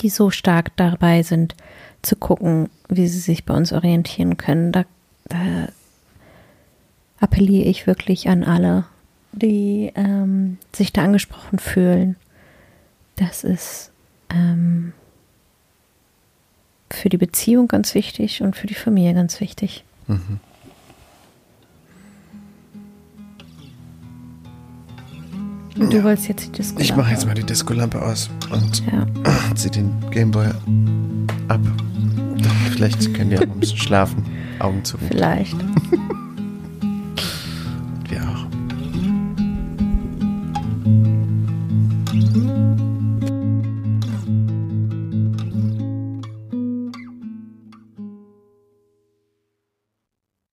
die 0.01 0.09
so 0.09 0.29
stark 0.29 0.75
dabei 0.75 1.23
sind, 1.23 1.55
zu 2.01 2.15
gucken, 2.15 2.69
wie 2.89 3.07
sie 3.07 3.19
sich 3.19 3.45
bei 3.45 3.53
uns 3.53 3.71
orientieren 3.71 4.37
können. 4.37 4.71
Da, 4.71 4.85
da 5.25 5.67
appelliere 7.19 7.67
ich 7.67 7.87
wirklich 7.87 8.27
an 8.27 8.43
alle, 8.43 8.85
die 9.31 9.91
ähm, 9.95 10.57
sich 10.75 10.91
da 10.91 11.03
angesprochen 11.03 11.59
fühlen. 11.59 12.15
Das 13.15 13.43
ist 13.43 13.91
ähm, 14.29 14.93
für 16.89 17.09
die 17.09 17.17
Beziehung 17.17 17.67
ganz 17.67 17.93
wichtig 17.93 18.41
und 18.41 18.55
für 18.55 18.67
die 18.67 18.73
Familie 18.73 19.13
ganz 19.13 19.39
wichtig. 19.39 19.83
Mhm. 20.07 20.39
Du 25.75 25.97
ja. 25.97 26.03
wolltest 26.03 26.27
jetzt 26.27 26.45
die 26.47 26.51
Disco. 26.51 26.79
Ich 26.79 26.95
mache 26.95 27.11
jetzt 27.11 27.25
mal 27.25 27.33
die 27.33 27.43
Disco-Lampe 27.43 28.01
aus 28.01 28.29
und 28.51 28.83
ja. 28.91 29.05
zieh 29.55 29.69
den 29.69 29.91
Gameboy 30.11 30.47
ab. 31.47 31.61
Vielleicht 32.71 33.13
können 33.13 33.29
die 33.29 33.37
auch 33.37 33.41
ein 33.41 33.59
bisschen 33.59 33.77
schlafen. 33.77 34.25
Augen 34.59 34.83
zu. 34.83 34.97
Vielleicht. 34.97 35.55